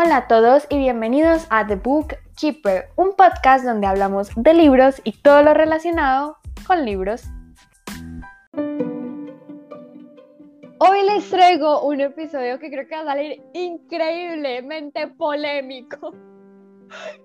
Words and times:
Hola 0.00 0.16
a 0.18 0.28
todos 0.28 0.64
y 0.70 0.78
bienvenidos 0.78 1.48
a 1.50 1.66
The 1.66 1.74
Book 1.74 2.14
Keeper, 2.40 2.84
un 2.94 3.16
podcast 3.16 3.64
donde 3.64 3.88
hablamos 3.88 4.30
de 4.36 4.54
libros 4.54 5.00
y 5.02 5.10
todo 5.10 5.42
lo 5.42 5.54
relacionado 5.54 6.36
con 6.68 6.84
libros. 6.84 7.24
Hoy 10.78 11.02
les 11.04 11.28
traigo 11.28 11.82
un 11.82 12.00
episodio 12.00 12.60
que 12.60 12.70
creo 12.70 12.86
que 12.86 12.94
va 12.94 13.00
a 13.00 13.06
salir 13.06 13.42
increíblemente 13.54 15.08
polémico. 15.08 16.14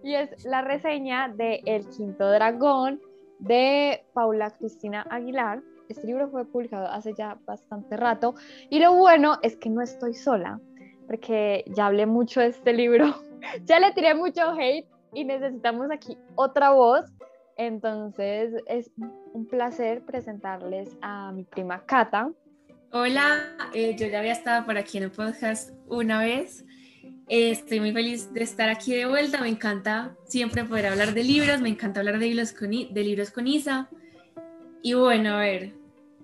Y 0.02 0.16
es 0.16 0.44
la 0.44 0.64
reseña 0.64 1.28
de 1.28 1.62
El 1.68 1.88
Quinto 1.90 2.28
Dragón 2.28 3.00
de 3.38 4.04
Paula 4.16 4.50
Cristina 4.50 5.06
Aguilar. 5.12 5.62
Este 5.90 6.08
libro 6.08 6.28
fue 6.30 6.44
publicado 6.44 6.88
hace 6.88 7.14
ya 7.14 7.38
bastante 7.46 7.98
rato 7.98 8.34
y 8.72 8.80
lo 8.80 8.96
bueno 8.96 9.38
es 9.44 9.58
que 9.58 9.70
no 9.70 9.84
estoy 9.84 10.16
sola 10.16 10.60
porque 11.14 11.64
ya 11.68 11.86
hablé 11.86 12.08
mucho 12.08 12.40
de 12.40 12.48
este 12.48 12.74
libro, 12.74 13.24
ya 13.66 13.80
le 13.80 13.92
tiré 13.92 14.16
mucho 14.16 14.42
hate 14.60 14.88
y 15.14 15.24
necesitamos 15.26 15.92
aquí 15.92 16.18
otra 16.34 16.72
voz. 16.72 17.06
Entonces 17.56 18.52
es 18.66 18.90
un 19.32 19.46
placer 19.48 20.02
presentarles 20.02 20.90
a 21.04 21.32
mi 21.32 21.44
prima 21.44 21.86
Cata. 21.86 22.32
Hola, 22.92 23.56
eh, 23.76 23.96
yo 23.96 24.08
ya 24.08 24.22
había 24.22 24.32
estado 24.32 24.66
por 24.66 24.76
aquí 24.76 24.98
en 24.98 25.04
el 25.04 25.12
podcast 25.12 25.70
una 25.88 26.18
vez. 26.18 26.66
Eh, 27.30 27.52
estoy 27.52 27.80
muy 27.80 27.92
feliz 27.92 28.34
de 28.34 28.42
estar 28.42 28.70
aquí 28.70 28.96
de 28.96 29.06
vuelta. 29.06 29.40
Me 29.40 29.50
encanta 29.50 30.16
siempre 30.26 30.66
poder 30.66 30.88
hablar 30.88 31.14
de 31.14 31.24
libros, 31.24 31.62
me 31.62 31.70
encanta 31.70 32.00
hablar 32.00 32.18
de 32.18 32.26
libros 32.26 32.54
con, 32.54 32.72
de 32.72 33.04
libros 33.04 33.30
con 33.30 33.46
Isa. 33.46 33.88
Y 34.82 34.96
bueno, 34.96 35.36
a 35.36 35.42
ver, 35.42 35.74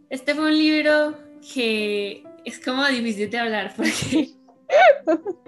este 0.09 0.33
fue 0.33 0.45
un 0.45 0.57
libro 0.57 1.15
que 1.53 2.23
es 2.43 2.59
como 2.59 2.87
difícil 2.87 3.29
de 3.29 3.37
hablar 3.37 3.73
porque 3.77 4.38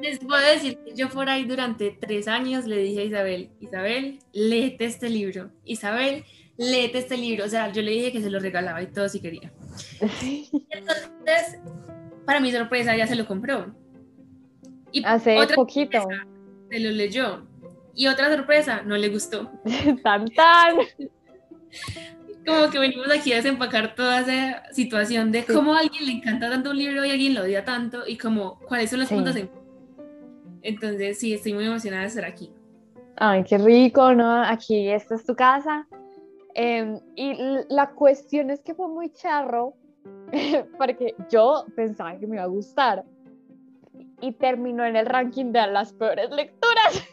les 0.02 0.20
puedo 0.20 0.42
decir 0.42 0.78
que 0.84 0.94
yo 0.96 1.10
por 1.10 1.30
ahí 1.30 1.46
durante 1.46 1.92
tres 1.92 2.28
años 2.28 2.66
le 2.66 2.78
dije 2.78 3.02
a 3.02 3.04
Isabel, 3.04 3.50
Isabel, 3.60 4.20
léete 4.34 4.86
este 4.86 5.10
libro. 5.10 5.52
Isabel, 5.66 6.26
léete 6.58 7.00
este 7.00 7.18
libro. 7.18 7.46
O 7.46 7.50
sea, 7.50 7.72
yo 7.72 7.82
le 7.82 7.92
dije 7.92 8.12
que 8.12 8.22
se 8.22 8.30
lo 8.30 8.40
regalaba 8.40 8.82
y 8.82 8.88
todo 8.88 9.08
si 9.10 9.20
quería. 9.20 9.52
Entonces, 10.00 11.60
para 12.26 12.40
mi 12.40 12.52
sorpresa, 12.52 12.96
ya 12.96 13.08
se 13.08 13.16
lo 13.16 13.28
compró. 13.28 13.74
Y 14.92 15.04
Hace 15.06 15.38
poquito. 15.56 16.04
Se 16.70 16.80
lo 16.80 16.92
leyó. 16.92 17.48
Y 17.94 18.08
otra 18.08 18.34
sorpresa, 18.34 18.82
no 18.84 18.98
le 18.98 19.10
gustó. 19.10 19.52
tan 20.04 20.28
tan 20.30 20.78
como 22.46 22.70
que 22.70 22.80
venimos 22.80 23.08
aquí 23.12 23.34
a 23.34 23.38
desempacar 23.38 23.96
toda 23.96 24.22
esa 24.22 24.64
situación 24.74 25.32
de 25.32 25.46
cómo 25.46 25.76
a 25.76 25.80
alguien 25.80 26.06
le 26.06 26.12
encanta 26.14 26.50
tanto 26.50 26.72
un 26.72 26.78
libro 26.78 27.06
y 27.06 27.10
a 27.10 27.14
alguien 27.14 27.34
lo 27.34 27.42
odia 27.42 27.64
tanto 27.64 28.08
y 28.08 28.18
como 28.18 28.60
cuáles 28.60 28.90
son 28.90 29.00
los 29.00 29.10
puntos 29.10 29.36
de... 29.36 29.50
Entonces, 30.64 31.20
sí, 31.20 31.34
estoy 31.34 31.54
muy 31.54 31.66
emocionada 31.66 32.04
de 32.04 32.08
estar 32.08 32.26
aquí. 32.26 32.54
Ay, 33.18 33.44
qué 33.44 33.58
rico, 33.58 34.14
¿no? 34.14 34.44
Aquí, 34.44 34.90
esta 34.90 35.16
es 35.16 35.26
tu 35.26 35.36
casa. 35.36 35.88
Em, 36.54 37.00
y 37.16 37.36
la 37.70 37.92
cuestión 37.92 38.50
es 38.50 38.62
que 38.62 38.74
fue 38.74 38.88
muy 38.88 39.12
charro, 39.12 39.74
porque 40.78 41.16
yo 41.30 41.66
pensaba 41.76 42.18
que 42.18 42.28
me 42.28 42.36
iba 42.36 42.44
a 42.44 42.48
gustar. 42.48 43.04
Y 44.22 44.34
terminó 44.34 44.86
en 44.86 44.96
el 44.96 45.06
ranking 45.06 45.52
de 45.52 45.66
las 45.68 45.94
peores 45.94 46.30
lecturas. 46.32 47.08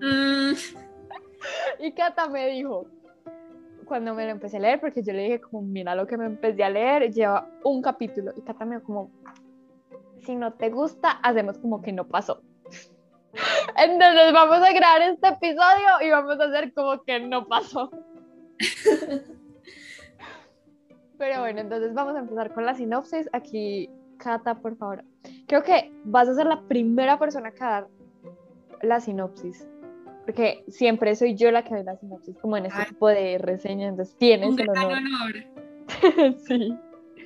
Mm. 0.00 0.52
Y 1.78 1.92
Cata 1.92 2.28
me 2.28 2.48
dijo, 2.48 2.86
cuando 3.90 4.14
me 4.14 4.24
lo 4.24 4.30
empecé 4.30 4.58
a 4.58 4.60
leer, 4.60 4.78
porque 4.78 5.02
yo 5.02 5.12
le 5.12 5.24
dije 5.24 5.40
como, 5.40 5.62
mira 5.62 5.96
lo 5.96 6.06
que 6.06 6.16
me 6.16 6.26
empecé 6.26 6.62
a 6.62 6.70
leer, 6.70 7.12
lleva 7.12 7.48
un 7.64 7.82
capítulo 7.82 8.32
y 8.36 8.42
Cata 8.42 8.64
me 8.64 8.80
como, 8.80 9.10
si 10.24 10.36
no 10.36 10.52
te 10.52 10.70
gusta, 10.70 11.10
hacemos 11.10 11.58
como 11.58 11.82
que 11.82 11.92
no 11.92 12.06
pasó. 12.06 12.40
Entonces 13.76 14.32
vamos 14.32 14.58
a 14.58 14.72
grabar 14.72 15.02
este 15.02 15.26
episodio 15.26 16.06
y 16.06 16.10
vamos 16.10 16.38
a 16.38 16.44
hacer 16.44 16.72
como 16.72 17.02
que 17.02 17.18
no 17.18 17.48
pasó. 17.48 17.90
Pero 21.18 21.40
bueno, 21.40 21.60
entonces 21.60 21.92
vamos 21.92 22.14
a 22.14 22.20
empezar 22.20 22.54
con 22.54 22.64
la 22.64 22.74
sinopsis. 22.74 23.28
Aquí, 23.32 23.90
Cata, 24.18 24.54
por 24.54 24.76
favor. 24.76 25.04
Creo 25.48 25.64
que 25.64 25.92
vas 26.04 26.28
a 26.28 26.34
ser 26.34 26.46
la 26.46 26.62
primera 26.62 27.18
persona 27.18 27.50
que 27.50 27.58
dar 27.58 27.88
la 28.80 29.00
sinopsis 29.00 29.68
porque 30.24 30.64
siempre 30.68 31.14
soy 31.16 31.34
yo 31.34 31.50
la 31.50 31.64
que 31.64 31.74
ve 31.74 31.84
la 31.84 31.96
sinopsis 31.96 32.36
como 32.38 32.56
en 32.56 32.66
este 32.66 32.84
tipo 32.86 33.08
de 33.08 33.38
reseñas, 33.38 33.90
entonces 33.90 34.16
tienes 34.18 34.50
un 34.50 34.68
honor. 34.68 35.34
sí. 36.46 36.74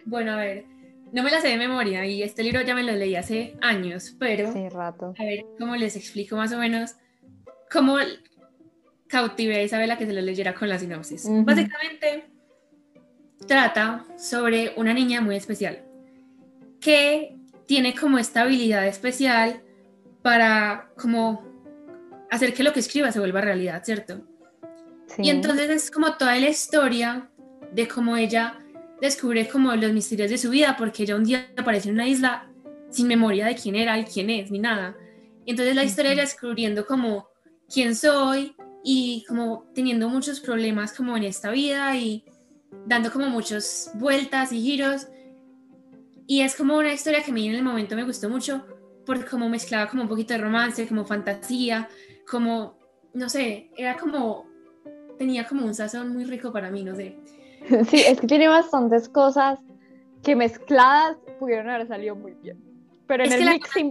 Bueno, 0.06 0.32
a 0.32 0.36
ver, 0.36 0.64
no 1.12 1.22
me 1.22 1.30
la 1.30 1.40
sé 1.40 1.48
de 1.48 1.56
memoria 1.56 2.06
y 2.06 2.22
este 2.22 2.42
libro 2.42 2.62
ya 2.62 2.74
me 2.74 2.82
lo 2.82 2.92
leí 2.92 3.14
hace 3.16 3.56
años, 3.60 4.16
pero 4.18 4.52
sí, 4.52 4.68
rato. 4.68 5.14
a 5.18 5.24
ver 5.24 5.44
cómo 5.58 5.76
les 5.76 5.96
explico 5.96 6.36
más 6.36 6.52
o 6.52 6.58
menos 6.58 6.96
cómo 7.70 7.96
cautivé 9.06 9.56
a 9.56 9.62
Isabela 9.62 9.96
que 9.96 10.06
se 10.06 10.12
lo 10.12 10.20
leyera 10.20 10.54
con 10.54 10.68
la 10.68 10.78
sinopsis. 10.78 11.28
Básicamente 11.44 12.24
trata 13.46 14.04
sobre 14.16 14.72
una 14.76 14.92
niña 14.92 15.20
muy 15.20 15.36
especial 15.36 15.84
que 16.80 17.36
tiene 17.66 17.94
como 17.94 18.18
esta 18.18 18.42
habilidad 18.42 18.86
especial 18.86 19.62
para 20.22 20.90
como 20.96 21.53
hacer 22.34 22.54
que 22.54 22.62
lo 22.62 22.72
que 22.72 22.80
escriba 22.80 23.12
se 23.12 23.18
vuelva 23.18 23.40
realidad, 23.40 23.82
¿cierto? 23.84 24.22
Y 25.18 25.30
entonces 25.30 25.70
es 25.70 25.90
como 25.90 26.16
toda 26.16 26.38
la 26.38 26.48
historia 26.48 27.30
de 27.72 27.88
cómo 27.88 28.16
ella 28.16 28.58
descubre 29.00 29.48
como 29.48 29.74
los 29.74 29.92
misterios 29.92 30.30
de 30.30 30.38
su 30.38 30.50
vida, 30.50 30.76
porque 30.76 31.02
ella 31.02 31.16
un 31.16 31.24
día 31.24 31.50
aparece 31.56 31.88
en 31.88 31.94
una 31.94 32.08
isla 32.08 32.50
sin 32.90 33.06
memoria 33.06 33.46
de 33.46 33.54
quién 33.54 33.76
era 33.76 33.98
y 33.98 34.04
quién 34.04 34.30
es, 34.30 34.50
ni 34.50 34.58
nada. 34.58 34.96
Y 35.44 35.50
entonces 35.50 35.74
la 35.74 35.84
historia 35.84 36.12
ella 36.12 36.22
descubriendo 36.22 36.86
como 36.86 37.28
quién 37.72 37.94
soy 37.94 38.54
y 38.82 39.24
como 39.28 39.66
teniendo 39.74 40.08
muchos 40.08 40.40
problemas 40.40 40.92
como 40.92 41.16
en 41.16 41.24
esta 41.24 41.50
vida 41.50 41.96
y 41.96 42.24
dando 42.86 43.10
como 43.12 43.28
muchas 43.28 43.90
vueltas 43.94 44.52
y 44.52 44.60
giros. 44.60 45.08
Y 46.26 46.40
es 46.40 46.54
como 46.54 46.76
una 46.76 46.92
historia 46.92 47.22
que 47.22 47.30
a 47.30 47.34
mí 47.34 47.48
en 47.48 47.56
el 47.56 47.62
momento 47.62 47.96
me 47.96 48.04
gustó 48.04 48.28
mucho 48.28 48.64
porque 49.04 49.26
como 49.26 49.48
mezclaba 49.48 49.88
como 49.88 50.02
un 50.02 50.08
poquito 50.08 50.34
de 50.34 50.40
romance, 50.40 50.86
como 50.86 51.04
fantasía, 51.04 51.88
como, 52.30 52.78
no 53.12 53.28
sé, 53.28 53.70
era 53.76 53.96
como, 53.96 54.46
tenía 55.18 55.46
como 55.46 55.64
un 55.64 55.74
sazón 55.74 56.12
muy 56.12 56.24
rico 56.24 56.52
para 56.52 56.70
mí, 56.70 56.84
no 56.84 56.94
sé. 56.94 57.16
Sí, 57.88 58.02
es 58.06 58.20
que 58.20 58.26
tiene 58.26 58.46
bastantes 58.48 59.08
cosas 59.08 59.58
que 60.22 60.36
mezcladas 60.36 61.16
pudieron 61.38 61.70
haber 61.70 61.88
salido 61.88 62.14
muy 62.14 62.34
bien. 62.34 62.62
Pero 63.06 63.24
en 63.24 63.32
el 63.32 63.50
mixing 63.50 63.90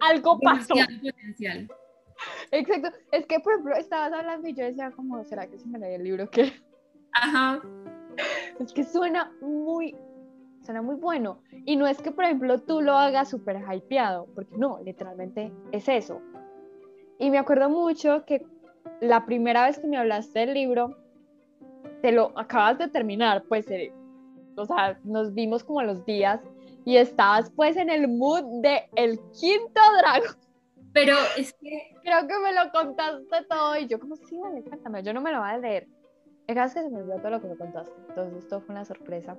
algo 0.00 0.38
pasó. 0.40 0.74
Potencial. 0.74 1.68
Exacto. 2.50 2.90
Es 3.12 3.26
que, 3.26 3.40
por 3.40 3.54
ejemplo, 3.54 3.76
estabas 3.76 4.12
hablando 4.12 4.48
y 4.48 4.54
yo 4.54 4.64
decía, 4.64 4.90
como, 4.90 5.22
¿será 5.24 5.46
que 5.46 5.58
se 5.58 5.66
me 5.66 5.78
lee 5.78 5.94
el 5.94 6.04
libro 6.04 6.30
que 6.30 6.52
Ajá. 7.12 7.60
Es 8.60 8.72
que 8.72 8.84
suena 8.84 9.32
muy, 9.40 9.96
suena 10.62 10.80
muy 10.80 10.94
bueno. 10.94 11.40
Y 11.66 11.74
no 11.74 11.86
es 11.86 12.00
que, 12.00 12.12
por 12.12 12.24
ejemplo, 12.24 12.60
tú 12.60 12.80
lo 12.80 12.94
hagas 12.94 13.30
súper 13.30 13.60
hypeado, 13.60 14.28
porque 14.34 14.56
no, 14.56 14.78
literalmente 14.84 15.52
es 15.72 15.88
eso. 15.88 16.20
Y 17.18 17.30
me 17.30 17.38
acuerdo 17.38 17.68
mucho 17.68 18.24
que 18.24 18.44
la 19.00 19.24
primera 19.26 19.66
vez 19.66 19.78
que 19.78 19.86
me 19.86 19.96
hablaste 19.96 20.40
del 20.40 20.54
libro, 20.54 20.96
te 22.02 22.12
lo 22.12 22.36
acabas 22.38 22.78
de 22.78 22.88
terminar, 22.88 23.44
pues, 23.48 23.70
eh, 23.70 23.92
o 24.56 24.66
sea, 24.66 24.98
nos 25.04 25.34
vimos 25.34 25.64
como 25.64 25.82
los 25.82 26.04
días 26.04 26.40
y 26.84 26.96
estabas 26.96 27.50
pues 27.50 27.76
en 27.76 27.90
el 27.90 28.08
mood 28.08 28.44
de 28.62 28.82
El 28.94 29.18
Quinto 29.32 29.80
Dragón. 29.98 30.36
Pero 30.92 31.16
es 31.36 31.52
que... 31.54 31.90
Creo 32.02 32.28
que 32.28 32.34
me 32.38 32.52
lo 32.52 32.70
contaste 32.70 33.46
todo 33.48 33.76
y 33.78 33.86
yo 33.86 33.98
como, 33.98 34.16
sí, 34.16 34.38
vale, 34.38 34.62
cuéntame, 34.62 35.02
yo 35.02 35.12
no 35.14 35.20
me 35.20 35.32
lo 35.32 35.40
voy 35.40 35.48
a 35.48 35.58
leer. 35.58 35.88
Es 36.46 36.54
que 36.74 36.80
se 36.82 36.90
me 36.90 37.00
olvidó 37.00 37.16
todo 37.18 37.30
lo 37.30 37.40
que 37.40 37.48
me 37.48 37.56
contaste, 37.56 37.92
entonces 38.08 38.44
esto 38.44 38.60
fue 38.60 38.74
una 38.74 38.84
sorpresa. 38.84 39.38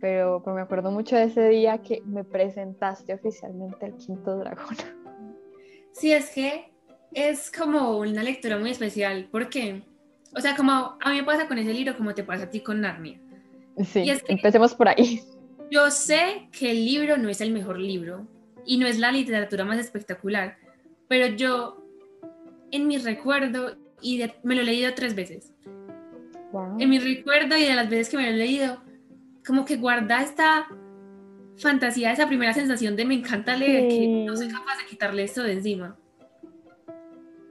Pero, 0.00 0.42
pero 0.42 0.56
me 0.56 0.62
acuerdo 0.62 0.90
mucho 0.90 1.16
de 1.16 1.24
ese 1.24 1.48
día 1.48 1.78
que 1.78 2.02
me 2.06 2.24
presentaste 2.24 3.12
oficialmente 3.12 3.86
El 3.86 3.96
Quinto 3.96 4.36
Dragón. 4.38 5.03
Sí, 5.94 6.12
es 6.12 6.30
que 6.30 6.70
es 7.12 7.50
como 7.50 7.98
una 7.98 8.22
lectura 8.22 8.58
muy 8.58 8.72
especial, 8.72 9.28
porque, 9.30 9.82
o 10.34 10.40
sea, 10.40 10.56
como 10.56 10.98
a 11.00 11.10
mí 11.10 11.16
me 11.16 11.24
pasa 11.24 11.46
con 11.46 11.56
ese 11.56 11.72
libro, 11.72 11.96
como 11.96 12.14
te 12.14 12.24
pasa 12.24 12.44
a 12.44 12.50
ti 12.50 12.60
con 12.60 12.80
Narnia. 12.80 13.20
Sí, 13.84 14.12
empecemos 14.28 14.74
por 14.74 14.88
ahí. 14.88 15.22
Yo 15.70 15.90
sé 15.90 16.48
que 16.52 16.72
el 16.72 16.84
libro 16.84 17.16
no 17.16 17.28
es 17.28 17.40
el 17.40 17.52
mejor 17.52 17.78
libro 17.78 18.26
y 18.66 18.76
no 18.78 18.86
es 18.86 18.98
la 18.98 19.12
literatura 19.12 19.64
más 19.64 19.78
espectacular, 19.78 20.56
pero 21.08 21.28
yo, 21.28 21.82
en 22.72 22.88
mi 22.88 22.98
recuerdo, 22.98 23.76
y 24.02 24.24
me 24.42 24.56
lo 24.56 24.62
he 24.62 24.64
leído 24.64 24.94
tres 24.94 25.14
veces, 25.14 25.52
en 26.78 26.90
mi 26.90 26.98
recuerdo 26.98 27.56
y 27.56 27.64
de 27.64 27.74
las 27.74 27.88
veces 27.88 28.08
que 28.08 28.16
me 28.16 28.24
lo 28.24 28.30
he 28.30 28.38
leído, 28.38 28.82
como 29.46 29.64
que 29.64 29.76
guarda 29.76 30.22
esta 30.22 30.66
fantasía, 31.58 32.12
esa 32.12 32.26
primera 32.26 32.52
sensación 32.52 32.96
de 32.96 33.04
me 33.04 33.14
encanta 33.14 33.56
leer, 33.56 33.88
que 33.88 34.24
no 34.26 34.36
soy 34.36 34.48
capaz 34.48 34.78
de 34.78 34.86
quitarle 34.88 35.24
esto 35.24 35.42
de 35.42 35.52
encima. 35.52 35.96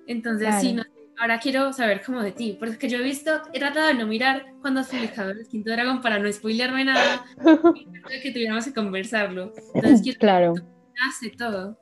Entonces, 0.08 0.56
sí, 0.60 0.76
ahora 1.18 1.40
quiero 1.40 1.72
saber 1.74 2.02
cómo 2.06 2.22
de 2.22 2.32
ti, 2.32 2.58
porque 2.60 2.90
yo 2.90 3.00
he 3.00 3.04
visto, 3.04 3.32
he 3.54 3.60
tratado 3.60 3.88
de 3.88 3.94
no 3.94 4.08
mirar 4.08 4.46
cuando 4.62 4.82
has 4.82 4.90
publicado 4.90 5.32
El 5.32 5.48
Quinto 5.48 5.72
Dragón 5.72 6.02
para 6.02 6.20
no 6.20 6.32
spoilearme 6.32 6.86
nada, 6.86 7.26
y 7.76 8.22
que 8.22 8.32
tuviéramos 8.32 8.66
que 8.66 8.74
conversarlo. 8.74 9.54
Entonces, 9.74 10.02
quiero 10.02 10.20
claro. 10.20 10.54
hace 11.08 11.30
todo. 11.30 11.78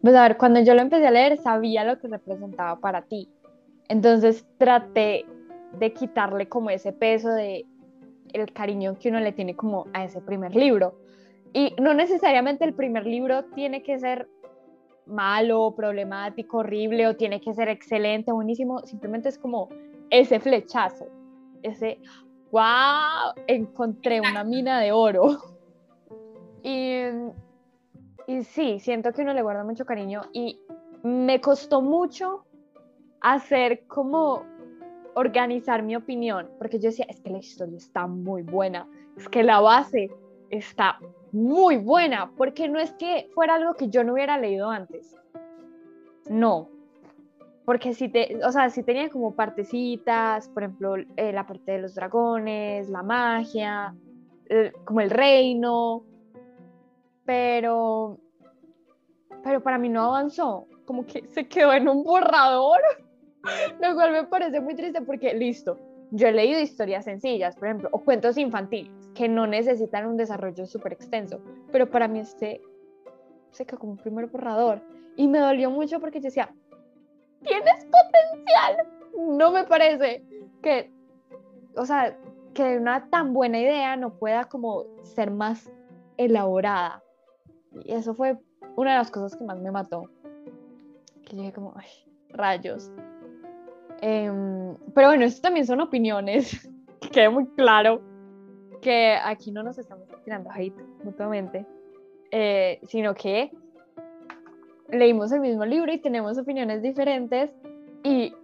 Pues 0.00 0.14
a 0.14 0.22
ver, 0.22 0.36
cuando 0.36 0.60
yo 0.60 0.74
lo 0.74 0.82
empecé 0.82 1.06
a 1.06 1.10
leer 1.10 1.38
sabía 1.38 1.84
lo 1.84 1.98
que 1.98 2.08
representaba 2.08 2.78
para 2.80 3.02
ti. 3.02 3.28
Entonces 3.88 4.46
traté 4.58 5.24
de 5.78 5.92
quitarle 5.92 6.48
como 6.48 6.70
ese 6.70 6.92
peso 6.92 7.30
de 7.30 7.66
el 8.32 8.52
cariño 8.52 8.98
que 8.98 9.08
uno 9.08 9.20
le 9.20 9.32
tiene 9.32 9.56
como 9.56 9.86
a 9.92 10.04
ese 10.04 10.20
primer 10.20 10.54
libro. 10.54 10.98
Y 11.52 11.74
no 11.80 11.94
necesariamente 11.94 12.64
el 12.64 12.74
primer 12.74 13.06
libro 13.06 13.44
tiene 13.54 13.82
que 13.82 13.98
ser 13.98 14.28
malo, 15.06 15.74
problemático, 15.74 16.58
horrible 16.58 17.06
o 17.06 17.16
tiene 17.16 17.40
que 17.40 17.54
ser 17.54 17.68
excelente, 17.68 18.32
buenísimo, 18.32 18.80
simplemente 18.80 19.28
es 19.30 19.38
como 19.38 19.68
ese 20.10 20.38
flechazo, 20.40 21.06
ese, 21.62 21.98
wow, 22.50 23.32
encontré 23.46 24.20
una 24.20 24.44
mina 24.44 24.80
de 24.80 24.92
oro. 24.92 25.38
Y, 26.62 27.02
y 28.26 28.42
sí, 28.42 28.80
siento 28.80 29.12
que 29.12 29.22
uno 29.22 29.32
le 29.32 29.42
guarda 29.42 29.64
mucho 29.64 29.86
cariño 29.86 30.22
y 30.32 30.60
me 31.02 31.40
costó 31.40 31.80
mucho 31.80 32.44
hacer 33.20 33.86
como 33.86 34.42
organizar 35.14 35.82
mi 35.82 35.96
opinión, 35.96 36.50
porque 36.58 36.78
yo 36.78 36.90
decía, 36.90 37.06
es 37.08 37.20
que 37.20 37.30
la 37.30 37.38
historia 37.38 37.76
está 37.76 38.06
muy 38.06 38.42
buena, 38.42 38.88
es 39.16 39.28
que 39.28 39.42
la 39.42 39.60
base 39.60 40.10
está 40.50 40.98
muy 41.32 41.76
buena, 41.76 42.30
porque 42.36 42.68
no 42.68 42.78
es 42.78 42.92
que 42.92 43.28
fuera 43.34 43.54
algo 43.54 43.74
que 43.74 43.88
yo 43.88 44.04
no 44.04 44.14
hubiera 44.14 44.38
leído 44.38 44.70
antes. 44.70 45.16
No. 46.28 46.68
Porque 47.64 47.92
si 47.92 48.08
te, 48.08 48.38
o 48.44 48.50
sea, 48.50 48.70
si 48.70 48.82
tenía 48.82 49.10
como 49.10 49.34
partecitas, 49.34 50.48
por 50.48 50.62
ejemplo, 50.62 50.96
eh, 51.16 51.32
la 51.32 51.46
parte 51.46 51.72
de 51.72 51.78
los 51.78 51.94
dragones, 51.94 52.88
la 52.88 53.02
magia, 53.02 53.94
como 54.84 55.00
el 55.00 55.10
reino, 55.10 56.04
pero, 57.24 58.18
pero 59.42 59.62
para 59.62 59.78
mí 59.78 59.88
no 59.88 60.04
avanzó, 60.04 60.66
como 60.86 61.04
que 61.04 61.26
se 61.28 61.46
quedó 61.46 61.72
en 61.74 61.88
un 61.88 62.02
borrador, 62.02 62.80
lo 63.82 63.94
cual 63.94 64.12
me 64.12 64.24
parece 64.24 64.60
muy 64.60 64.74
triste 64.74 65.02
porque, 65.02 65.34
listo, 65.34 65.78
yo 66.10 66.28
he 66.28 66.32
leído 66.32 66.60
historias 66.60 67.04
sencillas, 67.04 67.56
por 67.56 67.68
ejemplo, 67.68 67.88
o 67.92 68.00
cuentos 68.00 68.38
infantiles, 68.38 68.97
que 69.14 69.28
no 69.28 69.46
necesitan 69.46 70.06
un 70.06 70.16
desarrollo 70.16 70.66
súper 70.66 70.92
extenso, 70.92 71.40
pero 71.72 71.90
para 71.90 72.08
mí 72.08 72.20
este 72.20 72.60
se 73.50 73.66
quedó 73.66 73.78
como 73.78 73.92
un 73.92 73.98
primer 73.98 74.26
borrador. 74.26 74.80
Y 75.16 75.26
me 75.26 75.38
dolió 75.38 75.70
mucho 75.70 76.00
porque 76.00 76.20
yo 76.20 76.26
decía, 76.26 76.54
tienes 77.42 77.86
potencial. 77.86 78.86
No 79.36 79.50
me 79.50 79.64
parece 79.64 80.24
que, 80.62 80.92
o 81.74 81.84
sea, 81.84 82.16
que 82.54 82.78
una 82.78 83.08
tan 83.10 83.32
buena 83.32 83.58
idea 83.58 83.96
no 83.96 84.14
pueda 84.14 84.44
como 84.44 84.84
ser 85.02 85.30
más 85.30 85.70
elaborada. 86.16 87.02
Y 87.84 87.92
eso 87.92 88.14
fue 88.14 88.38
una 88.76 88.92
de 88.92 88.98
las 88.98 89.10
cosas 89.10 89.36
que 89.36 89.44
más 89.44 89.58
me 89.58 89.72
mató. 89.72 90.08
Que 91.24 91.36
yo 91.36 91.52
como, 91.52 91.74
ay, 91.76 91.88
rayos. 92.30 92.92
Em, 94.00 94.76
pero 94.94 95.08
bueno, 95.08 95.24
esto 95.24 95.42
también 95.42 95.66
son 95.66 95.80
opiniones, 95.80 96.70
que 97.00 97.10
quede 97.10 97.28
muy 97.28 97.46
claro 97.56 98.00
que 98.80 99.16
aquí 99.22 99.50
no 99.50 99.62
nos 99.62 99.78
estamos 99.78 100.06
tirando 100.24 100.50
hate 100.50 100.80
mutuamente, 101.04 101.66
eh, 102.30 102.80
sino 102.86 103.14
que 103.14 103.50
leímos 104.90 105.32
el 105.32 105.40
mismo 105.40 105.64
libro 105.64 105.92
y 105.92 105.98
tenemos 105.98 106.38
opiniones 106.38 106.82
diferentes 106.82 107.50
y 108.02 108.34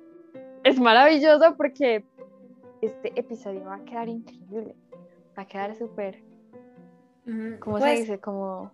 es 0.62 0.81
maravilloso 0.81 1.56
porque 1.56 2.04
este 2.82 3.12
episodio 3.19 3.64
va 3.64 3.76
a 3.76 3.84
quedar 3.84 4.08
increíble, 4.08 4.75
va 5.36 5.42
a 5.42 5.46
quedar 5.46 5.75
súper, 5.76 6.22
¿cómo 7.60 7.78
se 7.78 7.84
pues 7.84 8.00
dice? 8.00 8.19
Como, 8.20 8.72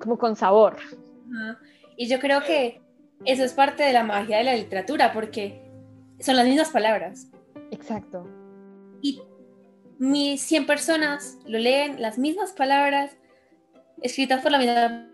como 0.00 0.18
con 0.18 0.36
sabor. 0.36 0.76
Y 1.96 2.08
yo 2.08 2.18
creo 2.18 2.42
que 2.42 2.80
eso 3.24 3.44
es 3.44 3.52
parte 3.52 3.82
de 3.82 3.92
la 3.92 4.04
magia 4.04 4.38
de 4.38 4.44
la 4.44 4.56
literatura, 4.56 5.12
porque 5.12 5.60
son 6.18 6.36
las 6.36 6.46
mismas 6.46 6.70
palabras. 6.70 7.30
Exacto. 7.70 8.26
Y 9.00 9.22
mis 10.02 10.42
100 10.42 10.66
personas 10.66 11.38
lo 11.46 11.60
leen, 11.60 12.02
las 12.02 12.18
mismas 12.18 12.50
palabras, 12.50 13.16
escritas 14.02 14.42
por 14.42 14.50
la 14.50 14.58
misma 14.58 15.06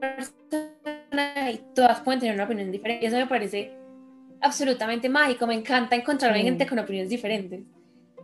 persona, 0.00 1.50
y 1.50 1.60
todas 1.74 2.00
pueden 2.02 2.20
tener 2.20 2.36
una 2.36 2.44
opinión 2.44 2.70
diferente. 2.70 3.04
Eso 3.04 3.16
me 3.16 3.26
parece 3.26 3.72
absolutamente 4.40 5.08
mágico. 5.08 5.44
Me 5.48 5.54
encanta 5.54 5.96
encontrarme 5.96 6.42
gente 6.42 6.68
con 6.68 6.78
opiniones 6.78 7.10
diferentes. 7.10 7.62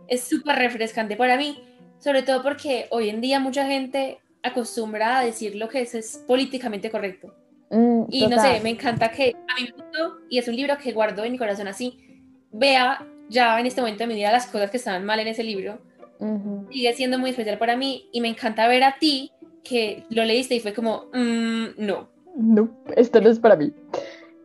Es 0.07 0.23
súper 0.23 0.55
refrescante 0.55 1.17
para 1.17 1.35
mí, 1.35 1.61
sobre 1.99 2.23
todo 2.23 2.41
porque 2.41 2.87
hoy 2.91 3.09
en 3.09 3.19
día 3.19 3.41
mucha 3.41 3.65
gente 3.67 4.19
acostumbra 4.41 5.19
a 5.19 5.25
decir 5.25 5.57
lo 5.57 5.67
que 5.67 5.81
es, 5.81 5.95
es 5.95 6.23
políticamente 6.25 6.89
correcto. 6.89 7.35
Mm, 7.71 8.03
y 8.09 8.27
no 8.27 8.39
sé, 8.39 8.61
me 8.61 8.69
encanta 8.69 9.11
que 9.11 9.35
a 9.49 9.61
mi 9.61 9.69
punto, 9.69 10.19
y 10.29 10.37
es 10.37 10.47
un 10.47 10.55
libro 10.55 10.77
que 10.77 10.93
guardo 10.93 11.25
en 11.25 11.33
mi 11.33 11.37
corazón 11.37 11.67
así, 11.67 11.99
vea 12.53 13.05
ya 13.27 13.59
en 13.59 13.65
este 13.65 13.81
momento 13.81 14.03
de 14.03 14.07
mi 14.07 14.15
vida 14.15 14.31
las 14.31 14.47
cosas 14.47 14.71
que 14.71 14.77
estaban 14.77 15.03
mal 15.03 15.19
en 15.19 15.27
ese 15.27 15.43
libro. 15.43 15.81
Sigue 16.71 16.93
siendo 16.93 17.19
muy 17.19 17.31
especial 17.31 17.57
para 17.57 17.75
mí 17.75 18.09
y 18.11 18.21
me 18.21 18.29
encanta 18.29 18.67
ver 18.67 18.83
a 18.83 18.97
ti 18.99 19.31
que 19.63 20.03
lo 20.09 20.23
leíste 20.23 20.55
y 20.55 20.59
fue 20.59 20.73
como, 20.73 21.05
mm, 21.13 21.65
no. 21.77 22.09
No, 22.35 22.69
esto 22.95 23.21
no 23.21 23.29
es 23.29 23.39
para 23.39 23.55
mí. 23.55 23.73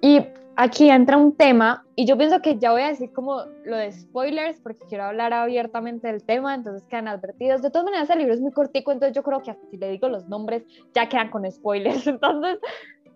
Y 0.00 0.20
aquí 0.56 0.90
entra 0.90 1.16
un 1.16 1.36
tema, 1.36 1.84
y 1.96 2.06
yo 2.06 2.16
pienso 2.16 2.40
que 2.40 2.58
ya 2.58 2.72
voy 2.72 2.82
a 2.82 2.88
decir 2.88 3.12
como 3.12 3.44
lo 3.64 3.76
de 3.76 3.92
spoilers, 3.92 4.60
porque 4.60 4.86
quiero 4.88 5.04
hablar 5.04 5.32
abiertamente 5.32 6.08
del 6.08 6.22
tema, 6.22 6.54
entonces 6.54 6.86
quedan 6.88 7.08
advertidos. 7.08 7.62
De 7.62 7.70
todas 7.70 7.84
maneras, 7.84 8.08
el 8.10 8.18
libro 8.18 8.32
es 8.32 8.40
muy 8.40 8.52
cortico, 8.52 8.90
entonces 8.92 9.14
yo 9.14 9.22
creo 9.22 9.42
que 9.42 9.54
si 9.70 9.76
le 9.76 9.90
digo 9.90 10.08
los 10.08 10.28
nombres, 10.28 10.64
ya 10.94 11.08
quedan 11.08 11.30
con 11.30 11.50
spoilers. 11.50 12.06
Entonces, 12.06 12.58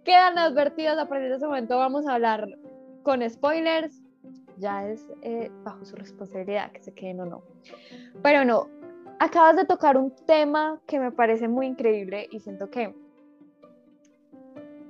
quedan 0.04 0.38
advertidos 0.38 0.98
a 0.98 1.08
partir 1.08 1.30
de 1.30 1.36
ese 1.36 1.46
momento. 1.46 1.78
Vamos 1.78 2.06
a 2.06 2.14
hablar 2.14 2.46
con 3.02 3.28
spoilers. 3.28 4.03
Ya 4.58 4.88
es 4.88 5.06
eh, 5.22 5.50
bajo 5.64 5.84
su 5.84 5.96
responsabilidad 5.96 6.72
que 6.72 6.82
se 6.82 6.94
queden 6.94 7.20
o 7.20 7.26
no. 7.26 7.42
Pero 8.22 8.44
no, 8.44 8.68
acabas 9.18 9.56
de 9.56 9.64
tocar 9.64 9.96
un 9.96 10.14
tema 10.26 10.80
que 10.86 10.98
me 10.98 11.10
parece 11.10 11.48
muy 11.48 11.66
increíble 11.66 12.28
y 12.30 12.40
siento 12.40 12.70
que 12.70 12.94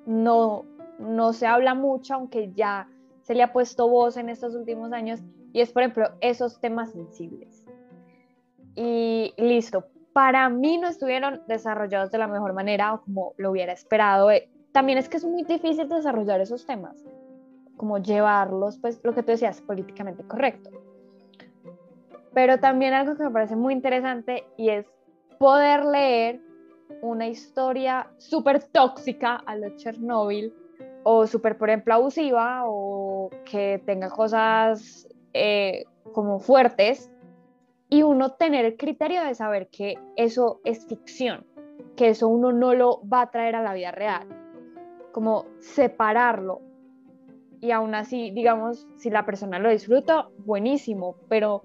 no, 0.06 0.64
no 0.98 1.32
se 1.32 1.46
habla 1.46 1.74
mucho, 1.74 2.14
aunque 2.14 2.52
ya 2.52 2.88
se 3.22 3.34
le 3.34 3.42
ha 3.42 3.52
puesto 3.52 3.88
voz 3.88 4.16
en 4.16 4.28
estos 4.28 4.54
últimos 4.54 4.92
años, 4.92 5.20
y 5.52 5.60
es, 5.60 5.72
por 5.72 5.82
ejemplo, 5.82 6.10
esos 6.20 6.60
temas 6.60 6.90
sensibles. 6.90 7.64
Y 8.74 9.32
listo, 9.38 9.86
para 10.12 10.48
mí 10.48 10.78
no 10.78 10.88
estuvieron 10.88 11.42
desarrollados 11.48 12.10
de 12.10 12.18
la 12.18 12.26
mejor 12.26 12.52
manera 12.52 12.94
o 12.94 13.02
como 13.02 13.34
lo 13.36 13.50
hubiera 13.50 13.72
esperado. 13.72 14.30
Eh, 14.30 14.48
también 14.72 14.98
es 14.98 15.08
que 15.08 15.16
es 15.16 15.24
muy 15.24 15.44
difícil 15.44 15.88
desarrollar 15.88 16.40
esos 16.40 16.66
temas, 16.66 17.04
como 17.76 17.98
llevarlos, 17.98 18.78
pues 18.78 19.00
lo 19.02 19.14
que 19.14 19.22
tú 19.22 19.32
decías, 19.32 19.60
políticamente 19.62 20.24
correcto. 20.24 20.70
Pero 22.32 22.58
también 22.58 22.94
algo 22.94 23.16
que 23.16 23.24
me 23.24 23.30
parece 23.30 23.56
muy 23.56 23.74
interesante 23.74 24.44
y 24.56 24.70
es 24.70 24.86
poder 25.38 25.84
leer 25.84 26.40
una 27.02 27.28
historia 27.28 28.10
súper 28.18 28.64
tóxica 28.64 29.36
a 29.36 29.56
lo 29.56 29.76
Chernobyl 29.76 30.52
o 31.04 31.26
súper, 31.26 31.58
por 31.58 31.68
ejemplo, 31.68 31.94
abusiva 31.94 32.62
o 32.66 33.30
que 33.44 33.82
tenga 33.84 34.10
cosas 34.10 35.06
eh, 35.32 35.84
como 36.12 36.40
fuertes 36.40 37.10
y 37.88 38.02
uno 38.02 38.32
tener 38.32 38.64
el 38.64 38.76
criterio 38.76 39.22
de 39.22 39.34
saber 39.34 39.68
que 39.68 39.98
eso 40.16 40.60
es 40.64 40.86
ficción, 40.86 41.46
que 41.96 42.08
eso 42.08 42.28
uno 42.28 42.52
no 42.52 42.74
lo 42.74 43.00
va 43.06 43.22
a 43.22 43.30
traer 43.30 43.54
a 43.54 43.62
la 43.62 43.74
vida 43.74 43.92
real 43.92 44.26
como 45.14 45.46
separarlo. 45.60 46.60
Y 47.64 47.70
aún 47.70 47.94
así, 47.94 48.30
digamos, 48.30 48.86
si 48.96 49.08
la 49.08 49.24
persona 49.24 49.58
lo 49.58 49.70
disfruta, 49.70 50.28
buenísimo, 50.44 51.16
pero 51.30 51.62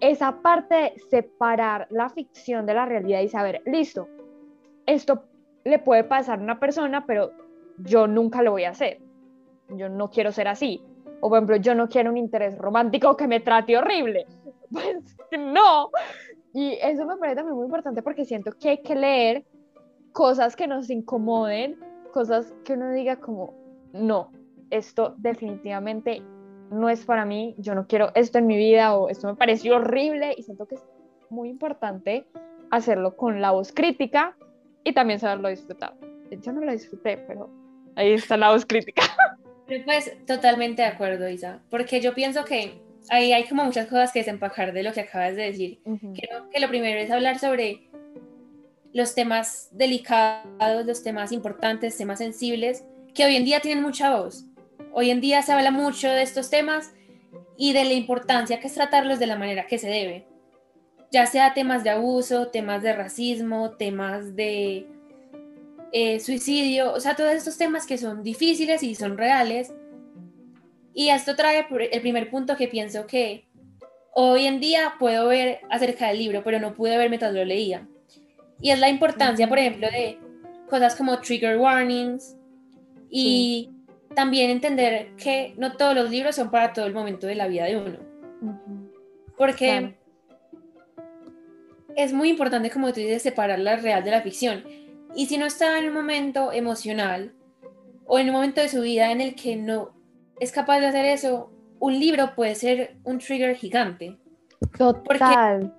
esa 0.00 0.42
parte 0.42 0.74
de 0.74 0.94
separar 1.10 1.86
la 1.90 2.08
ficción 2.08 2.66
de 2.66 2.74
la 2.74 2.86
realidad 2.86 3.20
y 3.20 3.28
saber, 3.28 3.62
listo, 3.64 4.08
esto 4.84 5.22
le 5.62 5.78
puede 5.78 6.02
pasar 6.02 6.40
a 6.40 6.42
una 6.42 6.58
persona, 6.58 7.06
pero 7.06 7.30
yo 7.78 8.08
nunca 8.08 8.42
lo 8.42 8.50
voy 8.50 8.64
a 8.64 8.70
hacer. 8.70 8.98
Yo 9.68 9.88
no 9.88 10.10
quiero 10.10 10.32
ser 10.32 10.48
así. 10.48 10.82
O 11.20 11.28
por 11.28 11.38
ejemplo, 11.38 11.54
yo 11.54 11.72
no 11.76 11.88
quiero 11.88 12.10
un 12.10 12.16
interés 12.16 12.58
romántico 12.58 13.16
que 13.16 13.28
me 13.28 13.38
trate 13.38 13.78
horrible. 13.78 14.26
Pues 14.70 14.96
no. 15.38 15.90
Y 16.52 16.76
eso 16.82 17.06
me 17.06 17.16
parece 17.16 17.36
también 17.36 17.54
muy 17.54 17.66
importante 17.66 18.02
porque 18.02 18.24
siento 18.24 18.50
que 18.58 18.70
hay 18.70 18.78
que 18.82 18.96
leer 18.96 19.44
cosas 20.10 20.56
que 20.56 20.66
nos 20.66 20.90
incomoden 20.90 21.78
cosas 22.12 22.52
que 22.64 22.72
uno 22.72 22.90
diga 22.90 23.16
como, 23.16 23.54
no, 23.92 24.32
esto 24.70 25.14
definitivamente 25.18 26.22
no 26.70 26.88
es 26.90 27.04
para 27.04 27.24
mí, 27.24 27.54
yo 27.58 27.74
no 27.74 27.86
quiero 27.86 28.10
esto 28.14 28.38
en 28.38 28.46
mi 28.46 28.56
vida 28.56 28.94
o 28.94 29.08
esto 29.08 29.26
me 29.26 29.36
pareció 29.36 29.76
horrible 29.76 30.34
y 30.36 30.42
siento 30.42 30.66
que 30.66 30.74
es 30.74 30.82
muy 31.30 31.48
importante 31.48 32.26
hacerlo 32.70 33.16
con 33.16 33.40
la 33.40 33.52
voz 33.52 33.72
crítica 33.72 34.36
y 34.84 34.92
también 34.92 35.18
saberlo 35.18 35.48
disfrutar. 35.48 35.94
Yo 36.30 36.52
no 36.52 36.60
lo 36.60 36.72
disfruté, 36.72 37.16
pero 37.26 37.50
ahí 37.96 38.12
está 38.12 38.36
la 38.36 38.50
voz 38.50 38.64
crítica. 38.64 39.02
Pues 39.84 40.16
totalmente 40.26 40.80
de 40.80 40.88
acuerdo, 40.88 41.28
Isa, 41.28 41.60
porque 41.68 42.00
yo 42.00 42.14
pienso 42.14 42.42
que 42.46 42.80
ahí 43.10 43.34
hay 43.34 43.44
como 43.46 43.64
muchas 43.64 43.86
cosas 43.86 44.12
que 44.12 44.20
desempacar 44.20 44.72
de 44.72 44.82
lo 44.82 44.94
que 44.94 45.02
acabas 45.02 45.36
de 45.36 45.42
decir. 45.42 45.82
Creo 45.84 46.48
que 46.48 46.58
lo 46.58 46.68
primero 46.68 46.98
es 46.98 47.10
hablar 47.10 47.38
sobre 47.38 47.90
los 48.94 49.14
temas 49.14 49.68
delicados, 49.72 50.86
los 50.86 51.02
temas 51.02 51.32
importantes, 51.32 51.98
temas 51.98 52.18
sensibles, 52.18 52.86
que 53.14 53.26
hoy 53.26 53.36
en 53.36 53.44
día 53.44 53.60
tienen 53.60 53.82
mucha 53.82 54.16
voz. 54.16 54.47
Hoy 55.00 55.10
en 55.10 55.20
día 55.20 55.42
se 55.42 55.52
habla 55.52 55.70
mucho 55.70 56.08
de 56.08 56.22
estos 56.22 56.50
temas 56.50 56.92
y 57.56 57.72
de 57.72 57.84
la 57.84 57.92
importancia 57.92 58.58
que 58.58 58.66
es 58.66 58.74
tratarlos 58.74 59.20
de 59.20 59.28
la 59.28 59.36
manera 59.36 59.68
que 59.68 59.78
se 59.78 59.86
debe. 59.86 60.26
Ya 61.12 61.24
sea 61.26 61.54
temas 61.54 61.84
de 61.84 61.90
abuso, 61.90 62.48
temas 62.48 62.82
de 62.82 62.92
racismo, 62.92 63.76
temas 63.76 64.34
de 64.34 64.88
eh, 65.92 66.18
suicidio, 66.18 66.92
o 66.92 66.98
sea, 66.98 67.14
todos 67.14 67.30
estos 67.30 67.56
temas 67.56 67.86
que 67.86 67.96
son 67.96 68.24
difíciles 68.24 68.82
y 68.82 68.96
son 68.96 69.16
reales. 69.16 69.72
Y 70.92 71.10
esto 71.10 71.36
trae 71.36 71.64
el 71.92 72.00
primer 72.00 72.28
punto 72.28 72.56
que 72.56 72.66
pienso 72.66 73.06
que 73.06 73.46
hoy 74.14 74.46
en 74.46 74.58
día 74.58 74.94
puedo 74.98 75.28
ver 75.28 75.60
acerca 75.70 76.08
del 76.08 76.18
libro, 76.18 76.42
pero 76.42 76.58
no 76.58 76.74
pude 76.74 76.98
ver 76.98 77.08
mientras 77.08 77.32
lo 77.32 77.44
leía. 77.44 77.86
Y 78.60 78.70
es 78.70 78.80
la 78.80 78.88
importancia, 78.88 79.48
por 79.48 79.60
ejemplo, 79.60 79.88
de 79.92 80.18
cosas 80.68 80.96
como 80.96 81.20
trigger 81.20 81.56
warnings 81.56 82.36
y 83.08 83.70
también 84.14 84.50
entender 84.50 85.14
que 85.16 85.54
no 85.56 85.76
todos 85.76 85.94
los 85.94 86.10
libros 86.10 86.36
son 86.36 86.50
para 86.50 86.72
todo 86.72 86.86
el 86.86 86.94
momento 86.94 87.26
de 87.26 87.34
la 87.34 87.48
vida 87.48 87.64
de 87.64 87.76
uno. 87.76 87.98
Porque 89.36 89.94
es 91.96 92.12
muy 92.12 92.30
importante, 92.30 92.70
como 92.70 92.92
tú 92.92 93.00
dices, 93.00 93.22
separar 93.22 93.58
la 93.58 93.76
real 93.76 94.04
de 94.04 94.10
la 94.10 94.22
ficción. 94.22 94.64
Y 95.14 95.26
si 95.26 95.38
no 95.38 95.46
está 95.46 95.78
en 95.78 95.88
un 95.88 95.94
momento 95.94 96.52
emocional 96.52 97.32
o 98.06 98.18
en 98.18 98.28
un 98.28 98.34
momento 98.34 98.60
de 98.60 98.68
su 98.68 98.82
vida 98.82 99.10
en 99.10 99.20
el 99.20 99.34
que 99.34 99.56
no 99.56 99.92
es 100.40 100.52
capaz 100.52 100.80
de 100.80 100.86
hacer 100.86 101.04
eso, 101.04 101.52
un 101.80 101.98
libro 101.98 102.34
puede 102.34 102.54
ser 102.54 102.96
un 103.04 103.18
trigger 103.18 103.56
gigante. 103.56 104.16
Total. 104.76 105.02
Porque 105.04 105.70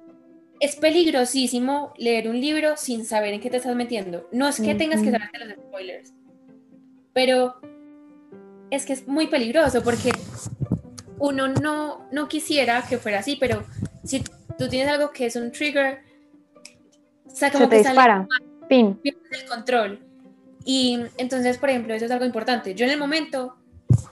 es 0.60 0.76
peligrosísimo 0.76 1.94
leer 1.98 2.28
un 2.28 2.40
libro 2.40 2.76
sin 2.76 3.06
saber 3.06 3.34
en 3.34 3.42
qué 3.42 3.50
te 3.50 3.58
estás 3.58 3.76
metiendo. 3.76 4.28
No 4.32 4.48
es 4.48 4.60
que 4.60 4.76
tengas 4.76 5.02
que 5.02 5.12
saberte 5.12 5.40
los 5.40 5.56
spoilers, 5.56 6.14
pero 7.14 7.56
es 8.72 8.86
que 8.86 8.94
es 8.94 9.08
muy 9.08 9.28
peligroso 9.28 9.84
porque 9.84 10.12
uno 11.18 11.48
no, 11.48 12.08
no 12.12 12.28
quisiera 12.28 12.84
que 12.88 12.98
fuera 12.98 13.20
así, 13.20 13.36
pero 13.36 13.64
si 14.04 14.24
tú 14.58 14.70
tienes 14.70 14.90
algo 14.90 15.12
que 15.12 15.26
es 15.26 15.36
un 15.36 15.52
trigger, 15.52 16.00
Se 17.28 17.50
te 17.50 17.78
dispara. 17.78 18.28
Fin. 18.68 19.00
el 19.04 19.46
control. 19.48 20.00
Y 20.64 21.00
entonces, 21.18 21.58
por 21.58 21.70
ejemplo, 21.70 21.94
eso 21.94 22.06
es 22.06 22.12
algo 22.12 22.26
importante. 22.26 22.76
Yo 22.76 22.86
en 22.86 22.92
el 22.92 23.00
momento 23.00 23.56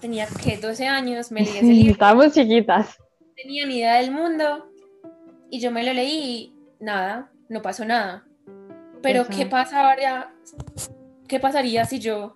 tenía 0.02 0.28
que 0.28 0.58
12 0.58 0.88
años, 0.88 1.32
me 1.32 1.42
leí 1.42 1.58
ese 1.58 1.66
libro. 1.66 1.92
Estábamos 1.94 2.34
chiquitas. 2.34 2.98
No 3.20 3.28
tenía 3.36 3.66
ni 3.66 3.78
idea 3.78 3.96
del 3.96 4.12
mundo 4.12 4.72
y 5.50 5.60
yo 5.60 5.72
me 5.72 5.84
lo 5.84 5.94
leí 5.94 6.54
y 6.80 6.84
nada, 6.84 7.32
no 7.50 7.62
pasó 7.62 7.86
nada. 7.86 8.26
Pero 9.02 9.28
¿qué 9.28 9.46
pasaría, 9.46 10.34
¿qué 11.28 11.40
pasaría 11.40 11.86
si 11.86 12.00
yo 12.00 12.34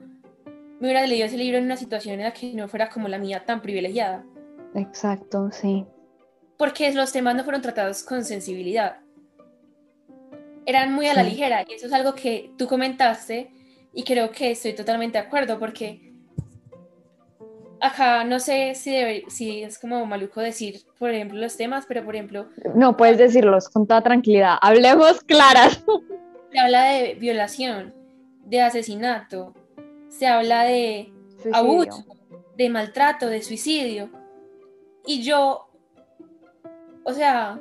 me 0.82 0.88
hubiera 0.88 1.06
leído 1.06 1.28
ese 1.28 1.38
libro 1.38 1.60
en 1.60 1.66
una 1.66 1.78
situación 1.78 2.16
en 2.16 2.24
la 2.24 2.34
que 2.34 2.54
no 2.54 2.68
fuera 2.68 2.90
como 2.90 3.08
la 3.08 3.20
mía 3.20 3.46
tan 3.46 3.62
privilegiada? 3.62 4.26
Exacto, 4.74 5.50
sí. 5.52 5.86
Porque 6.58 6.92
los 6.92 7.12
temas 7.12 7.36
no 7.36 7.44
fueron 7.44 7.62
tratados 7.62 8.02
con 8.02 8.26
sensibilidad. 8.26 8.98
Eran 10.66 10.92
muy 10.92 11.08
a 11.08 11.14
la 11.14 11.22
ligera 11.24 11.64
y 11.68 11.74
eso 11.74 11.86
es 11.86 11.94
algo 11.94 12.16
que 12.16 12.52
tú 12.58 12.68
comentaste 12.68 13.52
y 13.94 14.04
creo 14.04 14.32
que 14.32 14.52
estoy 14.52 14.74
totalmente 14.74 15.20
de 15.20 15.26
acuerdo 15.26 15.60
porque 15.60 16.12
Ajá, 17.80 18.24
no 18.24 18.40
sé 18.40 18.76
si, 18.76 19.24
si 19.28 19.64
es 19.64 19.80
como 19.80 20.06
maluco 20.06 20.40
decir, 20.40 20.82
por 21.00 21.10
ejemplo, 21.10 21.40
los 21.40 21.58
temas, 21.58 21.86
pero 21.88 22.06
por 22.06 22.16
ejemplo... 22.16 22.48
No, 22.76 22.96
puedes 22.96 23.18
decirlos 23.18 23.70
con 23.70 23.88
toda 23.88 24.04
tranquilidad. 24.04 24.58
Hablemos 24.62 25.22
claras. 25.22 25.84
Se 26.52 26.60
habla 26.60 26.84
de 26.84 27.16
violación, 27.16 27.92
de 28.46 28.62
asesinato, 28.62 29.56
se 30.12 30.28
habla 30.28 30.64
de 30.64 31.12
abuso, 31.54 32.06
de 32.56 32.70
maltrato, 32.70 33.28
de 33.28 33.42
suicidio. 33.42 34.12
Y 35.06 35.24
yo, 35.24 35.70
o 37.04 37.14
sea, 37.14 37.60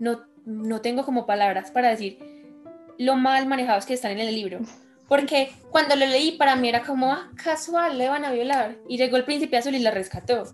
no, 0.00 0.24
no 0.44 0.80
tengo 0.80 1.04
como 1.04 1.26
palabras 1.26 1.70
para 1.70 1.90
decir 1.90 2.18
lo 2.98 3.14
mal 3.16 3.46
manejados 3.46 3.86
que 3.86 3.94
están 3.94 4.12
en 4.12 4.20
el 4.20 4.34
libro. 4.34 4.60
Porque 5.08 5.52
cuando 5.70 5.96
lo 5.96 6.06
leí 6.06 6.32
para 6.32 6.56
mí 6.56 6.68
era 6.68 6.82
como, 6.82 7.12
ah, 7.12 7.30
casual, 7.42 7.98
le 7.98 8.08
van 8.08 8.24
a 8.24 8.32
violar. 8.32 8.78
Y 8.88 8.96
llegó 8.96 9.16
el 9.16 9.24
príncipe 9.24 9.56
azul 9.56 9.74
y 9.74 9.80
la 9.80 9.90
rescató. 9.90 10.44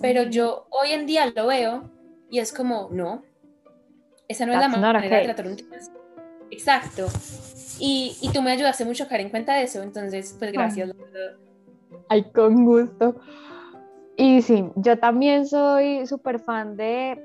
Pero 0.00 0.24
yo 0.24 0.66
hoy 0.70 0.92
en 0.92 1.06
día 1.06 1.26
lo 1.34 1.46
veo 1.46 1.90
y 2.30 2.38
es 2.38 2.52
como, 2.52 2.88
no, 2.92 3.22
esa 4.28 4.46
no 4.46 4.52
es 4.52 4.60
la 4.60 4.68
manera 4.68 5.00
de 5.00 5.24
tratar 5.24 5.46
un 5.46 5.56
tema. 5.56 5.76
Exacto. 6.50 7.08
Y, 7.80 8.16
y, 8.20 8.30
tú 8.30 8.42
me 8.42 8.52
ayudaste 8.52 8.84
mucho 8.84 9.04
a 9.04 9.08
caer 9.08 9.22
en 9.22 9.30
cuenta 9.30 9.54
de 9.54 9.62
eso, 9.62 9.82
entonces, 9.82 10.36
pues 10.38 10.52
gracias. 10.52 10.90
Ay, 12.08 12.24
con 12.24 12.66
gusto. 12.66 13.16
Y 14.16 14.42
sí, 14.42 14.66
yo 14.76 14.98
también 14.98 15.46
soy 15.46 16.06
súper 16.06 16.40
fan 16.40 16.76
de 16.76 17.18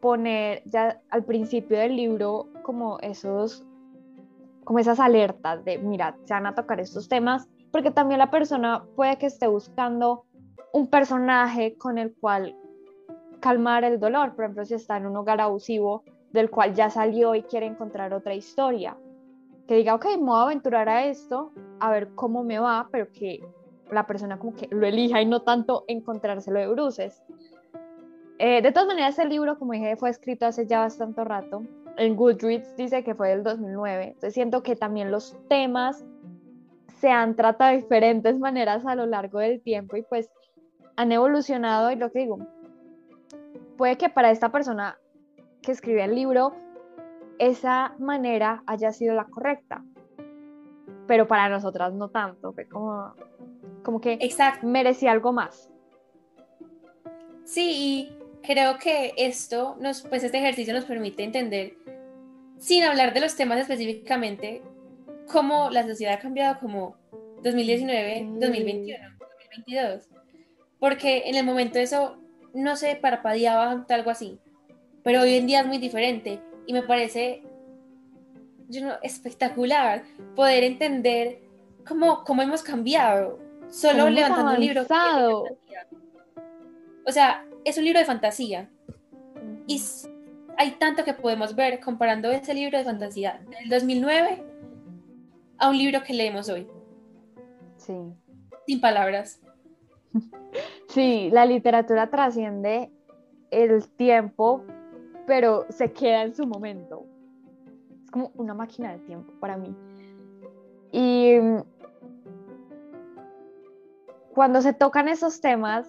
poner 0.00 0.62
ya 0.66 1.00
al 1.10 1.24
principio 1.24 1.78
del 1.78 1.96
libro 1.96 2.46
como 2.62 2.98
esos 3.00 3.64
como 4.62 4.78
esas 4.78 5.00
alertas 5.00 5.64
de, 5.64 5.78
mira, 5.78 6.14
se 6.26 6.34
van 6.34 6.44
a 6.44 6.54
tocar 6.54 6.78
estos 6.78 7.08
temas, 7.08 7.48
porque 7.72 7.90
también 7.90 8.18
la 8.18 8.30
persona 8.30 8.84
puede 8.96 9.16
que 9.16 9.24
esté 9.24 9.46
buscando 9.46 10.26
un 10.74 10.88
personaje 10.88 11.74
con 11.78 11.96
el 11.96 12.14
cual 12.14 12.54
calmar 13.40 13.84
el 13.84 13.98
dolor, 13.98 14.34
por 14.34 14.44
ejemplo, 14.44 14.66
si 14.66 14.74
está 14.74 14.98
en 14.98 15.06
un 15.06 15.16
hogar 15.16 15.40
abusivo 15.40 16.04
del 16.32 16.50
cual 16.50 16.74
ya 16.74 16.90
salió 16.90 17.34
y 17.34 17.44
quiere 17.44 17.64
encontrar 17.64 18.12
otra 18.12 18.34
historia, 18.34 18.94
que 19.68 19.76
diga, 19.76 19.94
ok, 19.94 20.06
me 20.16 20.24
voy 20.24 20.38
a 20.38 20.42
aventurar 20.42 20.88
a 20.88 21.04
esto, 21.06 21.52
a 21.78 21.90
ver 21.90 22.08
cómo 22.16 22.42
me 22.42 22.58
va, 22.58 22.88
pero 22.90 23.12
que 23.12 23.40
la 23.92 24.06
persona 24.06 24.38
como 24.38 24.54
que 24.54 24.66
lo 24.70 24.86
elija 24.86 25.22
y 25.22 25.26
no 25.26 25.42
tanto 25.42 25.84
encontrárselo 25.86 26.58
de 26.58 26.66
bruces. 26.66 27.22
Eh, 28.38 28.62
de 28.62 28.72
todas 28.72 28.88
maneras, 28.88 29.18
el 29.18 29.28
libro, 29.28 29.58
como 29.58 29.72
dije, 29.72 29.96
fue 29.96 30.10
escrito 30.10 30.46
hace 30.46 30.66
ya 30.66 30.80
bastante 30.80 31.22
rato 31.22 31.62
en 31.98 32.14
Goodreads 32.14 32.76
dice 32.76 33.02
que 33.02 33.14
fue 33.14 33.28
del 33.28 33.42
2009. 33.42 34.04
Entonces 34.04 34.32
siento 34.32 34.62
que 34.62 34.76
también 34.76 35.10
los 35.10 35.36
temas 35.48 36.04
se 37.00 37.10
han 37.10 37.36
tratado 37.36 37.72
de 37.72 37.78
diferentes 37.78 38.38
maneras 38.38 38.86
a 38.86 38.94
lo 38.94 39.06
largo 39.06 39.40
del 39.40 39.60
tiempo 39.60 39.96
y 39.96 40.02
pues 40.02 40.30
han 40.96 41.12
evolucionado 41.12 41.90
y 41.90 41.96
lo 41.96 42.10
que 42.10 42.20
digo, 42.20 42.38
puede 43.76 43.98
que 43.98 44.08
para 44.08 44.30
esta 44.30 44.50
persona 44.50 44.98
que 45.60 45.72
escribe 45.72 46.04
el 46.04 46.14
libro 46.14 46.52
esa 47.38 47.94
manera 47.98 48.62
haya 48.66 48.92
sido 48.92 49.14
la 49.14 49.24
correcta, 49.24 49.84
pero 51.06 51.26
para 51.26 51.48
nosotras 51.48 51.92
no 51.94 52.10
tanto, 52.10 52.52
fue 52.52 52.68
como, 52.68 53.14
como 53.82 54.00
que 54.00 54.18
Exacto. 54.20 54.66
merecía 54.66 55.12
algo 55.12 55.32
más. 55.32 55.70
Sí, 57.44 58.12
creo 58.42 58.78
que 58.78 59.14
esto, 59.16 59.76
nos, 59.80 60.02
pues 60.02 60.22
este 60.22 60.38
ejercicio 60.38 60.74
nos 60.74 60.84
permite 60.84 61.24
entender, 61.24 61.76
sin 62.58 62.84
hablar 62.84 63.14
de 63.14 63.20
los 63.20 63.36
temas 63.36 63.58
específicamente, 63.58 64.62
cómo 65.30 65.70
la 65.70 65.86
sociedad 65.86 66.14
ha 66.14 66.18
cambiado 66.18 66.58
como 66.60 66.96
2019, 67.42 68.26
2021, 68.38 68.98
2022. 69.18 70.08
Porque 70.78 71.22
en 71.26 71.36
el 71.36 71.44
momento 71.44 71.78
eso 71.78 72.18
no 72.54 72.76
se 72.76 72.96
parpadeaba 72.96 73.84
algo 73.88 74.10
así, 74.10 74.38
pero 75.02 75.22
hoy 75.22 75.36
en 75.36 75.46
día 75.46 75.60
es 75.60 75.66
muy 75.66 75.78
diferente 75.78 76.40
y 76.68 76.74
me 76.74 76.82
parece 76.82 77.42
espectacular 79.02 80.04
poder 80.36 80.64
entender 80.64 81.40
cómo, 81.86 82.22
cómo 82.24 82.42
hemos 82.42 82.62
cambiado 82.62 83.38
solo 83.70 84.10
levantando 84.10 84.52
un 84.52 84.60
libro. 84.60 84.82
O 87.06 87.10
sea, 87.10 87.46
es 87.64 87.78
un 87.78 87.84
libro 87.84 88.00
de 88.00 88.04
fantasía. 88.04 88.68
Y 89.66 89.82
hay 90.58 90.72
tanto 90.72 91.04
que 91.04 91.14
podemos 91.14 91.56
ver 91.56 91.80
comparando 91.80 92.30
ese 92.30 92.52
libro 92.52 92.76
de 92.76 92.84
fantasía 92.84 93.40
del 93.48 93.70
2009 93.70 94.44
a 95.56 95.70
un 95.70 95.78
libro 95.78 96.02
que 96.02 96.12
leemos 96.12 96.50
hoy. 96.50 96.68
Sí. 97.78 97.94
Sin 98.66 98.80
palabras. 98.80 99.40
Sí, 100.88 101.28
la 101.30 101.44
literatura 101.44 102.08
trasciende 102.08 102.90
el 103.50 103.86
tiempo, 103.90 104.64
pero 105.28 105.66
se 105.68 105.92
queda 105.92 106.22
en 106.22 106.34
su 106.34 106.46
momento. 106.46 107.04
Es 108.02 108.10
como 108.10 108.32
una 108.36 108.54
máquina 108.54 108.92
del 108.92 109.04
tiempo 109.04 109.30
para 109.38 109.58
mí. 109.58 109.76
Y 110.90 111.34
cuando 114.34 114.62
se 114.62 114.72
tocan 114.72 115.06
esos 115.06 115.42
temas, 115.42 115.86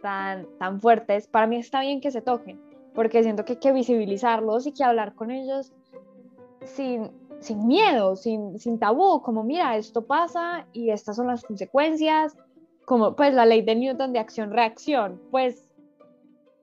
tan, 0.00 0.46
tan 0.58 0.80
fuertes, 0.80 1.28
para 1.28 1.46
mí 1.46 1.58
está 1.58 1.82
bien 1.82 2.00
que 2.00 2.10
se 2.10 2.22
toquen, 2.22 2.58
porque 2.94 3.22
siento 3.22 3.44
que 3.44 3.52
hay 3.52 3.58
que 3.58 3.72
visibilizarlos 3.72 4.66
y 4.66 4.72
que 4.72 4.84
hablar 4.84 5.14
con 5.14 5.30
ellos 5.30 5.70
sin, 6.64 7.10
sin 7.40 7.66
miedo, 7.66 8.16
sin, 8.16 8.58
sin 8.58 8.78
tabú, 8.78 9.20
como 9.20 9.44
mira, 9.44 9.76
esto 9.76 10.06
pasa 10.06 10.66
y 10.72 10.90
estas 10.90 11.16
son 11.16 11.26
las 11.26 11.44
consecuencias, 11.44 12.38
como 12.86 13.14
pues 13.14 13.34
la 13.34 13.44
ley 13.44 13.60
de 13.60 13.74
Newton 13.74 14.14
de 14.14 14.20
acción-reacción, 14.20 15.20
pues 15.30 15.67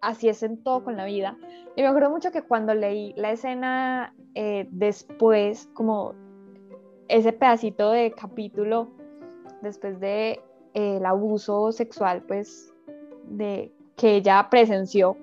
así 0.05 0.29
es 0.29 0.43
en 0.43 0.63
todo 0.63 0.83
con 0.83 0.95
la 0.95 1.05
vida. 1.05 1.37
Y 1.75 1.81
me 1.81 1.87
acuerdo 1.87 2.09
mucho 2.09 2.31
que 2.31 2.43
cuando 2.43 2.73
leí 2.73 3.13
la 3.17 3.31
escena 3.31 4.13
eh, 4.35 4.67
después, 4.71 5.69
como 5.73 6.13
ese 7.07 7.33
pedacito 7.33 7.91
de 7.91 8.11
capítulo, 8.11 8.89
después 9.61 9.99
de 9.99 10.41
eh, 10.73 10.97
el 10.97 11.05
abuso 11.05 11.71
sexual, 11.71 12.23
pues, 12.27 12.71
de 13.23 13.73
que 13.97 14.17
ella 14.17 14.47
presenció, 14.49 15.17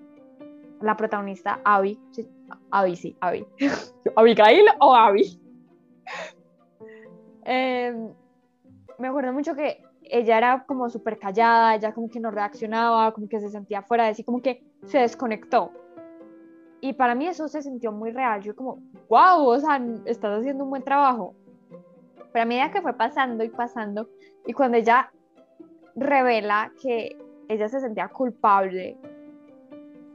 la 0.81 0.97
protagonista 0.97 1.61
Abby, 1.65 1.99
sí, 2.11 2.29
Abby, 2.71 2.97
sí, 2.97 3.17
Abby, 3.21 3.47
Abigail 4.17 4.67
o 4.81 4.95
Abby. 4.95 5.39
Em, 7.45 8.15
me 8.99 9.09
acuerdo 9.09 9.33
mucho 9.33 9.57
que 9.57 9.83
ella 10.13 10.37
era 10.37 10.65
como 10.67 10.91
súper 10.91 11.19
callada, 11.19 11.75
ella 11.75 11.95
como 11.95 12.11
que 12.11 12.21
no 12.21 12.31
reaccionaba, 12.31 13.13
como 13.13 13.29
que 13.31 13.41
se 13.41 13.49
sentía 13.49 13.81
fuera 13.81 14.05
de 14.05 14.15
sí, 14.15 14.23
como 14.23 14.43
que 14.43 14.63
se 14.85 14.99
desconectó. 14.99 15.73
Y 16.83 16.93
para 16.93 17.15
mí 17.15 17.27
eso 17.27 17.49
se 17.49 17.63
sintió 17.63 17.93
muy 17.93 18.11
real. 18.11 18.43
Yo 18.43 18.55
como, 18.55 18.83
wow, 19.09 19.47
o 19.47 19.59
sea, 19.59 19.81
estás 20.05 20.41
haciendo 20.41 20.65
un 20.65 20.71
buen 20.71 20.85
trabajo. 20.85 21.35
Pero 22.31 22.43
a 22.43 22.45
medida 22.45 22.71
que 22.71 22.83
fue 22.83 22.93
pasando 22.93 23.43
y 23.43 23.49
pasando, 23.49 24.11
y 24.47 24.53
cuando 24.53 24.77
ella 24.77 25.11
revela 25.97 26.71
que 26.83 27.17
ella 27.49 27.71
se 27.71 27.81
sentía 27.81 28.09
culpable 28.09 28.99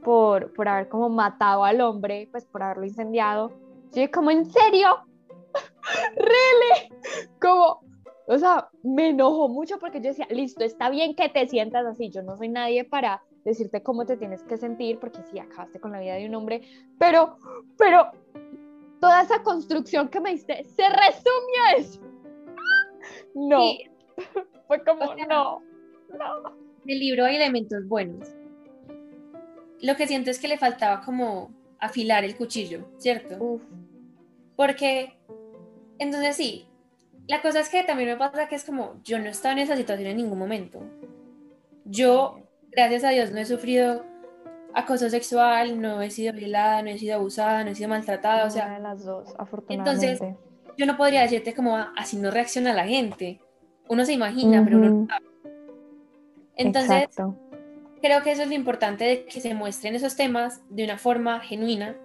por, 0.04 0.52
por 0.52 0.68
haber 0.68 0.88
como 0.88 1.08
matado 1.08 1.64
al 1.64 1.80
hombre, 1.80 2.28
pues 2.30 2.46
por 2.46 2.62
haberlo 2.62 2.84
incendiado, 2.84 3.50
yo 3.92 4.08
como, 4.12 4.30
¿en 4.30 4.44
serio? 4.44 4.90
¿Really? 6.14 7.26
Como, 7.40 7.80
o 8.28 8.38
sea, 8.38 8.68
me 8.82 9.08
enojó 9.08 9.48
mucho 9.48 9.78
porque 9.78 10.00
yo 10.00 10.08
decía, 10.10 10.26
listo, 10.28 10.62
está 10.62 10.90
bien 10.90 11.14
que 11.14 11.30
te 11.30 11.48
sientas 11.48 11.86
así, 11.86 12.10
yo 12.10 12.22
no 12.22 12.36
soy 12.36 12.50
nadie 12.50 12.84
para 12.84 13.22
decirte 13.42 13.82
cómo 13.82 14.04
te 14.04 14.18
tienes 14.18 14.42
que 14.42 14.58
sentir, 14.58 14.98
porque 14.98 15.22
sí, 15.30 15.38
acabaste 15.38 15.80
con 15.80 15.92
la 15.92 16.00
vida 16.00 16.14
de 16.14 16.26
un 16.26 16.34
hombre, 16.34 16.60
pero, 16.98 17.38
pero, 17.78 18.10
toda 19.00 19.22
esa 19.22 19.42
construcción 19.42 20.08
que 20.08 20.20
me 20.20 20.32
diste 20.32 20.62
se 20.64 20.82
resume 20.88 21.52
a 21.66 21.72
eso. 21.78 22.00
No, 23.34 23.62
fue 24.68 24.84
como, 24.84 25.14
no, 25.14 25.62
no. 26.10 26.56
El 26.86 26.98
libro 26.98 27.24
hay 27.24 27.36
elementos 27.36 27.88
buenos. 27.88 28.28
Lo 29.80 29.96
que 29.96 30.06
siento 30.06 30.30
es 30.30 30.38
que 30.38 30.48
le 30.48 30.58
faltaba 30.58 31.00
como 31.00 31.50
afilar 31.78 32.24
el 32.24 32.36
cuchillo, 32.36 32.90
¿cierto? 32.98 33.60
Porque, 34.54 35.16
entonces 35.98 36.36
sí, 36.36 36.67
la 37.28 37.42
cosa 37.42 37.60
es 37.60 37.68
que 37.68 37.84
también 37.84 38.08
me 38.08 38.16
pasa 38.16 38.48
que 38.48 38.54
es 38.54 38.64
como, 38.64 39.00
yo 39.04 39.18
no 39.18 39.26
estaba 39.26 39.52
en 39.52 39.60
esa 39.60 39.76
situación 39.76 40.08
en 40.08 40.16
ningún 40.16 40.38
momento. 40.38 40.80
Yo, 41.84 42.40
gracias 42.70 43.04
a 43.04 43.10
Dios, 43.10 43.30
no 43.30 43.38
he 43.38 43.44
sufrido 43.44 44.04
acoso 44.74 45.10
sexual, 45.10 45.80
no 45.80 46.00
he 46.00 46.10
sido 46.10 46.32
violada, 46.32 46.82
no 46.82 46.88
he 46.88 46.98
sido 46.98 47.16
abusada, 47.16 47.64
no 47.64 47.70
he 47.70 47.74
sido 47.74 47.90
maltratada, 47.90 48.46
o 48.46 48.50
sea... 48.50 48.74
De 48.74 48.80
las 48.80 49.04
dos, 49.04 49.34
afortunadamente. 49.38 50.12
Entonces, 50.12 50.36
yo 50.76 50.86
no 50.86 50.96
podría 50.96 51.22
decirte 51.22 51.54
como 51.54 51.76
así 51.76 52.16
no 52.16 52.30
reacciona 52.30 52.72
la 52.72 52.86
gente. 52.86 53.40
Uno 53.88 54.04
se 54.04 54.14
imagina, 54.14 54.62
pero 54.64 54.78
uno 54.78 54.90
no 54.90 55.06
sabe. 55.06 55.26
Entonces, 56.56 57.08
creo 58.00 58.22
que 58.22 58.32
eso 58.32 58.42
es 58.42 58.48
lo 58.48 58.54
importante 58.54 59.04
de 59.04 59.24
que 59.24 59.40
se 59.40 59.54
muestren 59.54 59.94
esos 59.94 60.16
temas 60.16 60.62
de 60.70 60.84
una 60.84 60.96
forma 60.98 61.40
genuina 61.40 61.96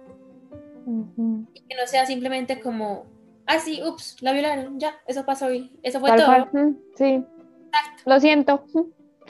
y 0.86 1.60
que 1.62 1.76
no 1.76 1.86
sea 1.86 2.04
simplemente 2.04 2.60
como 2.60 3.06
ah, 3.46 3.58
sí, 3.58 3.82
ups, 3.82 4.16
la 4.20 4.32
violaron, 4.32 4.78
ya, 4.78 4.94
eso 5.06 5.24
pasó 5.24 5.46
hoy, 5.46 5.70
eso 5.82 6.00
fue 6.00 6.16
todo. 6.16 6.48
sí, 6.96 7.24
lo 8.04 8.20
siento. 8.20 8.64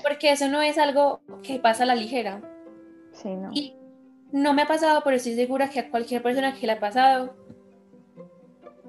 Porque 0.03 0.33
eso 0.33 0.49
no 0.49 0.61
es 0.61 0.77
algo 0.79 1.21
que 1.43 1.59
pasa 1.59 1.85
a 1.85 1.87
la 1.87 1.95
ligera. 1.95 2.41
Sí, 3.13 3.35
no. 3.35 3.51
Y 3.53 3.77
no 4.33 4.53
me 4.53 4.63
ha 4.63 4.67
pasado, 4.67 5.03
pero 5.05 5.17
estoy 5.17 5.35
segura 5.35 5.71
que 5.71 5.81
a 5.81 5.91
cualquier 5.91 6.23
persona 6.23 6.55
que 6.55 6.67
le 6.67 6.73
ha 6.73 6.81
pasado, 6.81 7.35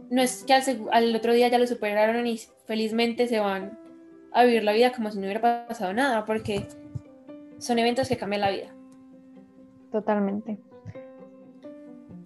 no 0.10 0.22
es 0.22 0.44
que 0.44 0.53
al, 0.53 1.15
otro 1.15 1.34
día 1.34 1.48
ya 1.48 1.59
lo 1.59 1.68
superaron 1.68 2.25
y 2.25 2.40
felizmente 2.66 3.27
se 3.27 3.40
van 3.40 3.77
a 4.31 4.44
vivir 4.44 4.64
la 4.64 4.74
vida 4.74 4.92
como 4.92 5.11
si 5.11 5.20
no 5.20 5.25
hubiera 5.25 5.68
pasado 5.68 5.94
nada, 5.94 6.25
porque 6.25 6.68
son 7.59 7.79
eventos 7.79 8.09
que 8.09 8.18
cambian 8.18 8.42
la 8.42 8.50
vida. 8.50 8.74
Totalmente. 9.92 10.57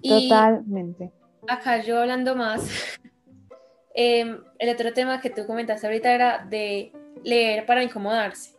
Totalmente 0.02 1.12
acá 1.50 1.82
yo 1.82 2.00
hablando 2.00 2.36
más, 2.36 2.70
em, 3.94 4.42
el 4.58 4.70
otro 4.70 4.94
tema 4.94 5.20
que 5.22 5.30
tú 5.30 5.46
comentaste 5.46 5.88
ahorita 5.88 6.14
era 6.14 6.46
de 6.46 6.92
leer 7.24 7.66
para 7.66 7.84
incomodarse. 7.84 8.58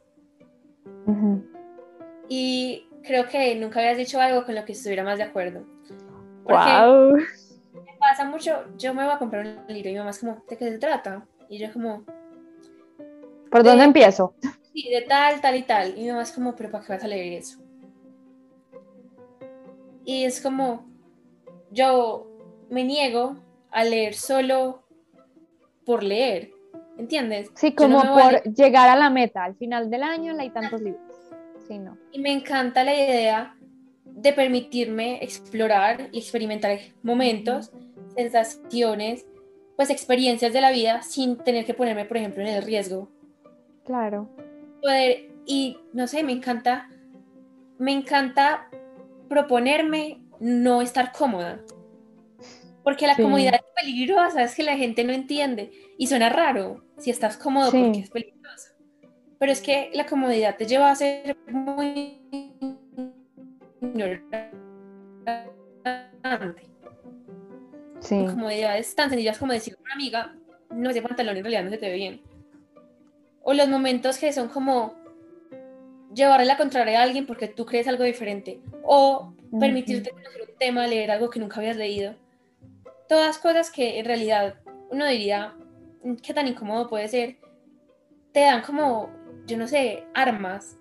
Y 2.29 2.87
creo 3.03 3.27
que 3.27 3.57
nunca 3.57 3.81
habías 3.81 3.97
dicho 3.97 4.21
algo 4.21 4.45
con 4.45 4.55
lo 4.55 4.65
que 4.65 4.73
estuviera 4.73 5.03
más 5.03 5.19
de 5.19 5.25
acuerdo. 5.25 5.65
wow. 6.45 7.17
Me 7.17 7.97
pasa 7.99 8.25
mucho, 8.25 8.65
yo 8.77 8.95
me 8.95 9.05
voy 9.05 9.13
a 9.13 9.19
comprar 9.19 9.45
un 9.47 9.75
libro 9.75 9.91
y 9.91 9.93
mi 9.93 9.99
mamá 9.99 10.11
es 10.11 10.21
como, 10.21 10.43
¿de 10.49 10.57
qué 10.57 10.71
se 10.71 10.79
trata? 10.79 11.27
Y 11.49 11.59
yo 11.59 11.73
como... 11.73 12.05
¿Por 13.51 13.65
dónde 13.65 13.85
empiezo? 13.85 14.35
Sí, 14.73 14.89
de 14.89 15.03
tal, 15.03 15.41
tal 15.41 15.57
y 15.57 15.63
tal. 15.63 15.99
Y 15.99 16.03
mi 16.03 16.09
mamá 16.11 16.23
es 16.23 16.33
como, 16.33 16.55
¿pero 16.55 16.71
para 16.71 16.85
qué 16.85 16.93
vas 16.93 17.05
a 17.05 17.09
leer 17.09 17.41
eso? 17.41 17.59
Y 20.05 20.25
es 20.25 20.41
como, 20.41 20.89
yo 21.71 22.30
me 22.71 22.85
niego 22.85 23.37
a 23.71 23.85
leer 23.85 24.15
solo 24.15 24.83
por 25.85 26.03
leer, 26.03 26.51
¿entiendes? 26.97 27.51
Sí, 27.55 27.75
como 27.75 28.01
por 28.01 28.43
llegar 28.45 28.89
a 28.89 28.97
la 28.97 29.11
meta, 29.11 29.45
al 29.45 29.57
final 29.57 29.91
del 29.91 30.03
año 30.03 30.35
hay 30.39 30.51
tantos 30.51 30.81
libros. 30.81 31.03
Sí, 31.67 31.79
no. 31.79 31.99
Y 32.13 32.21
me 32.21 32.33
encanta 32.33 32.85
la 32.85 32.95
idea 32.95 33.57
de 34.05 34.33
permitirme 34.33 35.23
explorar 35.23 36.09
y 36.13 36.19
experimentar 36.19 36.79
momentos, 37.03 37.73
sensaciones, 38.15 39.27
pues 39.77 39.91
experiencias 39.91 40.53
de 40.53 40.61
la 40.61 40.73
vida 40.73 41.03
sin 41.03 41.37
tener 41.37 41.65
que 41.65 41.75
ponerme, 41.75 42.05
por 42.05 42.17
ejemplo, 42.17 42.43
en 42.43 42.49
el 42.49 42.63
riesgo. 42.63 43.09
Claro. 43.85 44.29
Poder, 44.83 45.31
y 45.47 45.79
no 45.93 46.07
sé, 46.07 46.23
me 46.23 46.33
encanta, 46.33 46.89
me 47.79 47.93
encanta 47.93 48.69
proponerme 49.29 50.23
no 50.39 50.83
estar 50.83 51.13
cómoda. 51.13 51.61
Porque 52.91 53.07
la 53.07 53.15
comodidad 53.15 53.55
es 53.55 53.63
peligrosa, 53.81 54.43
es 54.43 54.57
que 54.57 54.65
la 54.65 54.77
gente 54.77 55.05
no 55.05 55.13
entiende. 55.13 55.71
Y 55.97 56.09
suena 56.09 56.29
raro 56.29 56.83
si 56.99 57.11
estás 57.11 57.37
cómodo 57.37 57.71
porque 57.71 58.01
es 58.01 58.11
peligroso. 58.11 58.71
Pero 59.39 59.53
es 59.53 59.61
que 59.61 59.91
la 59.95 60.07
comodidad 60.07 60.57
te 60.57 60.67
lleva 60.67 60.91
a 60.91 60.97
ser 60.97 61.37
muy 61.47 62.21
ignorante. 63.81 64.51
Sí. 68.01 68.27
Comodidades 68.27 68.93
tan 68.97 69.09
sencillas 69.09 69.39
como 69.39 69.53
decir 69.53 69.77
a 69.79 69.83
una 69.83 69.95
amiga, 69.95 70.37
no, 70.71 70.91
ese 70.91 71.01
pantalón 71.01 71.37
en 71.37 71.45
realidad 71.45 71.63
no 71.63 71.71
se 71.71 71.79
te 71.79 71.91
ve 71.91 71.95
bien. 71.95 72.21
O 73.43 73.55
los 73.55 73.69
momentos 73.69 74.19
que 74.19 74.33
son 74.33 74.49
como 74.49 74.97
llevarle 76.13 76.47
la 76.47 76.57
contraria 76.57 76.99
a 76.99 77.05
alguien 77.05 77.25
porque 77.25 77.47
tú 77.47 77.67
crees 77.67 77.87
algo 77.87 78.03
diferente. 78.03 78.59
O 78.83 79.33
permitirte 79.61 80.11
conocer 80.11 80.43
un 80.43 80.59
tema, 80.59 80.89
leer 80.89 81.13
algo 81.13 81.31
que 81.31 81.39
nunca 81.39 81.61
habías 81.61 81.77
leído 81.77 82.17
todas 83.11 83.39
cosas 83.39 83.73
que 83.73 83.99
en 83.99 84.05
realidad 84.05 84.55
uno 84.89 85.05
diría, 85.05 85.57
mm, 86.05 86.15
qué 86.23 86.33
tan 86.33 86.47
incómodo 86.47 86.89
puede 86.89 87.09
ser, 87.09 87.39
te 88.31 88.39
dan 88.39 88.63
como, 88.63 89.11
yo 89.49 89.57
no 89.57 89.67
sé, 89.67 90.05
armas, 90.15 90.77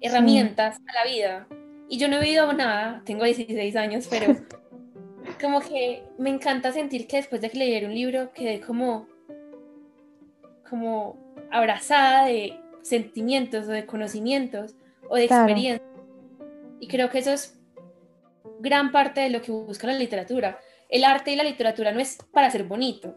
herramientas 0.00 0.78
a 0.88 0.92
la 0.92 1.08
vida. 1.08 1.46
Y 1.88 1.98
yo 1.98 2.08
no 2.08 2.16
he 2.16 2.22
vivido 2.22 2.52
nada, 2.52 3.00
tengo 3.06 3.22
16 3.24 3.76
años, 3.76 4.08
pero 4.10 4.26
como 5.40 5.60
que 5.60 6.02
me 6.18 6.30
encanta 6.30 6.72
sentir 6.72 7.06
que 7.06 7.18
después 7.18 7.40
de 7.40 7.50
leer 7.50 7.86
un 7.86 7.94
libro 7.94 8.32
quedé 8.32 8.60
como, 8.60 9.06
como 10.68 11.16
abrazada 11.52 12.26
de 12.26 12.58
sentimientos 12.82 13.68
o 13.68 13.70
de 13.70 13.86
conocimientos 13.86 14.74
o 15.08 15.14
de 15.14 15.26
experiencias. 15.26 15.88
Y 16.80 16.88
creo 16.88 17.08
que 17.08 17.20
eso 17.20 17.30
es 17.30 17.56
gran 18.58 18.90
parte 18.90 19.20
de 19.20 19.30
lo 19.30 19.42
que 19.42 19.52
busca 19.52 19.86
la 19.86 19.92
literatura 19.92 20.58
el 20.88 21.04
arte 21.04 21.32
y 21.32 21.36
la 21.36 21.44
literatura 21.44 21.92
no 21.92 22.00
es 22.00 22.18
para 22.32 22.50
ser 22.50 22.64
bonito. 22.64 23.16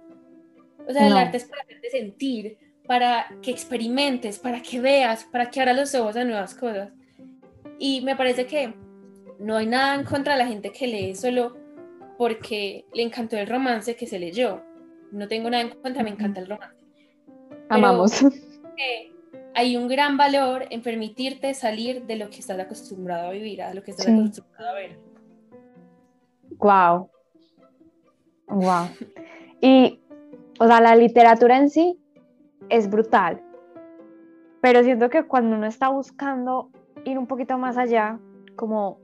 O 0.88 0.92
sea, 0.92 1.08
el 1.08 1.16
arte 1.16 1.38
es 1.38 1.46
para 1.46 1.62
hacerte 1.62 1.90
sentir, 1.90 2.58
para 2.88 3.28
que 3.42 3.52
experimentes, 3.52 4.40
para 4.40 4.62
que 4.62 4.82
veas, 4.82 5.24
para 5.26 5.50
que 5.50 5.62
abras 5.62 5.78
los 5.78 5.96
ojos 5.96 6.16
a 6.16 6.24
nuevas 6.24 6.56
cosas. 6.56 6.92
Y 7.78 8.02
me 8.02 8.16
parece 8.16 8.48
que 8.48 8.74
no 9.40 9.58
hay 9.58 9.68
nada 9.68 9.96
en 9.96 10.04
contra 10.04 10.34
de 10.34 10.40
la 10.40 10.48
gente 10.48 10.72
que 10.72 10.88
lee 10.88 11.16
solo 11.16 11.56
porque 12.18 12.86
le 12.94 13.04
encantó 13.04 13.38
el 13.38 13.48
romance 13.48 13.96
que 13.96 14.08
se 14.08 14.20
leyó. 14.20 14.62
No 15.12 15.28
tengo 15.28 15.50
nada 15.50 15.64
en 15.64 15.70
contra, 15.70 16.04
me 16.04 16.10
encanta 16.10 16.40
el 16.42 16.48
romance. 16.48 16.76
Amamos. 17.70 18.26
hay 19.54 19.78
un 19.78 19.88
gran 19.88 20.18
valor 20.18 20.66
en 20.70 20.82
permitirte 20.82 21.54
salir 21.54 22.04
de 22.06 22.16
lo 22.16 22.30
que 22.30 22.40
estás 22.40 22.60
acostumbrado 22.60 23.28
a 23.28 23.32
vivir, 23.32 23.62
a 23.62 23.74
lo 23.74 23.84
que 23.84 23.92
estás 23.92 24.08
acostumbrado 24.08 24.70
a 24.70 24.74
ver. 24.74 25.00
Wow, 26.58 27.10
Wow. 28.50 28.88
Y, 29.62 30.00
o 30.60 30.68
sea, 30.68 30.82
la 30.82 30.96
literatura 30.96 31.58
en 31.58 31.70
sí 31.70 32.00
es 32.70 32.90
brutal, 32.90 33.42
pero 34.62 34.84
siento 34.84 35.10
que 35.10 35.24
cuando 35.24 35.56
uno 35.56 35.68
está 35.68 35.90
buscando 35.90 36.70
ir 37.06 37.18
un 37.18 37.28
poquito 37.28 37.58
más 37.58 37.78
allá, 37.78 38.20
como, 38.56 39.00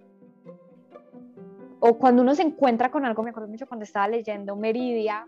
o 1.79 1.97
cuando 1.97 2.21
uno 2.21 2.35
se 2.35 2.43
encuentra 2.43 2.91
con 2.91 3.05
algo, 3.05 3.23
me 3.23 3.29
acuerdo 3.29 3.49
mucho 3.49 3.67
cuando 3.67 3.83
estaba 3.83 4.07
leyendo 4.07 4.55
Meridia, 4.55 5.27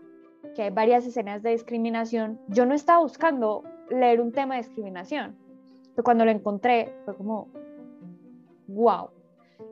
que 0.54 0.62
hay 0.62 0.70
varias 0.70 1.06
escenas 1.06 1.42
de 1.42 1.50
discriminación, 1.50 2.40
yo 2.48 2.66
no 2.66 2.74
estaba 2.74 3.00
buscando 3.00 3.64
leer 3.90 4.20
un 4.20 4.32
tema 4.32 4.56
de 4.56 4.62
discriminación, 4.62 5.36
pero 5.94 6.04
cuando 6.04 6.24
lo 6.24 6.30
encontré 6.30 6.94
fue 7.04 7.16
como, 7.16 7.48
wow, 8.66 9.10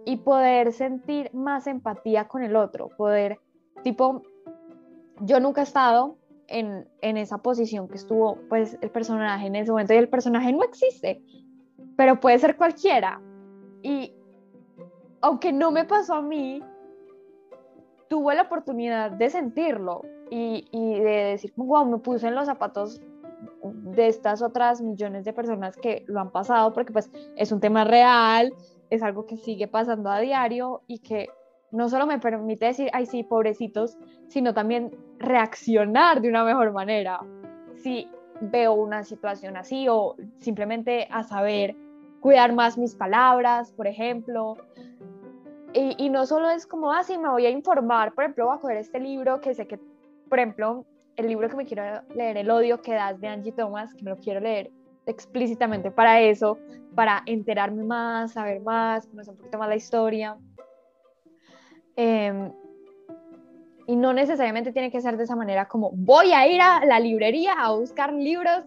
y 0.05 0.17
poder 0.17 0.73
sentir 0.73 1.33
más 1.35 1.67
empatía 1.67 2.27
con 2.29 2.43
el 2.43 2.57
otro, 2.57 2.89
poder, 2.97 3.41
tipo, 3.83 4.23
yo 5.21 5.41
nunca 5.41 5.61
he 5.61 5.65
estado 5.65 6.17
en, 6.49 6.89
en, 7.01 7.17
esa 7.17 7.39
posición 7.39 7.89
que 7.89 7.97
estuvo 7.97 8.39
pues 8.49 8.79
el 8.81 8.91
personaje 8.91 9.47
en 9.47 9.57
ese 9.57 9.71
momento 9.71 9.95
y 9.95 9.97
el 9.97 10.09
personaje 10.09 10.53
no 10.53 10.63
existe, 10.63 11.23
pero 11.97 12.21
puede 12.21 12.39
ser 12.39 12.57
cualquiera. 12.57 13.21
Y 13.83 14.15
aunque 15.21 15.53
no 15.53 15.71
me 15.71 15.85
pasó 15.85 16.15
a 16.15 16.23
mí, 16.23 16.63
tuve 18.09 18.35
la 18.35 18.43
oportunidad 18.43 19.11
de 19.11 19.31
sentirlo 19.31 20.03
y, 20.31 20.69
y 20.71 21.01
de 21.01 21.25
decir, 21.25 21.53
wow, 21.57 21.85
me 21.85 21.99
puse 21.99 22.29
en 22.29 22.35
los 22.35 22.47
zapatos 22.47 23.01
de 23.63 24.09
estas 24.09 24.43
otras 24.43 24.81
millones 24.81 25.25
de 25.25 25.33
personas 25.33 25.77
que 25.77 26.05
lo 26.07 26.21
han 26.21 26.31
pasado, 26.31 26.73
porque 26.73 26.93
pues 26.93 27.11
es 27.37 27.53
un 27.53 27.61
tema 27.61 27.85
real, 27.85 28.53
es 28.91 29.03
algo 29.03 29.27
que 29.27 29.37
sigue 29.37 29.69
pasando 29.69 30.11
a 30.11 30.21
diario 30.21 30.83
y 30.87 31.01
que 31.01 31.29
no 31.71 31.89
solo 31.89 32.07
me 32.07 32.19
permite 32.19 32.67
decir, 32.67 32.89
ay 32.93 33.07
sí, 33.07 33.23
pobrecitos, 33.23 33.99
sino 34.29 34.55
también 34.55 34.97
reaccionar 35.19 36.21
de 36.21 36.29
una 36.29 36.45
mejor 36.45 36.73
manera. 36.73 37.21
Si 37.77 38.09
veo 38.41 38.75
una 38.75 39.05
situación 39.05 39.57
así 39.57 39.87
o 39.89 40.17
simplemente 40.39 41.09
a 41.11 41.23
saber 41.23 41.75
cuidar 42.21 42.53
más 42.53 42.77
mis 42.77 42.95
palabras, 42.95 43.73
por 43.73 43.87
ejemplo. 43.87 44.57
Y, 45.73 46.09
no 46.09 46.25
solo 46.25 46.49
es 46.49 46.67
como, 46.67 46.91
ah, 46.91 47.03
me 47.09 47.29
voy 47.29 47.45
a 47.45 47.51
informar, 47.51 48.15
por 48.15 48.25
ejemplo, 48.25 48.47
voy 48.47 48.57
a 48.57 48.61
coger 48.61 48.79
este 48.79 48.99
libro 48.99 49.43
que 49.43 49.53
sé 49.53 49.67
que, 49.67 49.79
por 50.29 50.39
ejemplo, 50.39 50.87
el 51.17 51.29
libro 51.29 51.51
que 51.51 51.57
me 51.57 51.67
quiero 51.67 52.03
leer, 52.15 52.39
El 52.39 52.51
odio 52.51 52.81
que 52.81 52.95
das 52.95 53.21
de 53.21 53.29
Angie 53.29 53.53
Thomas, 53.53 53.93
que 53.93 54.03
me 54.03 54.11
lo 54.11 54.17
quiero 54.17 54.41
leer 54.41 54.71
explícitamente 55.05 55.91
para 55.91 56.21
eso, 56.21 56.59
para 56.95 57.23
enterarme 57.27 57.85
más, 57.85 58.33
saber 58.33 58.61
más, 58.61 59.07
conocer 59.07 59.33
un 59.33 59.39
poquito 59.39 59.59
más 59.59 59.69
la 59.69 59.77
historia. 59.77 60.37
Em, 61.95 62.53
y 63.87 63.97
no 63.97 64.13
necesariamente 64.13 64.73
tiene 64.73 64.91
que 64.91 65.01
ser 65.01 65.17
de 65.17 65.25
esa 65.25 65.37
manera 65.37 65.69
como 65.69 65.91
voy 65.93 66.33
a 66.33 66.47
ir 66.49 66.61
a 66.61 66.85
la 66.85 66.99
librería 66.99 67.53
a 67.53 67.73
buscar 67.73 68.13
libros 68.13 68.65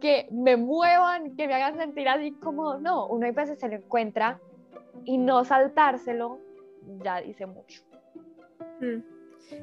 que 0.00 0.26
me 0.32 0.56
muevan, 0.56 1.36
que 1.36 1.46
me 1.46 1.54
hagan 1.54 1.76
sentir 1.76 2.08
así 2.08 2.32
como, 2.32 2.78
no, 2.78 3.06
uno 3.06 3.26
a 3.26 3.30
veces 3.30 3.60
se 3.60 3.68
lo 3.68 3.76
encuentra 3.76 4.40
y 5.04 5.18
no 5.18 5.44
saltárselo 5.44 6.38
ya 7.04 7.20
dice 7.20 7.46
mucho. 7.46 7.82
Mm. 8.80 9.02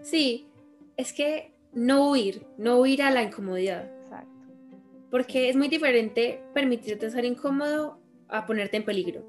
Sí, 0.02 0.48
es 0.96 1.12
que 1.12 1.54
no 1.74 2.12
huir, 2.12 2.46
no 2.58 2.80
huir 2.80 3.02
a 3.02 3.12
la 3.12 3.24
incomodidad. 3.24 3.86
Exacto. 4.04 4.30
Porque 5.12 5.50
es 5.50 5.58
muy 5.58 5.68
diferente 5.68 6.42
permitirte 6.54 7.10
ser 7.10 7.26
incómodo 7.26 8.00
a 8.30 8.46
ponerte 8.46 8.78
en 8.78 8.86
peligro. 8.86 9.24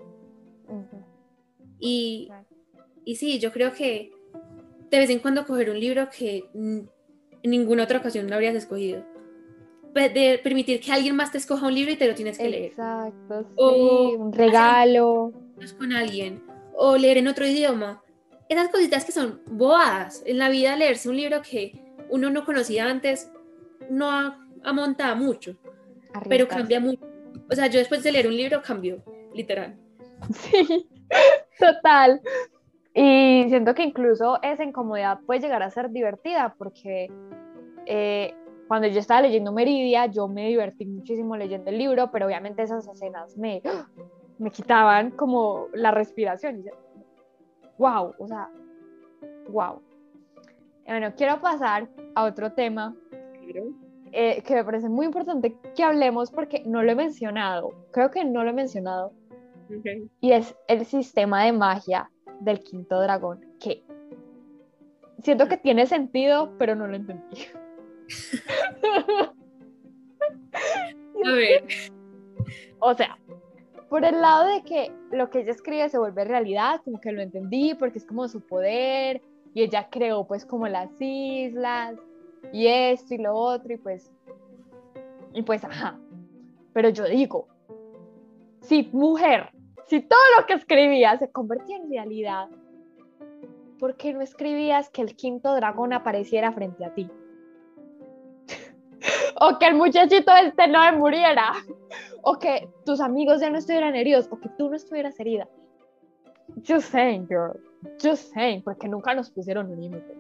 y, 1.81 2.31
y 3.05 3.17
sí, 3.17 3.41
yo 3.41 3.51
creo 3.51 3.73
que 3.73 4.13
de 4.91 4.99
vez 4.99 5.11
en 5.11 5.21
cuando 5.21 5.47
coger 5.47 5.71
un 5.71 5.79
libro 5.79 6.09
que 6.11 6.45
en 6.55 6.91
ninguna 7.43 7.85
otra 7.85 7.99
ocasión 7.99 8.27
no 8.27 8.35
habrías 8.35 8.55
escogido. 8.55 9.05
De 9.95 10.41
permitir 10.43 10.81
que 10.81 10.93
alguien 10.93 11.17
más 11.17 11.33
te 11.33 11.39
escoja 11.39 11.67
un 11.67 11.75
libro 11.75 11.93
y 11.93 11.97
te 11.97 12.07
lo 12.07 12.15
tienes 12.15 12.39
que 12.39 12.49
leer. 12.49 12.71
Exacto, 12.71 13.43
sí, 13.43 13.55
o 13.57 14.11
un 14.19 14.33
regalo. 14.33 15.33
Con 15.79 15.93
alguien. 15.93 16.43
O 16.75 16.97
leer 16.97 17.19
en 17.19 17.29
otro 17.29 17.47
idioma. 17.47 18.03
Esas 18.49 18.69
cositas 18.69 19.05
que 19.05 19.13
son 19.13 19.41
boas 19.47 20.25
En 20.27 20.39
la 20.39 20.49
vida 20.49 20.75
leerse 20.75 21.09
un 21.09 21.17
libro 21.17 21.41
que 21.43 21.81
uno 22.09 22.31
no 22.31 22.45
conocía 22.45 22.87
antes 22.87 23.31
no 23.89 24.37
amonta 24.65 25.15
mucho. 25.15 25.57
Pero 26.29 26.49
cambia 26.49 26.81
mucho. 26.81 27.01
O 27.51 27.55
sea, 27.55 27.67
yo 27.67 27.79
después 27.79 28.03
de 28.03 28.13
leer 28.13 28.29
un 28.29 28.37
libro 28.37 28.63
cambio, 28.63 29.03
literal. 29.35 29.77
Sí, 30.35 30.87
total. 31.59 32.21
Y 32.95 33.47
siento 33.49 33.75
que 33.75 33.85
incluso 33.85 34.39
esa 34.43 34.65
incomodidad 34.65 35.21
puede 35.27 35.41
llegar 35.41 35.63
a 35.63 35.71
ser 35.71 35.91
divertida 35.91 36.55
porque 36.59 37.09
eh, 37.87 38.35
cuando 38.67 38.89
yo 38.89 38.99
estaba 38.99 39.23
leyendo 39.23 39.53
Meridia, 39.53 40.07
yo 40.07 40.29
me 40.29 40.49
divertí 40.49 40.87
muchísimo 40.87 41.37
leyendo 41.37 41.71
el 41.71 41.79
libro, 41.79 42.11
pero 42.11 42.27
obviamente 42.27 42.63
esas 42.63 42.87
escenas 42.89 43.37
me, 43.37 43.63
me 44.39 44.51
quitaban 44.51 45.11
como 45.11 45.67
la 45.73 45.91
respiración. 45.91 46.65
wow, 47.79 48.15
o 48.19 48.27
sea, 48.27 48.51
wow. 49.49 49.81
Bueno, 50.87 51.13
quiero 51.17 51.41
pasar 51.41 51.89
a 52.17 52.25
otro 52.25 52.53
tema 52.53 52.97
eh, 54.13 54.43
que 54.43 54.55
me 54.55 54.65
parece 54.65 54.89
muy 54.89 55.07
importante 55.07 55.57
que 55.77 55.85
hablemos 55.85 56.33
porque 56.33 56.65
no 56.67 56.83
lo 56.83 56.91
he 56.91 56.97
mencionado, 56.97 57.73
creo 57.93 58.11
que 58.11 58.25
no 58.25 58.43
lo 58.43 58.51
he 58.51 58.53
mencionado, 58.53 59.13
y 60.21 60.33
es 60.33 60.57
el 60.67 60.85
sistema 60.85 61.45
de 61.45 61.53
magia 61.53 62.11
del 62.41 62.61
quinto 62.61 63.01
dragón, 63.01 63.45
que 63.61 63.85
siento 65.23 65.49
que 65.49 65.57
tiene 65.57 65.87
sentido, 65.87 66.53
pero 66.59 66.75
no 66.75 66.87
lo 66.87 66.97
entendí. 66.97 67.47
A 71.25 71.33
ver. 71.33 71.65
O 72.83 72.95
sea, 72.95 73.19
por 73.91 74.07
el 74.07 74.23
lado 74.23 74.49
de 74.49 74.63
que 74.63 74.91
lo 75.11 75.29
que 75.29 75.41
ella 75.41 75.51
escribe 75.51 75.87
se 75.91 75.99
vuelve 75.99 76.25
realidad, 76.25 76.81
como 76.83 76.99
que 76.99 77.13
lo 77.13 77.21
entendí, 77.21 77.75
porque 77.75 77.99
es 77.99 78.07
como 78.07 78.27
su 78.27 78.41
poder, 78.41 79.21
y 79.53 79.63
ella 79.63 79.89
creó 79.91 80.27
pues 80.27 80.47
como 80.47 80.67
las 80.67 80.91
islas, 80.99 81.97
y 82.55 82.69
esto 82.69 83.13
y 83.13 83.19
lo 83.19 83.35
otro, 83.35 83.75
y 83.75 83.77
pues, 83.77 84.11
y 85.35 85.43
pues, 85.43 85.63
ajá. 85.63 85.99
Pero 86.73 86.89
yo 86.89 87.05
digo, 87.05 87.49
si 88.63 88.89
mujer 88.93 89.51
si 89.91 90.01
todo 90.01 90.21
lo 90.39 90.47
que 90.47 90.53
escribías 90.53 91.19
se 91.19 91.33
convertía 91.33 91.77
en 91.77 91.91
realidad, 91.91 92.49
¿por 93.81 93.97
qué 93.97 94.15
no 94.15 94.21
escribías 94.21 94.89
que 94.89 95.03
el 95.03 95.17
quinto 95.17 95.53
dragón 95.57 95.93
apareciera 95.93 96.53
frente 96.53 96.85
a 96.85 96.95
ti? 96.95 97.11
o 99.41 99.59
que 99.59 99.67
el 99.67 99.75
muchachito 99.75 100.33
este 100.37 100.69
no 100.69 100.81
muriera, 100.97 101.55
o 102.23 102.39
que 102.39 102.69
tus 102.85 103.01
amigos 103.01 103.41
ya 103.41 103.51
no 103.51 103.59
estuvieran 103.59 103.97
heridos, 103.97 104.29
o 104.31 104.39
que 104.39 104.49
tú 104.51 104.71
no 104.71 104.77
estuvieras 104.77 105.19
herida. 105.19 105.49
Just 106.65 106.93
saying, 106.93 107.27
girl. 107.27 107.59
Just 108.01 108.33
saying, 108.33 108.63
porque 108.63 108.89
nunca 108.89 109.13
nos 109.13 109.29
pusieron 109.29 109.73
un 109.73 109.81
límite. 109.81 110.15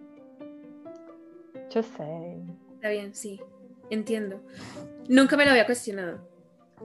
Just 1.72 1.96
saying. 1.96 2.58
Está 2.74 2.88
bien, 2.88 3.14
sí. 3.14 3.40
Entiendo. 3.88 4.40
Nunca 5.08 5.36
me 5.36 5.44
lo 5.44 5.52
había 5.52 5.66
cuestionado. 5.66 6.18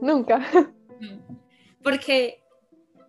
Nunca. 0.00 0.40
Porque 1.82 2.42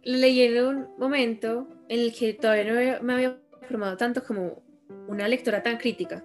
leí 0.07 0.41
en 0.41 0.65
un 0.65 0.87
momento 0.97 1.67
en 1.89 1.99
el 1.99 2.13
que 2.13 2.33
todavía 2.33 2.63
no 2.63 3.03
me 3.03 3.13
había 3.13 3.37
formado 3.67 3.97
tanto 3.97 4.23
como 4.23 4.61
una 5.07 5.27
lectora 5.27 5.61
tan 5.61 5.77
crítica. 5.77 6.23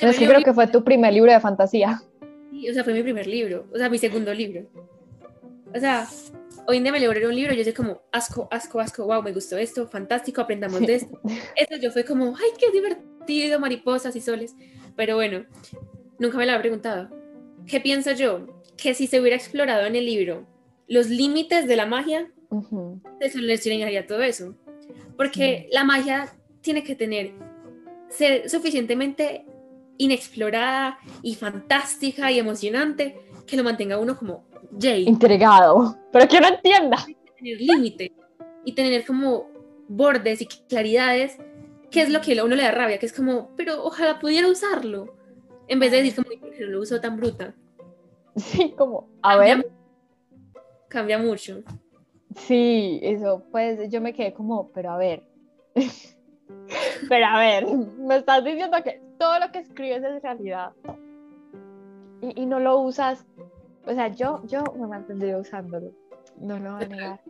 Es 0.00 0.18
que 0.18 0.26
creo 0.26 0.42
que 0.42 0.54
fue 0.54 0.66
tu 0.68 0.82
primer 0.82 1.12
libro 1.12 1.30
de 1.30 1.38
fantasía. 1.38 2.02
Sí, 2.50 2.68
o 2.70 2.72
sea, 2.72 2.82
fue 2.82 2.94
mi 2.94 3.02
primer 3.02 3.26
libro, 3.26 3.66
o 3.72 3.76
sea, 3.76 3.90
mi 3.90 3.98
segundo 3.98 4.32
libro. 4.32 4.62
O 5.74 5.78
sea, 5.78 6.08
hoy 6.66 6.78
en 6.78 6.84
día 6.84 6.92
me 6.92 7.00
leo 7.00 7.10
un 7.10 7.34
libro 7.34 7.52
y 7.52 7.58
yo 7.58 7.64
sé 7.64 7.74
como, 7.74 8.00
asco, 8.10 8.48
asco, 8.50 8.80
asco, 8.80 9.04
wow, 9.04 9.22
me 9.22 9.32
gustó 9.32 9.58
esto, 9.58 9.86
fantástico, 9.86 10.40
aprendamos 10.40 10.80
de 10.80 10.94
esto. 10.94 11.20
Eso 11.56 11.76
yo 11.80 11.90
fue 11.90 12.04
como, 12.04 12.34
ay, 12.36 12.50
qué 12.58 12.70
divertido, 12.70 13.60
mariposas 13.60 14.16
y 14.16 14.20
soles. 14.20 14.54
Pero 14.96 15.16
bueno, 15.16 15.44
nunca 16.18 16.38
me 16.38 16.46
lo 16.46 16.52
había 16.52 16.62
preguntado. 16.62 17.10
¿Qué 17.66 17.80
pienso 17.80 18.12
yo? 18.12 18.62
Que 18.78 18.94
si 18.94 19.06
se 19.06 19.20
hubiera 19.20 19.36
explorado 19.36 19.84
en 19.84 19.96
el 19.96 20.06
libro 20.06 20.46
los 20.86 21.08
límites 21.08 21.66
de 21.66 21.76
la 21.76 21.86
magia, 21.86 22.30
eso 23.20 23.38
le 23.38 23.52
enseñaría 23.52 24.06
todo 24.06 24.22
eso. 24.22 24.54
Porque 25.16 25.68
la 25.72 25.84
magia 25.84 26.34
tiene 26.60 26.82
que 26.82 26.94
tener, 26.94 27.32
ser 28.08 28.48
suficientemente 28.48 29.46
inexplorada 29.98 30.98
y 31.22 31.34
fantástica 31.34 32.30
y 32.30 32.38
emocionante 32.38 33.16
que 33.46 33.56
lo 33.56 33.64
mantenga 33.64 33.98
uno 33.98 34.16
como 34.16 34.44
Jay. 34.80 35.04
Intrigado, 35.06 35.96
pero 36.10 36.26
que 36.26 36.40
no 36.40 36.48
entienda. 36.48 37.04
Tener 37.36 37.60
límite 37.60 38.12
y 38.64 38.72
tener 38.72 39.04
como 39.04 39.48
bordes 39.88 40.40
y 40.40 40.46
claridades, 40.46 41.36
que 41.90 42.02
es 42.02 42.10
lo 42.10 42.20
que 42.20 42.38
a 42.38 42.44
uno 42.44 42.56
le 42.56 42.62
da 42.62 42.72
rabia, 42.72 42.98
que 42.98 43.06
es 43.06 43.12
como, 43.12 43.54
pero 43.56 43.84
ojalá 43.84 44.18
pudiera 44.18 44.48
usarlo, 44.48 45.14
en 45.68 45.78
vez 45.78 45.92
de 45.92 46.02
decir 46.02 46.16
como, 46.16 46.28
no 46.34 46.66
lo 46.66 46.80
uso 46.80 47.00
tan 47.00 47.16
bruta. 47.16 47.54
Sí, 48.36 48.74
como, 48.76 49.08
a 49.22 49.36
ver. 49.36 49.70
Cambia 50.88 51.18
mucho. 51.18 51.62
Sí, 52.34 53.00
eso, 53.02 53.42
pues 53.50 53.90
yo 53.90 54.00
me 54.00 54.12
quedé 54.12 54.32
como, 54.32 54.68
pero 54.68 54.90
a 54.90 54.96
ver, 54.96 55.22
pero 57.08 57.26
a 57.26 57.38
ver, 57.38 57.66
me 57.98 58.16
estás 58.16 58.44
diciendo 58.44 58.76
que 58.82 59.00
todo 59.18 59.38
lo 59.38 59.50
que 59.52 59.60
escribes 59.60 60.02
es 60.02 60.22
realidad 60.22 60.72
y, 62.20 62.46
no 62.46 62.58
lo 62.58 62.78
usas, 62.80 63.24
o 63.86 63.92
sea, 63.92 64.08
yo, 64.08 64.42
yo 64.46 64.64
me 64.78 64.86
mantendría 64.86 65.36
usándolo, 65.38 65.92
no 66.40 66.58
lo 66.58 66.74
voy 66.74 66.84
a 66.84 66.88
negar. 66.88 67.20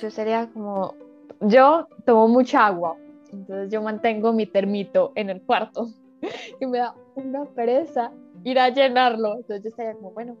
Yo 0.00 0.10
sería 0.10 0.48
como, 0.52 0.94
yo 1.40 1.88
tomo 2.04 2.28
mucha 2.28 2.66
agua, 2.66 2.96
entonces 3.32 3.70
yo 3.70 3.82
mantengo 3.82 4.32
mi 4.32 4.46
termito 4.46 5.12
en 5.14 5.30
el 5.30 5.42
cuarto 5.42 5.88
y 6.60 6.66
me 6.66 6.78
da 6.78 6.94
una 7.14 7.44
pereza 7.44 8.12
ir 8.44 8.58
a 8.58 8.70
llenarlo. 8.70 9.36
Entonces 9.36 9.62
yo 9.62 9.68
estaría 9.68 9.94
como, 9.94 10.12
bueno, 10.12 10.36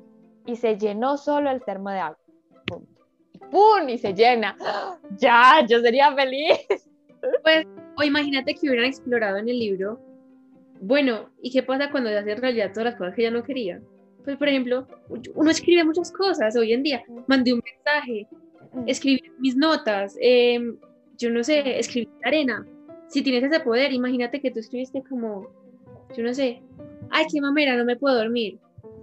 y 0.46 0.56
se 0.56 0.78
llenó 0.78 1.16
solo 1.16 1.50
el 1.50 1.62
termo 1.62 1.90
de 1.90 1.98
agua. 1.98 2.18
¡Pum! 3.38 3.48
Y 3.48 3.50
¡pum! 3.50 3.88
Y 3.88 3.98
se 3.98 4.14
llena. 4.14 4.56
Ya, 5.18 5.64
yo 5.68 5.80
sería 5.80 6.14
feliz. 6.14 6.58
Pues, 7.42 7.66
o 7.96 8.02
imagínate 8.04 8.54
que 8.54 8.68
hubieran 8.68 8.86
explorado 8.86 9.38
en 9.38 9.48
el 9.48 9.58
libro. 9.58 10.00
Bueno, 10.80 11.30
¿y 11.42 11.50
qué 11.50 11.62
pasa 11.62 11.90
cuando 11.90 12.10
se 12.10 12.18
hace 12.18 12.36
realidad 12.36 12.70
todas 12.72 12.92
las 12.92 12.94
cosas 12.94 13.14
que 13.14 13.22
ella 13.22 13.32
no 13.32 13.42
quería? 13.42 13.80
Pues, 14.24 14.36
por 14.36 14.48
ejemplo, 14.48 14.86
uno 15.34 15.50
escribe 15.50 15.84
muchas 15.84 16.12
cosas 16.12 16.54
hoy 16.56 16.72
en 16.72 16.82
día. 16.82 17.02
Mandé 17.26 17.52
un 17.52 17.62
mensaje, 17.64 18.28
escribí 18.86 19.22
mis 19.38 19.56
notas, 19.56 20.16
em, 20.20 20.76
yo 21.16 21.30
no 21.30 21.42
sé, 21.42 21.78
escribí 21.78 22.08
arena. 22.22 22.66
Si 23.08 23.22
tienes 23.22 23.42
ese 23.44 23.60
poder, 23.60 23.92
imagínate 23.92 24.40
que 24.40 24.50
tú 24.50 24.60
escribiste 24.60 25.02
como, 25.08 25.48
yo 26.16 26.22
no 26.22 26.32
sé, 26.34 26.62
ay, 27.10 27.24
qué 27.32 27.40
mamera, 27.40 27.76
no 27.76 27.84
me 27.84 27.96
puedo 27.96 28.16
dormir. 28.16 28.58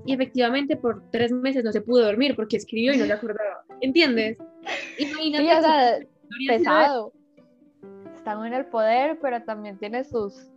Y 0.05 0.13
efectivamente 0.13 0.77
por 0.77 1.01
tres 1.11 1.31
meses 1.31 1.63
no 1.63 1.71
se 1.71 1.81
pudo 1.81 2.05
dormir 2.05 2.35
porque 2.35 2.57
escribió 2.57 2.93
y 2.93 2.97
no 2.97 3.05
le 3.05 3.13
acordaba. 3.13 3.64
¿Entiendes? 3.81 4.37
Imagínate. 4.97 6.07
Sí, 6.37 6.47
pesado. 6.47 7.13
Están 8.15 8.45
en 8.45 8.53
el 8.53 8.65
poder, 8.65 9.19
pero 9.21 9.43
también 9.43 9.77
tiene 9.77 10.03
sus, 10.03 10.47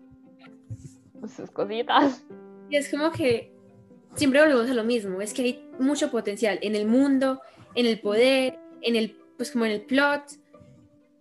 sus 1.37 1.51
cositas. 1.51 2.25
Y 2.71 2.77
es 2.77 2.91
como 2.91 3.11
que 3.11 3.53
siempre 4.15 4.41
volvemos 4.41 4.71
a 4.71 4.75
lo 4.75 4.85
mismo, 4.85 5.21
es 5.21 5.33
que 5.33 5.43
hay 5.43 5.71
mucho 5.79 6.11
potencial 6.11 6.59
en 6.63 6.75
el 6.75 6.87
mundo, 6.87 7.41
en 7.75 7.87
el 7.87 8.01
poder, 8.01 8.59
en 8.83 8.97
el, 8.97 9.17
pues 9.37 9.51
como 9.51 9.65
en 9.65 9.73
el 9.73 9.83
plot, 9.83 10.23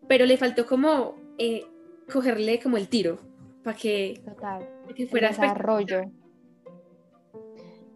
pero 0.08 0.26
le 0.26 0.38
faltó 0.38 0.66
como 0.66 1.16
eh, 1.38 1.66
cogerle 2.12 2.60
como 2.60 2.78
el 2.78 2.88
tiro 2.88 3.20
para 3.64 3.78
que, 3.78 4.22
que 4.96 5.08
fuera 5.08 5.30
desarrollo. 5.30 6.04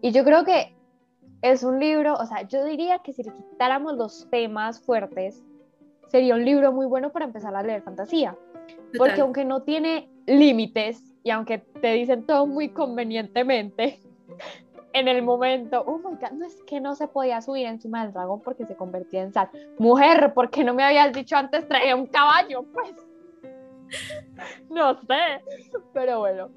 Y 0.01 0.11
yo 0.11 0.23
creo 0.23 0.43
que 0.43 0.75
es 1.41 1.63
un 1.63 1.79
libro, 1.79 2.13
o 2.15 2.25
sea, 2.25 2.43
yo 2.43 2.63
diría 2.63 2.99
que 2.99 3.13
si 3.13 3.23
le 3.23 3.31
quitáramos 3.31 3.95
los 3.95 4.29
temas 4.29 4.81
fuertes, 4.81 5.43
sería 6.07 6.35
un 6.35 6.45
libro 6.45 6.71
muy 6.71 6.85
bueno 6.85 7.11
para 7.11 7.25
empezar 7.25 7.55
a 7.55 7.63
leer 7.63 7.81
fantasía. 7.81 8.37
Porque 8.97 9.21
aunque 9.21 9.45
no 9.45 9.63
tiene 9.63 10.09
límites 10.27 11.01
y 11.23 11.31
aunque 11.31 11.59
te 11.59 11.93
dicen 11.93 12.25
todo 12.25 12.45
muy 12.45 12.69
convenientemente, 12.69 13.99
en 14.93 15.07
el 15.07 15.23
momento, 15.23 15.83
oh 15.87 15.97
my 15.97 16.15
god, 16.15 16.31
no 16.33 16.45
es 16.45 16.61
que 16.63 16.81
no 16.81 16.95
se 16.95 17.07
podía 17.07 17.41
subir 17.41 17.65
encima 17.65 18.03
del 18.03 18.13
dragón 18.13 18.41
porque 18.41 18.65
se 18.65 18.75
convertía 18.75 19.23
en 19.23 19.33
sal. 19.33 19.49
Mujer, 19.79 20.33
¿por 20.33 20.49
qué 20.49 20.63
no 20.63 20.73
me 20.73 20.83
habías 20.83 21.13
dicho 21.13 21.37
antes 21.37 21.67
traía 21.67 21.95
un 21.95 22.07
caballo? 22.07 22.63
Pues 22.73 22.93
no 24.69 24.99
sé, 25.01 25.41
pero 25.93 26.19
bueno. 26.19 26.49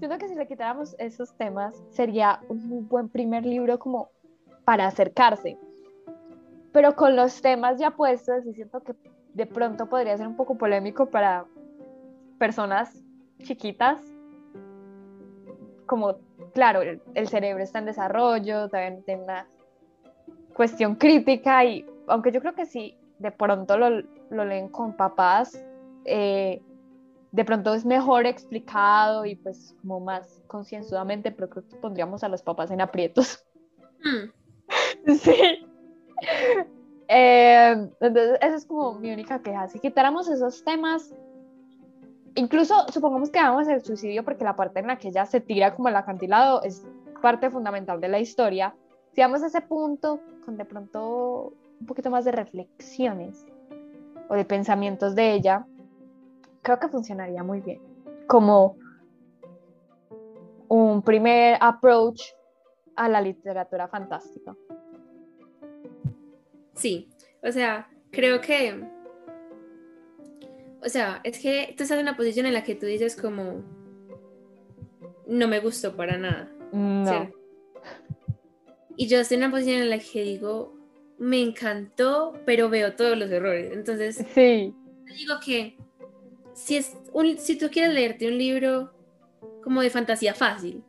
Siento 0.00 0.16
que 0.16 0.28
si 0.28 0.34
le 0.34 0.48
quitáramos 0.48 0.96
esos 0.98 1.36
temas 1.36 1.76
sería 1.90 2.40
un 2.48 2.88
buen 2.88 3.10
primer 3.10 3.44
libro 3.44 3.78
como 3.78 4.08
para 4.64 4.86
acercarse. 4.86 5.58
Pero 6.72 6.96
con 6.96 7.16
los 7.16 7.42
temas 7.42 7.78
ya 7.78 7.90
puestos, 7.90 8.46
y 8.46 8.54
siento 8.54 8.82
que 8.82 8.94
de 9.34 9.44
pronto 9.44 9.90
podría 9.90 10.16
ser 10.16 10.26
un 10.26 10.36
poco 10.36 10.56
polémico 10.56 11.10
para 11.10 11.44
personas 12.38 12.98
chiquitas, 13.42 14.02
como 15.84 16.16
claro, 16.54 16.80
el, 16.80 17.28
cerebro 17.28 17.62
está 17.62 17.80
en 17.80 17.84
desarrollo, 17.84 18.70
también 18.70 19.02
tiene 19.02 19.24
una 19.24 19.46
cuestión 20.54 20.94
crítica 20.94 21.62
y 21.66 21.84
aunque 22.06 22.32
yo 22.32 22.40
creo 22.40 22.54
que 22.54 22.64
sí, 22.64 22.96
de 23.18 23.32
pronto 23.32 23.76
lo, 23.76 24.44
leen 24.44 24.70
con 24.70 24.96
papás, 24.96 25.62
eh, 26.06 26.62
de 27.32 27.44
pronto 27.44 27.74
es 27.74 27.84
mejor 27.84 28.26
explicado 28.26 29.24
y 29.24 29.36
pues 29.36 29.76
como 29.80 30.00
más 30.00 30.42
concienzudamente, 30.46 31.30
pero 31.30 31.48
creo 31.48 31.68
que 31.68 31.76
pondríamos 31.76 32.24
a 32.24 32.28
los 32.28 32.42
papás 32.42 32.70
en 32.70 32.80
aprietos. 32.80 33.44
Hmm. 34.02 34.30
Sí. 35.06 35.66
Eh, 37.08 37.90
entonces, 38.00 38.38
esa 38.40 38.54
es 38.54 38.66
como 38.66 38.94
mi 38.94 39.10
única 39.10 39.42
queja. 39.42 39.66
Si 39.68 39.80
quitáramos 39.80 40.28
esos 40.28 40.62
temas, 40.62 41.12
incluso 42.36 42.86
supongamos 42.92 43.30
que 43.30 43.38
hagamos 43.38 43.66
el 43.66 43.82
suicidio 43.82 44.24
porque 44.24 44.44
la 44.44 44.54
parte 44.54 44.78
en 44.78 44.86
la 44.86 44.96
que 44.96 45.08
ella 45.08 45.26
se 45.26 45.40
tira 45.40 45.74
como 45.74 45.88
el 45.88 45.96
acantilado 45.96 46.62
es 46.62 46.86
parte 47.20 47.50
fundamental 47.50 48.00
de 48.00 48.08
la 48.08 48.20
historia. 48.20 48.74
Si 49.12 49.22
vamos 49.22 49.42
a 49.42 49.46
ese 49.46 49.60
punto 49.60 50.20
con 50.44 50.56
de 50.56 50.64
pronto 50.64 51.54
un 51.80 51.86
poquito 51.86 52.10
más 52.10 52.24
de 52.24 52.32
reflexiones 52.32 53.44
o 54.28 54.34
de 54.34 54.44
pensamientos 54.44 55.14
de 55.14 55.32
ella, 55.32 55.66
creo 56.62 56.78
que 56.78 56.88
funcionaría 56.88 57.42
muy 57.42 57.60
bien. 57.60 57.80
Como 58.26 58.76
un 60.68 61.02
primer 61.02 61.56
approach 61.60 62.22
a 62.96 63.08
la 63.08 63.20
literatura 63.20 63.88
fantástica. 63.88 64.56
Sí, 66.74 67.08
o 67.42 67.50
sea, 67.50 67.88
creo 68.10 68.40
que 68.40 68.82
o 70.82 70.88
sea, 70.88 71.20
es 71.24 71.38
que 71.38 71.74
tú 71.76 71.82
estás 71.82 71.92
en 71.92 72.00
una 72.00 72.16
posición 72.16 72.46
en 72.46 72.54
la 72.54 72.64
que 72.64 72.74
tú 72.74 72.86
dices 72.86 73.14
como, 73.14 73.62
no 75.26 75.48
me 75.48 75.60
gustó 75.60 75.94
para 75.94 76.16
nada. 76.16 76.50
No. 76.72 77.30
Y 78.96 79.06
yo 79.06 79.20
estoy 79.20 79.36
en 79.36 79.44
una 79.44 79.50
posición 79.50 79.82
en 79.82 79.90
la 79.90 79.98
que 79.98 80.22
digo, 80.22 80.74
me 81.18 81.40
encantó, 81.40 82.34
pero 82.46 82.70
veo 82.70 82.94
todos 82.94 83.16
los 83.16 83.30
errores. 83.30 83.72
Entonces, 83.72 84.24
sí. 84.34 84.74
digo 85.16 85.34
que 85.44 85.76
si, 86.54 86.76
es 86.76 86.96
un, 87.12 87.38
si 87.38 87.56
tú 87.56 87.68
quieres 87.70 87.92
leerte 87.94 88.28
un 88.28 88.38
libro 88.38 88.92
como 89.62 89.82
de 89.82 89.90
fantasía 89.90 90.34
fácil, 90.34 90.82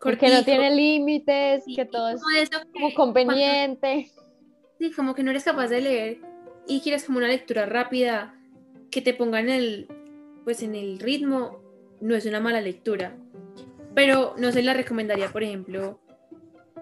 porque 0.00 0.30
no 0.30 0.44
tiene 0.44 0.74
límites, 0.74 1.64
que 1.74 1.84
todo 1.84 2.08
es 2.08 2.20
como 2.72 2.94
conveniente. 2.94 4.10
sí, 4.78 4.92
como 4.92 5.14
que 5.14 5.22
no 5.22 5.30
eres 5.30 5.44
capaz 5.44 5.68
de 5.68 5.80
leer 5.80 6.18
y 6.66 6.80
quieres 6.80 7.04
como 7.04 7.18
una 7.18 7.28
lectura 7.28 7.66
rápida 7.66 8.34
que 8.90 9.02
te 9.02 9.14
pongan 9.14 9.48
el, 9.48 9.88
pues 10.44 10.62
en 10.62 10.74
el 10.74 10.98
ritmo 10.98 11.60
no 12.00 12.14
es 12.14 12.26
una 12.26 12.40
mala 12.40 12.60
lectura. 12.60 13.16
Pero 13.94 14.34
no 14.38 14.52
se 14.52 14.62
la 14.62 14.72
recomendaría, 14.72 15.28
por 15.30 15.42
ejemplo, 15.42 16.00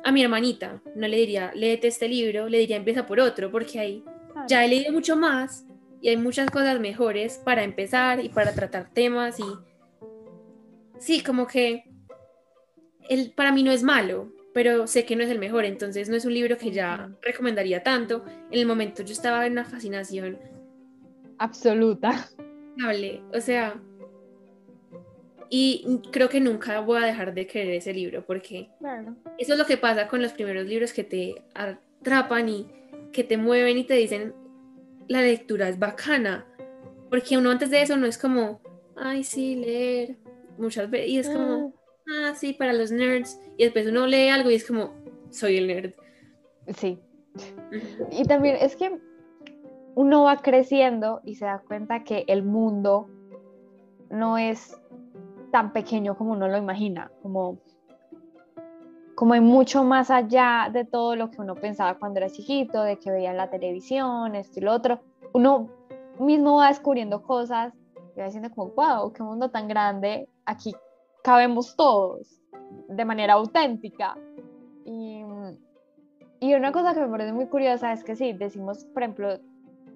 a 0.05 0.13
mi 0.13 0.23
hermanita. 0.23 0.83
No 0.95 1.09
le 1.09 1.17
diría, 1.17 1.53
léete 1.55 1.89
este 1.89 2.07
libro, 2.07 2.49
le 2.49 2.59
diría, 2.59 2.77
empieza 2.77 3.07
por 3.07 3.19
otro, 3.19 3.51
porque 3.51 3.81
ahí 3.81 4.05
ya 4.47 4.65
he 4.65 4.69
leído 4.69 4.93
mucho 4.93 5.17
más 5.17 5.67
y 6.01 6.09
hay 6.09 6.17
muchas 6.17 6.51
cosas 6.51 6.81
mejores 6.81 7.39
para 7.45 7.65
empezar 7.65 8.25
y 8.25 8.29
para 8.29 8.53
tratar 8.53 8.91
temas 8.93 9.41
y 9.41 9.45
sí, 10.99 11.23
como 11.23 11.47
que 11.47 11.85
el, 13.09 13.33
para 13.33 13.53
mí 13.53 13.63
no 13.63 13.73
es 13.73 13.83
malo, 13.83 14.33
pero 14.53 14.87
sé 14.87 15.05
que 15.05 15.17
no 15.17 15.23
es 15.23 15.31
el 15.31 15.39
mejor, 15.39 15.65
entonces 15.65 16.09
no 16.09 16.17
es 16.17 16.25
un 16.25 16.35
libro 16.35 16.59
que 16.59 16.71
ya 16.71 17.11
recomendaría 17.23 17.83
tanto. 17.83 18.25
En 18.51 18.59
el 18.59 18.67
momento 18.67 19.03
yo 19.03 19.13
estaba 19.13 19.47
en 19.47 19.53
una 19.53 19.65
fascinación 19.65 20.39
absoluta. 21.39 22.29
O 23.35 23.41
sea, 23.41 23.81
y 25.51 26.01
creo 26.13 26.29
que 26.29 26.41
nunca 26.41 26.81
voy 26.81 27.03
a 27.03 27.07
dejar 27.07 27.35
de 27.35 27.47
querer 27.47 27.75
ese 27.75 27.93
libro 27.93 28.25
porque 28.25 28.69
eso 29.39 29.53
es 29.53 29.59
lo 29.59 29.65
que 29.65 29.77
pasa 29.77 30.07
con 30.09 30.23
los 30.23 30.33
primeros 30.33 30.67
libros 30.67 30.93
que 30.93 31.05
te 31.05 31.43
atrapan 31.55 32.49
y 32.49 32.67
que 33.13 33.25
te 33.25 33.37
mueven 33.37 33.79
y 33.79 33.85
te 33.85 33.95
dicen 33.95 34.35
la 35.09 35.23
lectura 35.23 35.69
es 35.69 35.79
bacana. 35.79 36.47
Porque 37.11 37.39
uno 37.39 37.51
antes 37.51 37.71
de 37.71 37.83
eso 37.83 37.97
no 37.97 38.07
es 38.07 38.19
como, 38.19 38.61
ay, 38.97 39.25
sí, 39.25 39.57
leer 39.57 40.17
muchas 40.59 40.91
veces. 40.91 41.09
Y 41.09 41.19
es 41.19 41.29
como, 41.29 41.73
ah. 42.09 42.31
ah, 42.31 42.35
sí, 42.35 42.53
para 42.53 42.73
los 42.73 42.91
nerds. 42.91 43.41
Y 43.57 43.65
después 43.65 43.87
uno 43.87 44.07
lee 44.07 44.29
algo 44.29 44.51
y 44.51 44.55
es 44.55 44.67
como, 44.67 44.93
soy 45.31 45.57
el 45.57 45.67
nerd. 45.67 45.93
Sí. 46.77 46.99
Y 48.11 48.25
también 48.25 48.57
es 48.61 48.77
que 48.77 48.99
uno 49.95 50.25
va 50.25 50.37
creciendo 50.37 51.21
y 51.25 51.37
se 51.37 51.45
da 51.45 51.63
cuenta 51.67 52.05
que 52.05 52.25
el 52.29 52.43
mundo 52.43 53.09
no 54.11 54.39
es 54.39 54.79
tan 55.51 55.73
pequeño 55.73 56.17
como 56.17 56.33
uno 56.33 56.49
lo 56.49 56.57
imagina, 56.57 57.11
como, 57.23 57.61
como 59.19 59.35
hay 59.35 59.41
mucho 59.41 59.83
más 59.83 60.13
allá 60.13 60.71
de 60.73 60.85
todo 60.85 61.17
lo 61.17 61.29
que 61.29 61.41
uno 61.41 61.57
pensaba 61.57 61.99
cuando 61.99 62.21
era 62.21 62.31
chiquito, 62.31 62.85
de 62.85 63.01
que 63.01 63.11
veía 63.11 63.33
la 63.33 63.51
televisión, 63.51 64.37
esto 64.37 64.61
y 64.61 64.63
lo 64.63 64.73
otro. 64.73 65.01
Uno 65.33 65.71
mismo 66.21 66.59
va 66.59 66.69
descubriendo 66.69 67.21
cosas 67.21 67.75
y 68.15 68.21
va 68.21 68.27
diciendo 68.27 68.49
como, 68.55 68.71
wow, 68.77 69.13
qué 69.13 69.25
mundo 69.25 69.51
tan 69.51 69.67
grande, 69.67 70.29
aquí 70.45 70.73
cabemos 71.25 71.75
todos 71.75 72.41
de 72.89 73.05
manera 73.05 73.33
auténtica. 73.33 74.17
Y, 74.85 75.25
y 76.39 76.55
una 76.55 76.71
cosa 76.71 76.95
que 76.95 77.01
me 77.01 77.09
parece 77.09 77.33
muy 77.33 77.49
curiosa 77.49 77.93
es 77.93 78.05
que 78.05 78.15
sí, 78.15 78.35
decimos, 78.35 78.85
por 78.85 79.03
ejemplo, 79.03 79.41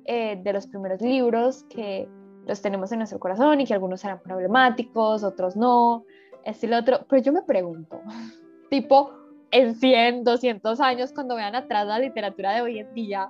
eh, 0.05 0.41
de 0.43 0.53
los 0.53 0.67
primeros 0.67 1.01
libros 1.01 1.63
que 1.71 2.09
los 2.45 2.61
tenemos 2.61 2.91
en 2.91 2.99
nuestro 2.99 3.21
corazón 3.21 3.61
y 3.61 3.67
que 3.67 3.75
algunos 3.75 4.01
serán 4.01 4.19
problemáticos, 4.19 5.23
otros 5.23 5.55
no, 5.55 6.03
este 6.45 6.67
y 6.67 6.71
lo 6.71 6.79
otro. 6.79 7.07
Pero 7.09 7.23
yo 7.23 7.33
me 7.33 7.43
pregunto, 7.43 8.01
tipo, 8.73 9.13
en 9.51 9.75
100, 9.75 10.25
200 10.25 10.81
años, 10.81 11.13
cuando 11.13 11.37
vean 11.37 11.55
atrás 11.55 11.87
la 11.87 11.99
literatura 11.99 12.55
de 12.55 12.63
hoy 12.63 12.79
en 12.79 12.95
día, 12.95 13.29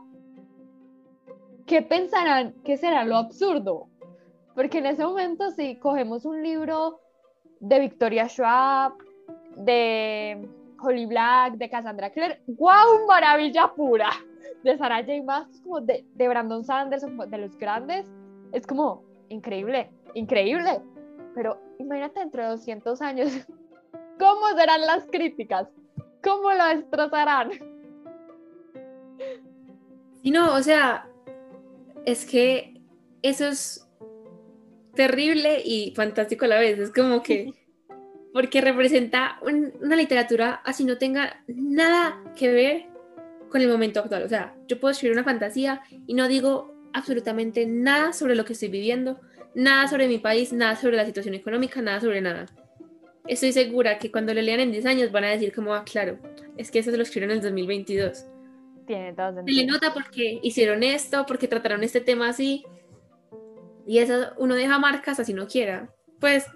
¿qué 1.66 1.82
pensarán 1.82 2.54
que 2.62 2.76
será 2.76 3.04
lo 3.04 3.16
absurdo? 3.16 3.88
Porque 4.54 4.78
en 4.78 4.86
ese 4.86 5.04
momento 5.04 5.50
si 5.50 5.80
cogemos 5.80 6.24
un 6.26 6.44
libro 6.44 7.00
de 7.58 7.80
Victoria 7.80 8.28
Schwab, 8.28 8.92
de 9.56 10.48
Holly 10.80 11.06
Black, 11.06 11.54
de 11.54 11.68
Cassandra 11.68 12.10
Clare, 12.10 12.40
¡guau! 12.46 13.04
Maravilla 13.08 13.72
pura. 13.74 14.10
De 14.62 14.78
Sarah 14.78 15.00
J. 15.00 15.24
Maas, 15.24 15.60
como 15.64 15.80
de, 15.80 16.06
de 16.14 16.28
Brandon 16.28 16.62
Sanderson, 16.62 17.18
de 17.28 17.38
los 17.38 17.58
grandes. 17.58 18.08
Es 18.52 18.64
como 18.64 19.02
increíble, 19.28 19.90
increíble. 20.14 20.80
Pero 21.34 21.58
imagínate 21.80 22.20
dentro 22.20 22.42
de 22.44 22.48
200 22.50 23.02
años, 23.02 23.44
¿cómo 24.22 24.56
serán 24.56 24.82
las 24.82 25.04
críticas? 25.10 25.66
¿Cómo 26.22 26.52
lo 26.52 26.64
destrozarán? 26.66 27.50
Y 30.22 30.30
no, 30.30 30.54
o 30.54 30.62
sea, 30.62 31.08
es 32.06 32.24
que 32.24 32.80
eso 33.22 33.48
es 33.48 33.88
terrible 34.94 35.60
y 35.64 35.92
fantástico 35.96 36.44
a 36.44 36.48
la 36.48 36.60
vez. 36.60 36.78
Es 36.78 36.92
como 36.92 37.20
que, 37.20 37.52
porque 38.32 38.60
representa 38.60 39.40
una 39.42 39.96
literatura 39.96 40.62
así 40.64 40.84
no 40.84 40.98
tenga 40.98 41.42
nada 41.48 42.22
que 42.36 42.52
ver 42.52 42.86
con 43.48 43.60
el 43.60 43.68
momento 43.68 43.98
actual. 43.98 44.22
O 44.22 44.28
sea, 44.28 44.54
yo 44.68 44.78
puedo 44.78 44.92
escribir 44.92 45.16
una 45.16 45.24
fantasía 45.24 45.82
y 46.06 46.14
no 46.14 46.28
digo 46.28 46.72
absolutamente 46.92 47.66
nada 47.66 48.12
sobre 48.12 48.36
lo 48.36 48.44
que 48.44 48.52
estoy 48.52 48.68
viviendo, 48.68 49.18
nada 49.56 49.88
sobre 49.88 50.06
mi 50.06 50.18
país, 50.18 50.52
nada 50.52 50.76
sobre 50.76 50.96
la 50.96 51.06
situación 51.06 51.34
económica, 51.34 51.82
nada 51.82 52.00
sobre 52.00 52.20
nada. 52.20 52.46
Estoy 53.26 53.52
segura 53.52 53.98
que 53.98 54.10
cuando 54.10 54.34
lo 54.34 54.42
lean 54.42 54.60
en 54.60 54.72
10 54.72 54.86
años 54.86 55.12
van 55.12 55.24
a 55.24 55.30
decir 55.30 55.52
como, 55.54 55.74
ah, 55.74 55.84
claro, 55.84 56.18
es 56.56 56.70
que 56.70 56.80
eso 56.80 56.90
se 56.90 56.96
lo 56.96 57.02
escribieron 57.02 57.32
en 57.32 57.38
el 57.38 57.42
2022. 57.44 58.26
Tiene 58.86 59.12
todo 59.12 59.44
Se 59.44 59.52
le 59.52 59.66
nota 59.66 59.92
porque 59.94 60.40
hicieron 60.42 60.82
esto, 60.82 61.24
porque 61.26 61.46
trataron 61.46 61.84
este 61.84 62.00
tema 62.00 62.28
así. 62.28 62.64
Y 63.86 63.98
eso 63.98 64.32
uno 64.38 64.54
deja 64.54 64.78
marcas 64.78 65.20
así 65.20 65.32
no 65.32 65.46
quiera. 65.46 65.88
Pues 66.18 66.46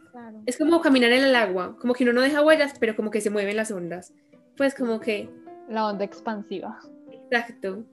es 0.47 0.59
como 0.59 0.81
caminar 0.81 1.13
en 1.13 1.25
el 1.25 1.35
agua, 1.37 1.77
como 1.81 1.95
que 1.95 2.05
uno 2.05 2.13
no 2.13 2.21
deja 2.21 2.43
huellas, 2.43 2.75
pero 2.79 2.97
como 2.97 3.11
que 3.11 3.21
se 3.21 3.31
mueven 3.31 3.57
las 3.57 3.71
ondas. 3.71 4.13
Pues 4.57 4.75
como 4.75 5.01
que... 5.01 5.29
La 5.69 5.87
onda 5.87 6.05
expansiva. 6.05 6.79
Exacto. 7.11 7.85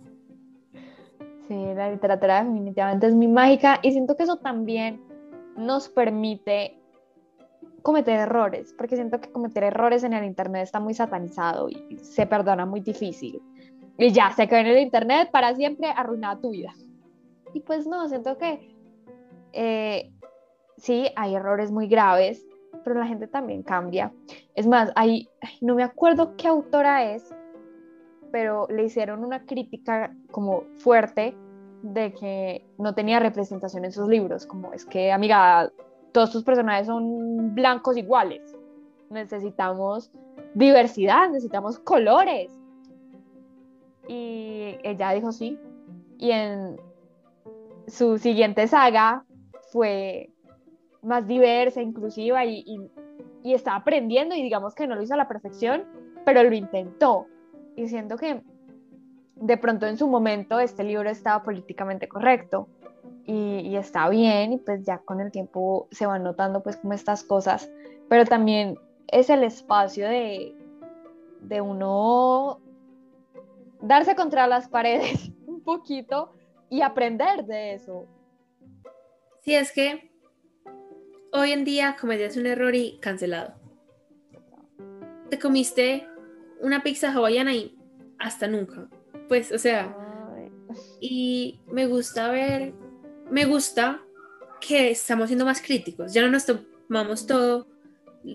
Sí, 1.48 1.56
la 1.76 1.92
literatura 1.92 2.44
definitivamente 2.44 3.08
es 3.08 3.14
muy 3.14 3.28
mágica 3.28 3.80
y 3.82 3.92
siento 3.92 4.16
que 4.16 4.24
eso 4.24 4.38
también 4.38 5.02
nos 5.58 5.90
permite 5.90 6.78
cometer 7.84 8.18
errores, 8.18 8.74
porque 8.78 8.96
siento 8.96 9.20
que 9.20 9.32
cometer 9.32 9.64
errores 9.66 10.04
en 10.04 10.14
el 10.14 10.24
Internet 10.24 10.64
está 10.64 10.80
muy 10.80 10.94
satanizado 10.94 11.70
y 11.70 12.00
se 12.02 12.26
perdona 12.26 12.66
muy 12.66 12.80
difícil. 12.80 13.42
Y 13.98 14.12
ya, 14.12 14.32
se 14.32 14.48
quedó 14.48 14.60
en 14.60 14.68
el 14.68 14.80
Internet 14.80 15.30
para 15.32 15.54
siempre, 15.54 15.90
arruinada 15.90 16.40
tu 16.40 16.52
vida. 16.52 16.74
Y 17.54 17.60
pues 17.60 17.86
no, 17.86 18.08
siento 18.08 18.38
que 18.38 18.76
eh, 19.52 20.12
sí, 20.78 21.08
hay 21.16 21.36
errores 21.36 21.72
muy 21.72 21.88
graves, 21.88 22.44
pero 22.84 23.00
la 23.00 23.06
gente 23.06 23.28
también 23.28 23.64
cambia. 23.64 24.12
Es 24.56 24.66
más, 24.66 24.92
hay, 24.96 25.30
no 25.62 25.76
me 25.76 25.84
acuerdo 25.84 26.36
qué 26.38 26.48
autora 26.48 27.14
es, 27.14 27.36
pero 28.32 28.66
le 28.70 28.86
hicieron 28.86 29.24
una 29.24 29.46
crítica 29.46 30.16
como 30.32 30.64
fuerte 30.78 31.36
de 31.84 32.14
que 32.14 32.66
no 32.78 32.96
tenía 32.96 33.20
representación 33.20 33.84
en 33.84 33.92
sus 33.92 34.08
libros, 34.08 34.46
como 34.46 34.74
es 34.74 34.86
que, 34.86 35.12
amiga, 35.12 35.70
todos 36.14 36.32
tus 36.32 36.44
personajes 36.44 36.88
son 36.88 37.54
blancos 37.54 37.98
iguales. 37.98 38.56
Necesitamos 39.10 40.12
diversidad, 40.54 41.30
necesitamos 41.30 41.80
colores. 41.80 42.52
Y 44.08 44.78
ella 44.84 45.12
dijo 45.12 45.32
sí. 45.32 45.60
Y 46.20 46.32
en 46.32 46.80
su 47.88 48.18
siguiente 48.18 48.68
saga 48.68 49.26
fue 49.72 50.30
más 51.02 51.28
diversa, 51.28 51.82
inclusiva 51.82 52.46
y, 52.46 52.64
y, 52.66 52.80
y 53.44 53.54
está 53.54 53.76
aprendiendo 53.76 54.36
y 54.36 54.42
digamos 54.42 54.76
que 54.76 54.88
no 54.88 54.96
lo 54.96 55.02
hizo 55.02 55.16
a 55.16 55.18
la 55.18 55.28
perfección, 55.28 55.84
pero 56.26 56.44
lo 56.44 56.54
intentó. 56.54 57.26
Y 57.76 57.88
siento 57.88 58.18
que 58.18 58.42
de 59.36 59.58
pronto 59.58 59.88
en 59.88 59.98
su 59.98 60.08
momento 60.08 60.60
este 60.60 60.84
libro 60.84 61.10
estaba 61.10 61.44
políticamente 61.44 62.08
correcto 62.08 62.70
y, 63.26 63.76
está 63.76 64.10
bien 64.10 64.54
y 64.54 64.58
pues 64.58 64.84
ya 64.84 65.00
con 65.00 65.22
el 65.22 65.32
tiempo 65.32 65.88
se 65.92 66.06
van 66.06 66.24
notando 66.24 66.62
pues 66.62 66.78
como 66.78 66.94
estas 66.94 67.24
cosas, 67.24 67.70
pero 68.10 68.26
también 68.26 68.78
es 69.08 69.30
el 69.30 69.44
espacio 69.44 70.08
de, 70.08 70.56
de 71.42 71.62
uno 71.62 72.60
darse 73.82 74.16
contra 74.16 74.48
las 74.48 74.68
paredes 74.68 75.32
un 75.48 75.62
poquito 75.62 76.32
y 76.70 76.82
aprender 76.82 77.46
de 77.46 77.74
eso. 77.76 78.08
Sí, 79.42 79.56
es 79.56 79.72
que 79.72 80.12
hoy 81.32 81.52
en 81.52 81.66
día 81.66 81.96
cometías 82.00 82.38
un 82.38 82.46
error 82.46 82.76
y 82.76 82.98
cancelado. 83.00 83.54
Te 85.30 85.40
comiste 85.40 86.08
una 86.62 86.82
pizza 86.84 87.12
hawaiana 87.12 87.54
y 87.54 87.78
hasta 88.20 88.48
nunca. 88.48 88.88
Pues, 89.28 89.52
o 89.52 89.58
sea, 89.58 89.96
y 91.02 91.60
me 91.68 91.88
gusta 91.88 92.30
ver 92.30 92.74
me 93.30 93.46
gusta 93.46 94.02
que 94.60 94.92
estamos 94.92 95.28
siendo 95.28 95.46
más 95.46 95.62
críticos, 95.62 96.14
ya 96.14 96.22
no 96.22 96.30
nos 96.30 96.46
tomamos 96.46 97.28
todo, 97.28 97.68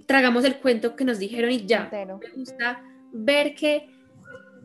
tragamos 0.06 0.44
el 0.44 0.58
cuento 0.58 0.94
que 0.96 1.04
nos 1.04 1.18
dijeron 1.18 1.50
y 1.50 1.64
ya. 1.64 1.88
Me 1.90 2.30
gusta 2.36 2.82
ver 3.12 3.54
que 3.54 3.88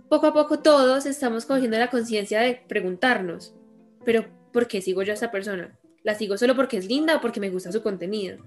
poco 0.10 0.28
a 0.28 0.34
poco 0.34 0.60
todos 0.60 1.06
estamos 1.06 1.46
cogiendo 1.46 1.78
la 1.78 1.90
conciencia 1.90 2.42
de 2.42 2.62
preguntarnos, 2.68 3.56
pero 4.04 4.26
¿por 4.52 4.68
qué 4.68 4.82
sigo 4.82 5.04
yo 5.04 5.12
a 5.12 5.16
esa 5.16 5.32
persona? 5.32 5.78
¿La 6.04 6.16
sigo 6.16 6.38
solo 6.38 6.56
porque 6.56 6.78
es 6.78 6.88
linda 6.88 7.16
o 7.16 7.22
porque 7.22 7.40
me 7.40 7.50
gusta 7.50 7.72
su 7.72 7.82
contenido? 7.82 8.38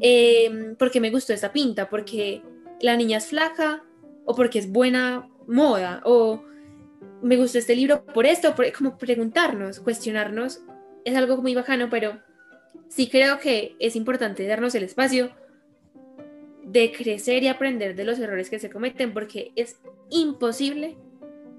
Eh, 0.00 0.74
¿Porque 0.78 1.00
me 1.00 1.10
gustó 1.10 1.32
esta 1.32 1.52
pinta? 1.52 1.88
¿Porque 1.88 2.42
la 2.80 2.96
niña 2.96 3.18
es 3.18 3.26
flaca? 3.26 3.84
¿O 4.24 4.34
porque 4.34 4.58
es 4.58 4.70
buena 4.70 5.28
moda? 5.46 6.02
¿O 6.04 6.42
me 7.22 7.36
gustó 7.36 7.58
este 7.58 7.76
libro 7.76 8.04
por 8.04 8.26
esto? 8.26 8.56
Por, 8.56 8.72
como 8.72 8.98
preguntarnos, 8.98 9.78
cuestionarnos 9.78 10.62
es 11.04 11.16
algo 11.16 11.38
muy 11.38 11.54
bajano, 11.54 11.88
pero 11.90 12.20
sí 12.88 13.08
creo 13.08 13.38
que 13.38 13.76
es 13.78 13.96
importante 13.96 14.46
darnos 14.46 14.74
el 14.74 14.84
espacio 14.84 15.30
de 16.64 16.92
crecer 16.92 17.42
y 17.42 17.48
aprender 17.48 17.96
de 17.96 18.04
los 18.04 18.18
errores 18.18 18.50
que 18.50 18.58
se 18.58 18.70
cometen, 18.70 19.12
porque 19.12 19.52
es 19.56 19.80
imposible 20.08 20.96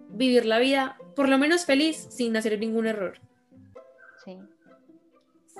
vivir 0.09 0.45
la 0.45 0.59
vida 0.59 0.97
por 1.15 1.29
lo 1.29 1.37
menos 1.37 1.65
feliz 1.65 2.07
sin 2.09 2.35
hacer 2.37 2.57
ningún 2.59 2.87
error. 2.87 3.19
Sí. 4.23 4.37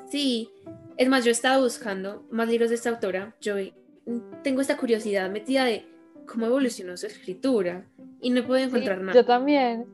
Sí, 0.10 0.50
es 0.98 1.10
más, 1.10 1.24
yo 1.24 1.30
he 1.30 1.34
estado 1.34 1.64
buscando 1.64 2.26
más 2.32 2.48
libros 2.48 2.70
de 2.70 2.76
esta 2.76 2.90
autora, 2.90 3.36
yo 3.42 3.56
tengo 4.44 4.62
esta 4.62 4.78
curiosidad 4.78 5.30
metida 5.30 5.66
de 5.66 5.86
cómo 6.28 6.46
evolucionó 6.46 6.98
su 6.98 7.08
escritura 7.08 7.86
y 8.22 8.30
no 8.30 8.46
podido 8.46 8.68
encontrar 8.68 9.00
nada. 9.02 9.14
Yo 9.14 9.26
también. 9.26 9.86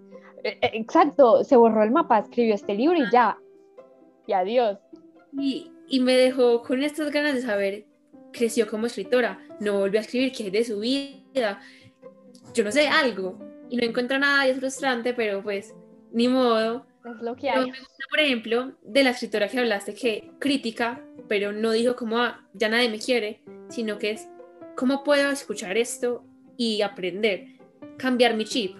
E, 0.44 0.58
e, 0.62 0.78
exacto, 0.78 1.44
se 1.44 1.56
borró 1.56 1.84
el 1.84 1.92
mapa, 1.92 2.20
escribió 2.20 2.56
este 2.56 2.76
libro 2.76 2.98
y 2.98 3.10
ya, 3.12 3.38
y 4.28 4.34
adiós. 4.34 4.78
Y, 5.40 5.72
y 5.88 6.00
me 6.00 6.16
dejó 6.16 6.62
con 6.62 6.84
estas 6.84 7.12
ganas 7.12 7.34
de 7.34 7.42
saber, 7.42 7.86
creció 8.32 8.68
como 8.68 8.86
escritora, 8.86 9.40
no 9.60 9.80
volvió 9.80 10.00
a 10.00 10.04
escribir, 10.04 10.32
qué 10.32 10.48
es 10.48 10.52
de 10.52 10.64
su 10.64 10.80
vida, 10.80 11.60
yo 12.54 12.64
no 12.64 12.72
sé, 12.72 12.88
algo. 12.88 13.40
Y 13.70 13.78
no 13.78 13.84
encuentra 13.84 14.20
nada 14.20 14.48
y 14.48 14.52
es 14.52 14.60
frustrante, 14.60 15.14
pero 15.14 15.42
pues, 15.44 15.74
ni 16.12 16.28
modo. 16.28 16.86
Es 17.06 17.22
lo 17.22 17.36
que 17.36 17.50
hay. 17.50 17.72
me 17.72 17.80
gusta, 17.80 18.06
por 18.10 18.20
ejemplo, 18.20 18.74
de 18.84 19.04
la 19.04 19.12
escritora 19.12 19.48
que 19.48 19.60
hablaste, 19.60 19.94
que 19.94 20.32
crítica, 20.40 21.02
pero 21.28 21.52
no 21.52 21.72
dijo 21.72 21.96
como, 21.96 22.20
ah, 22.20 22.48
ya 22.54 22.70
nadie 22.70 22.90
me 22.90 23.00
quiere, 23.00 23.42
sino 23.70 23.98
que 23.98 24.12
es, 24.12 24.28
¿cómo 24.76 25.04
puedo 25.04 25.32
escuchar 25.32 25.78
esto 25.78 26.24
y 26.58 26.82
aprender? 26.82 27.60
Cambiar 27.98 28.36
mi 28.36 28.46
chip. 28.46 28.76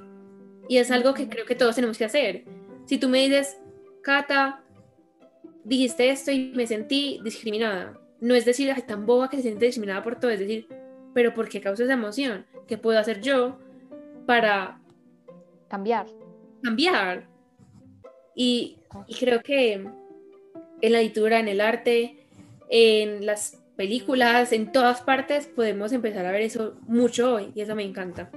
Y 0.70 0.78
es 0.78 0.92
algo 0.92 1.14
que 1.14 1.30
creo 1.30 1.46
que 1.46 1.56
todos 1.56 1.76
tenemos 1.76 1.98
que 1.98 2.06
hacer. 2.06 2.44
Si 2.86 2.98
tú 2.98 3.10
me 3.10 3.24
dices, 3.24 3.58
Cata, 4.02 4.64
dijiste 5.68 6.10
esto 6.10 6.32
y 6.32 6.54
me 6.56 6.66
sentí 6.66 7.20
discriminada. 7.24 8.00
No 8.20 8.34
es 8.34 8.46
decir, 8.46 8.72
ay, 8.72 8.82
tan 8.84 9.06
boba 9.06 9.30
que 9.30 9.38
se 9.38 9.44
siente 9.44 9.66
discriminada 9.66 10.02
por 10.02 10.20
todo, 10.20 10.32
es 10.32 10.40
decir, 10.40 10.68
pero 11.14 11.34
¿por 11.34 11.50
qué 11.50 11.62
causa 11.62 11.84
esa 11.84 11.94
emoción? 11.94 12.46
¿Qué 12.68 12.78
puedo 12.78 12.98
hacer 12.98 13.22
yo 13.22 13.60
para 14.26 14.80
cambiar? 15.68 16.08
Cambiar. 16.64 17.28
Y, 18.34 18.78
y 19.08 19.16
creo 19.16 19.42
que 19.42 19.74
en 19.74 20.92
la 20.92 21.02
editura, 21.02 21.40
en 21.40 21.48
el 21.48 21.60
arte, 21.60 22.26
en 22.70 23.26
las 23.26 23.62
películas, 23.76 24.54
en 24.54 24.72
todas 24.72 25.02
partes, 25.02 25.48
podemos 25.48 25.92
empezar 25.92 26.26
a 26.26 26.32
ver 26.32 26.42
eso 26.42 26.76
mucho 26.88 27.36
hoy 27.36 27.52
y 27.54 27.62
eso 27.62 27.76
me 27.76 27.84
encanta. 27.84 28.32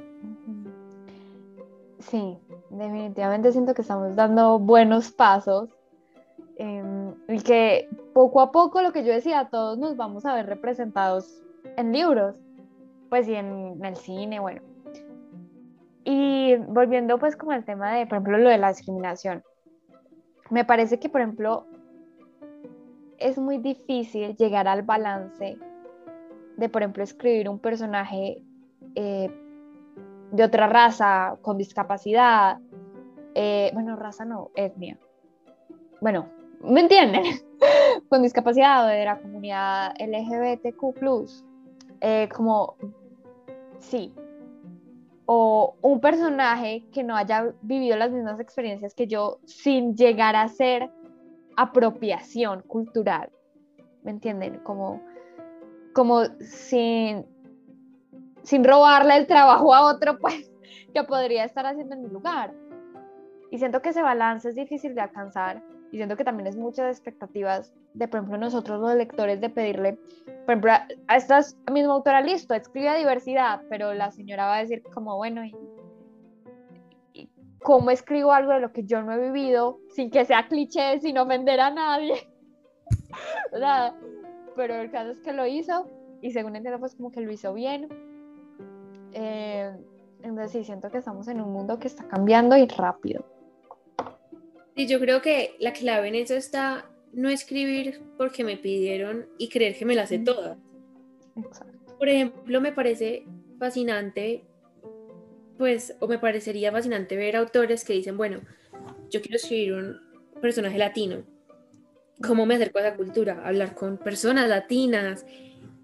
Sí, 2.00 2.38
definitivamente 2.70 3.52
siento 3.52 3.72
que 3.72 3.82
estamos 3.82 4.16
dando 4.16 4.58
buenos 4.58 5.12
pasos 5.12 5.68
eh, 6.62 7.14
y 7.28 7.40
que 7.40 7.88
poco 8.12 8.42
a 8.42 8.52
poco 8.52 8.82
lo 8.82 8.92
que 8.92 9.02
yo 9.02 9.14
decía, 9.14 9.48
todos 9.50 9.78
nos 9.78 9.96
vamos 9.96 10.26
a 10.26 10.34
ver 10.34 10.44
representados 10.44 11.42
en 11.78 11.90
libros, 11.90 12.38
pues 13.08 13.26
y 13.28 13.34
en, 13.34 13.82
el 13.82 13.96
cine, 13.96 14.40
bueno. 14.40 14.60
Y 16.04 16.56
volviendo 16.56 17.18
pues 17.18 17.34
como 17.34 17.52
al 17.52 17.64
tema 17.64 17.94
de, 17.94 18.04
por 18.06 18.16
ejemplo, 18.16 18.36
lo 18.36 18.50
de 18.50 18.58
la 18.58 18.68
discriminación. 18.68 19.42
me 20.50 20.66
parece 20.66 20.98
que, 20.98 21.08
por 21.08 21.22
ejemplo, 21.22 21.64
es 23.16 23.38
muy 23.38 23.56
difícil 23.56 24.36
llegar 24.36 24.68
al 24.68 24.82
balance 24.82 25.56
de, 26.58 26.68
por 26.68 26.82
ejemplo, 26.82 27.02
escribir 27.02 27.48
un 27.48 27.58
personaje 27.58 28.44
eh, 28.96 29.30
de 30.30 30.44
otra 30.44 30.66
raza, 30.66 31.38
con 31.40 31.56
discapacidad, 31.56 32.58
eh, 33.34 33.70
bueno, 33.72 33.96
raza 33.96 34.26
no, 34.26 34.50
etnia. 34.54 34.98
Bueno, 36.02 36.28
¿me 36.60 36.80
entienden? 36.80 37.24
con 38.08 38.22
discapacidad 38.22 38.84
o 38.84 38.88
de 38.88 39.04
la 39.04 39.18
comunidad 39.18 39.94
LGBTQ, 39.98 41.26
eh, 42.00 42.28
como, 42.34 42.76
sí, 43.78 44.12
o 45.26 45.76
un 45.82 46.00
personaje 46.00 46.84
que 46.92 47.04
no 47.04 47.16
haya 47.16 47.52
vivido 47.62 47.96
las 47.96 48.10
mismas 48.10 48.40
experiencias 48.40 48.94
que 48.94 49.06
yo 49.06 49.38
sin 49.44 49.94
llegar 49.94 50.34
a 50.34 50.48
ser 50.48 50.90
apropiación 51.56 52.62
cultural, 52.62 53.30
¿me 54.02 54.10
entienden? 54.10 54.58
Como, 54.60 55.00
como 55.92 56.24
sin, 56.40 57.26
sin 58.42 58.64
robarle 58.64 59.16
el 59.16 59.26
trabajo 59.26 59.74
a 59.74 59.84
otro, 59.84 60.18
pues, 60.18 60.50
que 60.94 61.04
podría 61.04 61.44
estar 61.44 61.66
haciendo 61.66 61.94
en 61.94 62.02
mi 62.02 62.08
lugar. 62.08 62.52
Y 63.50 63.58
siento 63.58 63.82
que 63.82 63.90
ese 63.90 64.02
balance 64.02 64.48
es 64.48 64.54
difícil 64.54 64.94
de 64.94 65.02
alcanzar 65.02 65.62
y 65.92 65.96
siento 65.96 66.16
que 66.16 66.24
también 66.24 66.46
es 66.46 66.56
muchas 66.56 66.88
expectativas 66.90 67.72
de, 67.94 68.06
por 68.06 68.18
ejemplo, 68.18 68.38
nosotros 68.38 68.80
los 68.80 68.94
lectores 68.94 69.40
de 69.40 69.50
pedirle, 69.50 69.98
por 70.24 70.50
ejemplo, 70.50 70.72
a 71.08 71.16
esta 71.16 71.40
misma 71.72 71.94
autora, 71.94 72.20
listo, 72.20 72.54
escribe 72.54 72.96
diversidad, 72.96 73.62
pero 73.68 73.92
la 73.94 74.10
señora 74.10 74.46
va 74.46 74.56
a 74.56 74.60
decir 74.60 74.82
como, 74.94 75.16
bueno, 75.16 75.44
¿y, 75.44 75.54
cómo 77.62 77.90
escribo 77.90 78.32
algo 78.32 78.52
de 78.52 78.60
lo 78.60 78.72
que 78.72 78.84
yo 78.84 79.02
no 79.02 79.12
he 79.12 79.18
vivido 79.18 79.80
sin 79.94 80.10
que 80.10 80.24
sea 80.24 80.48
cliché, 80.48 81.00
sin 81.00 81.18
ofender 81.18 81.60
a 81.60 81.70
nadie? 81.70 82.14
o 83.52 83.58
sea, 83.58 83.94
pero 84.56 84.74
el 84.76 84.90
caso 84.90 85.10
es 85.10 85.20
que 85.20 85.32
lo 85.32 85.46
hizo 85.46 85.88
y 86.22 86.30
según 86.30 86.56
entiendo, 86.56 86.78
pues 86.78 86.94
como 86.94 87.10
que 87.10 87.20
lo 87.20 87.32
hizo 87.32 87.52
bien. 87.52 87.88
Eh, 89.12 89.72
entonces 90.22 90.52
sí, 90.52 90.64
siento 90.64 90.90
que 90.90 90.98
estamos 90.98 91.26
en 91.28 91.40
un 91.40 91.52
mundo 91.52 91.78
que 91.78 91.88
está 91.88 92.04
cambiando 92.04 92.56
y 92.56 92.66
rápido. 92.66 93.24
Y 94.74 94.86
yo 94.86 95.00
creo 95.00 95.20
que 95.20 95.56
la 95.58 95.72
clave 95.72 96.08
en 96.08 96.14
eso 96.14 96.34
está 96.34 96.90
no 97.12 97.28
escribir 97.28 98.00
porque 98.16 98.44
me 98.44 98.56
pidieron 98.56 99.26
y 99.38 99.48
creer 99.48 99.76
que 99.76 99.84
me 99.84 99.94
las 99.94 100.10
sé 100.10 100.18
todas. 100.20 100.56
Por 101.98 102.08
ejemplo, 102.08 102.60
me 102.60 102.72
parece 102.72 103.26
fascinante, 103.58 104.44
pues, 105.58 105.94
o 106.00 106.08
me 106.08 106.18
parecería 106.18 106.72
fascinante 106.72 107.16
ver 107.16 107.36
autores 107.36 107.84
que 107.84 107.92
dicen, 107.92 108.16
bueno, 108.16 108.40
yo 109.10 109.20
quiero 109.20 109.36
escribir 109.36 109.74
un 109.74 110.00
personaje 110.40 110.78
latino. 110.78 111.24
¿Cómo 112.22 112.46
me 112.46 112.54
acerco 112.54 112.78
a 112.78 112.86
esa 112.86 112.96
cultura? 112.96 113.42
Hablar 113.44 113.74
con 113.74 113.98
personas 113.98 114.48
latinas, 114.48 115.26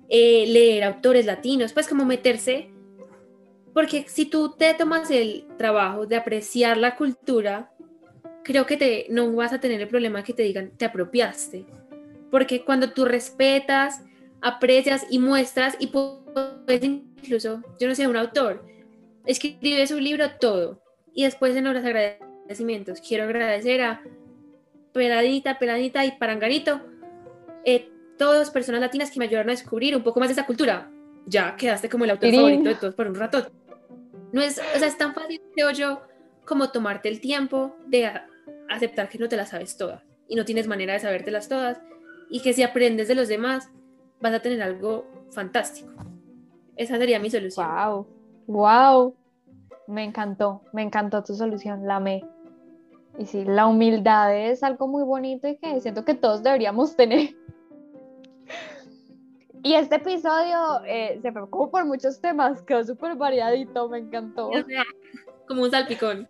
eh, 0.09 0.47
leer 0.47 0.85
autores 0.85 1.27
latinos, 1.27 1.73
pues 1.73 1.89
como 1.89 2.05
meterse, 2.05 2.71
porque 3.75 4.07
si 4.09 4.27
tú 4.27 4.55
te 4.57 4.73
tomas 4.75 5.11
el 5.11 5.47
trabajo 5.59 6.07
de 6.07 6.17
apreciar 6.17 6.79
la 6.79 6.97
cultura, 6.97 7.73
creo 8.47 8.65
que 8.65 8.77
te, 8.77 9.07
no 9.11 9.33
vas 9.33 9.53
a 9.53 9.59
tener 9.59 9.81
el 9.81 9.89
problema 9.89 10.23
que 10.23 10.33
te 10.33 10.45
digan, 10.45 10.71
te 10.77 10.85
apropiaste. 10.85 11.67
Porque 12.31 12.65
cuando 12.65 12.93
tú 12.93 13.05
respetas, 13.05 14.05
aprecias 14.41 15.05
y 15.11 15.19
muestras, 15.19 15.75
y 15.81 15.89
puedes 15.89 16.85
incluso, 16.85 17.61
yo 17.81 17.89
no 17.89 17.95
sé, 17.97 18.07
un 18.07 18.17
autor, 18.17 18.65
escribe 19.25 19.85
su 19.89 19.99
libro 19.99 20.31
todo, 20.39 20.81
y 21.13 21.25
después 21.25 21.57
en 21.57 21.65
los 21.65 21.85
agradecimientos, 21.85 23.01
quiero 23.01 23.25
agradecer 23.25 23.83
a 23.83 24.03
Peladita, 24.93 25.59
Peladita 25.59 26.05
y 26.05 26.13
Parangarito, 26.13 26.81
eh, 27.65 27.91
todas 28.17 28.51
personas 28.51 28.81
latinas 28.81 29.11
que 29.11 29.19
me 29.19 29.25
ayudaron 29.25 29.51
a 29.51 29.55
descubrir 29.55 29.97
un 29.97 30.05
poco 30.05 30.21
más 30.21 30.29
de 30.29 30.35
esa 30.35 30.47
cultura. 30.47 30.89
Ya 31.27 31.57
quedaste 31.57 31.89
como 31.89 32.05
el 32.05 32.11
autor 32.11 32.33
favorito 32.33 32.69
de 32.69 32.77
todos 32.77 32.95
por 32.95 33.09
un 33.09 33.17
rato. 33.17 33.51
No 34.31 34.41
es, 34.41 34.59
o 34.59 34.79
sea, 34.79 34.87
es 34.87 34.97
tan 34.97 35.15
fácil, 35.15 35.41
creo 35.53 35.73
yo, 35.73 36.03
como 36.45 36.71
tomarte 36.71 37.09
el 37.09 37.21
tiempo 37.21 37.77
de 37.89 38.07
aceptar 38.69 39.09
que 39.09 39.19
no 39.19 39.29
te 39.29 39.37
las 39.37 39.51
sabes 39.51 39.77
todas 39.77 40.03
y 40.29 40.37
no 40.37 40.45
tienes 40.45 40.67
manera 40.67 40.93
de 40.93 41.01
sabértelas 41.01 41.49
todas 41.49 41.81
y 42.29 42.43
que 42.43 42.53
si 42.53 42.63
aprendes 42.63 43.09
de 43.09 43.15
los 43.15 43.29
demás 43.29 43.71
vas 44.21 44.35
a 44.35 44.41
tener 44.41 44.63
algo 44.63 45.07
fantástico. 45.31 45.93
Esa 46.77 46.99
sería 46.99 47.19
mi 47.19 47.31
solución. 47.31 47.67
Wow, 47.67 48.07
wow, 48.47 49.17
me 49.87 50.05
encantó, 50.05 50.63
me 50.73 50.83
encantó 50.83 51.23
tu 51.23 51.35
solución, 51.35 51.87
la 51.87 51.97
amé. 51.97 52.25
Y 53.19 53.27
sí, 53.27 53.45
la 53.45 53.67
humildad 53.67 54.37
es 54.37 54.63
algo 54.63 54.89
muy 54.89 55.03
bonito 55.03 55.49
y 55.49 55.57
que 55.57 55.81
siento 55.81 56.05
que 56.05 56.15
todos 56.15 56.43
deberíamos 56.43 56.97
tener. 56.97 57.35
Y 59.63 59.75
este 59.75 59.97
episodio 59.97 60.81
eh, 60.87 61.19
se 61.21 61.33
preocupó 61.33 61.71
por 61.71 61.85
muchos 61.87 62.21
temas, 62.21 62.63
quedó 62.63 62.85
súper 62.85 63.17
variadito, 63.17 63.89
me 63.89 63.99
encantó. 63.99 64.51
Como 65.49 65.63
un 65.63 65.71
salpicón. 65.73 66.29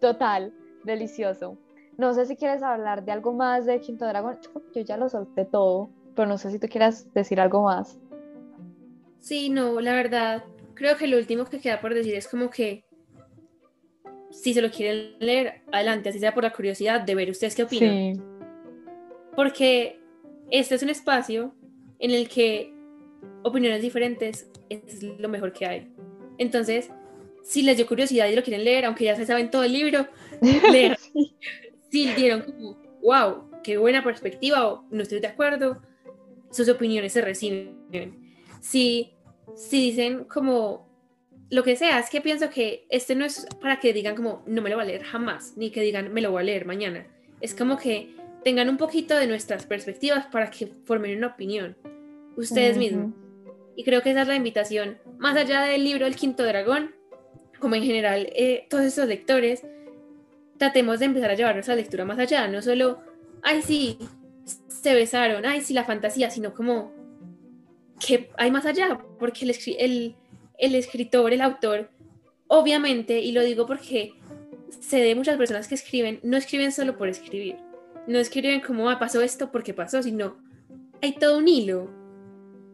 Total, 0.00 0.54
delicioso. 0.84 1.58
No 1.98 2.14
sé 2.14 2.26
si 2.26 2.36
quieres 2.36 2.62
hablar 2.62 3.04
de 3.04 3.10
algo 3.10 3.32
más 3.32 3.66
de 3.66 3.80
Quinto 3.80 4.06
Dragón. 4.06 4.38
Yo 4.72 4.80
ya 4.82 4.96
lo 4.96 5.08
solté 5.08 5.44
todo, 5.44 5.90
pero 6.14 6.28
no 6.28 6.38
sé 6.38 6.52
si 6.52 6.60
tú 6.60 6.68
quieras 6.68 7.12
decir 7.12 7.40
algo 7.40 7.64
más. 7.64 7.98
Sí, 9.18 9.50
no, 9.50 9.80
la 9.80 9.92
verdad, 9.92 10.44
creo 10.74 10.96
que 10.96 11.08
lo 11.08 11.18
último 11.18 11.44
que 11.44 11.60
queda 11.60 11.80
por 11.80 11.92
decir 11.92 12.14
es 12.14 12.28
como 12.28 12.50
que 12.50 12.84
si 14.30 14.54
se 14.54 14.62
lo 14.62 14.70
quieren 14.70 15.16
leer, 15.18 15.62
adelante, 15.72 16.10
así 16.10 16.20
sea 16.20 16.32
por 16.32 16.44
la 16.44 16.52
curiosidad 16.52 17.00
de 17.00 17.14
ver 17.16 17.30
ustedes 17.30 17.56
qué 17.56 17.64
opinan. 17.64 18.14
Sí. 18.14 18.22
Porque 19.34 20.00
este 20.50 20.76
es 20.76 20.82
un 20.84 20.90
espacio 20.90 21.52
en 21.98 22.12
el 22.12 22.28
que 22.28 22.72
opiniones 23.42 23.82
diferentes 23.82 24.48
es 24.68 25.02
lo 25.02 25.28
mejor 25.28 25.52
que 25.52 25.66
hay. 25.66 25.92
Entonces, 26.38 26.90
si 27.42 27.62
les 27.62 27.76
dio 27.76 27.88
curiosidad 27.88 28.28
y 28.28 28.36
lo 28.36 28.42
quieren 28.44 28.64
leer, 28.64 28.84
aunque 28.84 29.04
ya 29.04 29.16
se 29.16 29.26
saben 29.26 29.50
todo 29.50 29.64
el 29.64 29.72
libro, 29.72 30.06
leer. 30.70 30.96
Si 31.90 32.12
dieron 32.14 32.42
como, 32.42 32.80
wow, 33.02 33.50
qué 33.62 33.78
buena 33.78 34.02
perspectiva 34.02 34.66
o 34.66 34.84
no 34.90 35.02
estoy 35.02 35.20
de 35.20 35.28
acuerdo, 35.28 35.82
sus 36.50 36.68
opiniones 36.68 37.12
se 37.12 37.20
reciben. 37.20 38.34
Si, 38.60 39.12
si 39.56 39.80
dicen 39.80 40.24
como 40.24 40.88
lo 41.50 41.62
que 41.62 41.76
sea, 41.76 41.98
es 41.98 42.10
que 42.10 42.20
pienso 42.20 42.50
que 42.50 42.86
este 42.90 43.14
no 43.14 43.24
es 43.24 43.46
para 43.60 43.80
que 43.80 43.92
digan 43.92 44.14
como 44.14 44.42
no 44.46 44.60
me 44.62 44.68
lo 44.68 44.76
voy 44.76 44.84
a 44.84 44.88
leer 44.88 45.02
jamás, 45.02 45.54
ni 45.56 45.70
que 45.70 45.80
digan 45.80 46.12
me 46.12 46.20
lo 46.20 46.30
voy 46.30 46.42
a 46.42 46.44
leer 46.44 46.66
mañana. 46.66 47.06
Es 47.40 47.54
como 47.54 47.78
que 47.78 48.14
tengan 48.44 48.68
un 48.68 48.76
poquito 48.76 49.16
de 49.16 49.26
nuestras 49.26 49.66
perspectivas 49.66 50.26
para 50.26 50.50
que 50.50 50.68
formen 50.84 51.16
una 51.16 51.28
opinión, 51.28 51.76
ustedes 52.36 52.76
mismos. 52.76 53.12
Y 53.76 53.84
creo 53.84 54.02
que 54.02 54.10
esa 54.10 54.22
es 54.22 54.28
la 54.28 54.34
invitación, 54.34 54.98
más 55.18 55.36
allá 55.36 55.62
del 55.62 55.84
libro 55.84 56.06
El 56.06 56.16
Quinto 56.16 56.42
Dragón, 56.42 56.94
como 57.60 57.74
en 57.74 57.84
general 57.84 58.28
eh, 58.34 58.66
todos 58.68 58.84
esos 58.84 59.06
lectores, 59.06 59.64
tratemos 60.58 60.98
de 60.98 61.06
empezar 61.06 61.30
a 61.30 61.34
llevar 61.34 61.54
nuestra 61.54 61.74
lectura 61.74 62.04
más 62.04 62.18
allá, 62.18 62.48
no 62.48 62.60
solo, 62.62 63.00
ay, 63.42 63.62
sí, 63.62 63.98
se 64.68 64.94
besaron, 64.94 65.46
ay, 65.46 65.60
sí, 65.60 65.72
la 65.72 65.84
fantasía, 65.84 66.30
sino 66.30 66.54
como 66.54 66.92
que 68.04 68.30
hay 68.36 68.50
más 68.50 68.66
allá, 68.66 68.98
porque 69.18 69.44
el, 69.44 69.56
el, 69.78 70.16
el 70.58 70.74
escritor, 70.74 71.32
el 71.32 71.40
autor, 71.40 71.90
obviamente, 72.48 73.20
y 73.20 73.32
lo 73.32 73.42
digo 73.42 73.66
porque 73.66 74.14
se 74.80 75.00
de 75.00 75.14
muchas 75.14 75.36
personas 75.36 75.68
que 75.68 75.74
escriben, 75.74 76.20
no 76.22 76.36
escriben 76.36 76.72
solo 76.72 76.96
por 76.96 77.08
escribir, 77.08 77.56
no 78.06 78.18
escriben 78.18 78.60
como 78.60 78.88
ah, 78.90 78.98
pasó 78.98 79.20
esto 79.20 79.52
porque 79.52 79.74
pasó, 79.74 80.02
sino 80.02 80.38
hay 81.02 81.12
todo 81.12 81.38
un 81.38 81.48
hilo. 81.48 81.90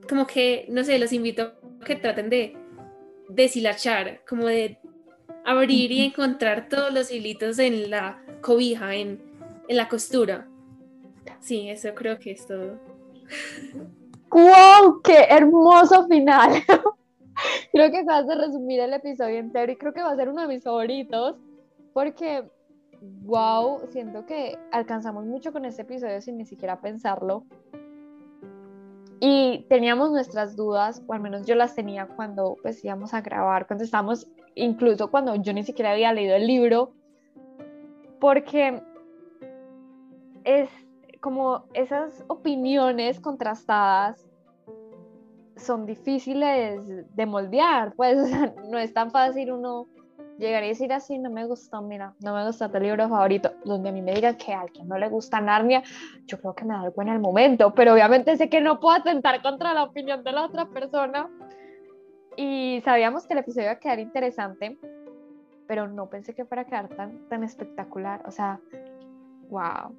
Como 0.09 0.27
que, 0.27 0.67
no 0.69 0.85
sé, 0.85 0.99
los 0.99 1.13
invito 1.13 1.43
a 1.81 1.85
que 1.85 1.97
traten 1.97 2.31
de 2.31 2.57
deshilachar, 3.29 4.23
como 4.29 4.47
de 4.47 4.79
abrir 5.45 5.93
y 5.93 6.05
encontrar 6.05 6.69
todos 6.69 6.93
los 6.93 7.11
hilitos 7.11 7.59
en 7.59 7.91
la 7.91 8.23
cobija, 8.41 8.95
en, 8.95 9.21
la 9.69 9.89
costura. 9.89 10.47
Sí, 11.41 11.69
eso 11.69 11.95
creo 11.95 12.19
que 12.19 12.33
es 12.33 12.47
todo. 12.47 12.79
¡Wow! 14.31 15.01
¡Qué 15.03 15.27
hermoso 15.31 16.07
final! 16.07 16.63
creo 17.73 17.91
que 17.91 17.99
acabas 17.99 18.27
de 18.27 18.35
resumir 18.35 18.81
el 18.81 18.93
episodio 18.93 19.39
entero 19.39 19.73
y 19.73 19.77
creo 19.77 19.93
que 19.93 20.03
va 20.03 20.11
a 20.11 20.17
ser 20.17 20.29
uno 20.29 20.43
de 20.43 20.49
mis 20.49 20.63
favoritos 20.63 21.37
porque, 21.93 22.45
wow, 23.01 23.81
siento 23.91 24.27
que 24.27 24.59
alcanzamos 24.73 25.25
mucho 25.25 25.53
con 25.53 25.65
este 25.65 25.83
episodio 25.83 26.21
sin 26.21 26.37
ni 26.37 26.45
siquiera 26.45 26.81
pensarlo. 26.81 27.47
Y 29.27 29.65
teníamos 29.71 30.11
nuestras 30.11 30.55
dudas, 30.55 31.03
o 31.07 31.15
al 31.15 31.21
menos 31.21 31.47
yo 31.47 31.55
las 31.55 31.75
tenía 31.75 32.07
cuando 32.07 32.59
pues 32.61 32.85
íbamos 32.85 33.15
a 33.15 33.23
grabar, 33.23 33.67
cuando 33.67 33.83
estábamos, 33.83 34.29
incluso 34.55 35.11
cuando 35.11 35.35
yo 35.37 35.55
ni 35.55 35.63
siquiera 35.63 35.93
había 35.93 36.13
leído 36.13 36.37
el 36.37 36.47
libro, 36.47 36.93
porque 38.21 38.83
es 40.45 40.69
como 41.23 41.65
esas 41.73 42.23
opiniones 42.27 43.19
contrastadas 43.19 44.29
son 45.57 45.87
difíciles 45.87 46.83
de 47.17 47.25
moldear, 47.25 47.95
pues 47.95 48.19
no 48.69 48.79
es 48.79 48.93
tan 48.93 49.11
fácil 49.11 49.53
uno 49.53 49.87
llegar 50.39 50.65
y 50.65 50.69
decir 50.69 50.93
así, 50.93 51.19
no 51.19 51.31
me 51.31 51.47
gustó, 51.47 51.83
mira, 51.83 52.15
no 52.21 52.35
me 52.35 52.45
gusta 52.47 52.71
tu 52.71 52.79
libro 52.79 53.09
favorito, 53.09 53.53
donde 53.65 53.89
a 53.89 53.93
mí 53.93 54.03
me 54.03 54.15
digan 54.15 54.37
que 54.37 54.53
a 54.53 54.63
alguien 54.63 54.89
no 54.89 54.99
le 54.99 55.09
gusta 55.09 55.41
Narnia, 55.41 55.83
yo 56.27 56.39
creo 56.41 56.55
que 56.55 56.65
me 56.65 56.75
da 56.75 56.81
algo 56.83 57.03
en 57.03 57.09
el 57.09 57.21
momento, 57.21 57.75
pero 57.75 57.93
obviamente 57.95 58.37
sé 58.37 58.49
que 58.49 58.61
no 58.61 58.81
puedo 58.81 58.97
atentar 58.97 59.43
contra 59.43 59.75
la 59.75 59.85
opinión 59.85 60.25
de 60.25 60.33
la 60.33 60.45
otra 60.45 60.67
persona. 60.67 61.29
Y 62.37 62.83
sabíamos 62.85 63.27
que 63.27 63.35
el 63.35 63.41
episodio 63.41 63.67
iba 63.67 63.73
a 63.73 63.79
quedar 63.79 64.01
interesante, 64.01 64.77
pero 65.69 65.87
no 65.87 66.11
pensé 66.11 66.35
que 66.35 66.45
fuera 66.45 66.63
a 66.63 66.67
quedar 66.67 66.89
tan, 66.89 67.29
tan 67.29 67.45
espectacular. 67.45 68.23
O 68.27 68.33
sea, 68.33 68.61
wow, 69.49 69.95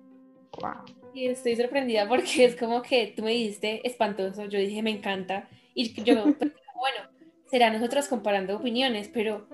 wow. 0.61 0.83
Y 1.13 1.27
estoy 1.27 1.55
sorprendida 1.55 2.07
porque 2.09 2.43
es 2.43 2.57
como 2.57 2.81
que 2.81 3.13
tú 3.15 3.23
me 3.23 3.31
dijiste 3.31 3.87
espantoso, 3.87 4.45
yo 4.45 4.59
dije 4.59 4.83
me 4.83 4.91
encanta, 4.91 5.47
y 5.73 5.93
yo, 6.03 6.15
bueno, 6.75 7.09
será 7.45 7.69
nosotros 7.69 8.07
comparando 8.07 8.57
opiniones, 8.57 9.09
pero 9.13 9.47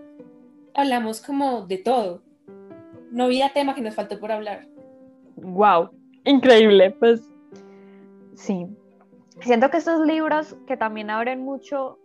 hablamos 0.73 1.21
como 1.21 1.65
de 1.65 1.77
todo. 1.77 2.21
No 3.11 3.25
había 3.25 3.53
tema 3.53 3.75
que 3.75 3.81
nos 3.81 3.95
faltó 3.95 4.19
por 4.19 4.31
hablar. 4.31 4.67
Wow, 5.35 5.89
increíble, 6.25 6.91
pues 6.91 7.21
sí. 8.35 8.67
Siento 9.41 9.69
que 9.69 9.77
estos 9.77 10.05
libros 10.05 10.55
que 10.67 10.77
también 10.77 11.09
abren 11.09 11.41
mucho 11.41 11.97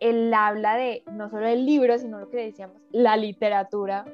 el 0.00 0.32
habla 0.32 0.76
de 0.76 1.02
no 1.12 1.28
solo 1.28 1.46
el 1.46 1.66
libro, 1.66 1.98
sino 1.98 2.20
lo 2.20 2.30
que 2.30 2.36
decíamos, 2.36 2.76
la 2.92 3.16
literatura, 3.16 4.04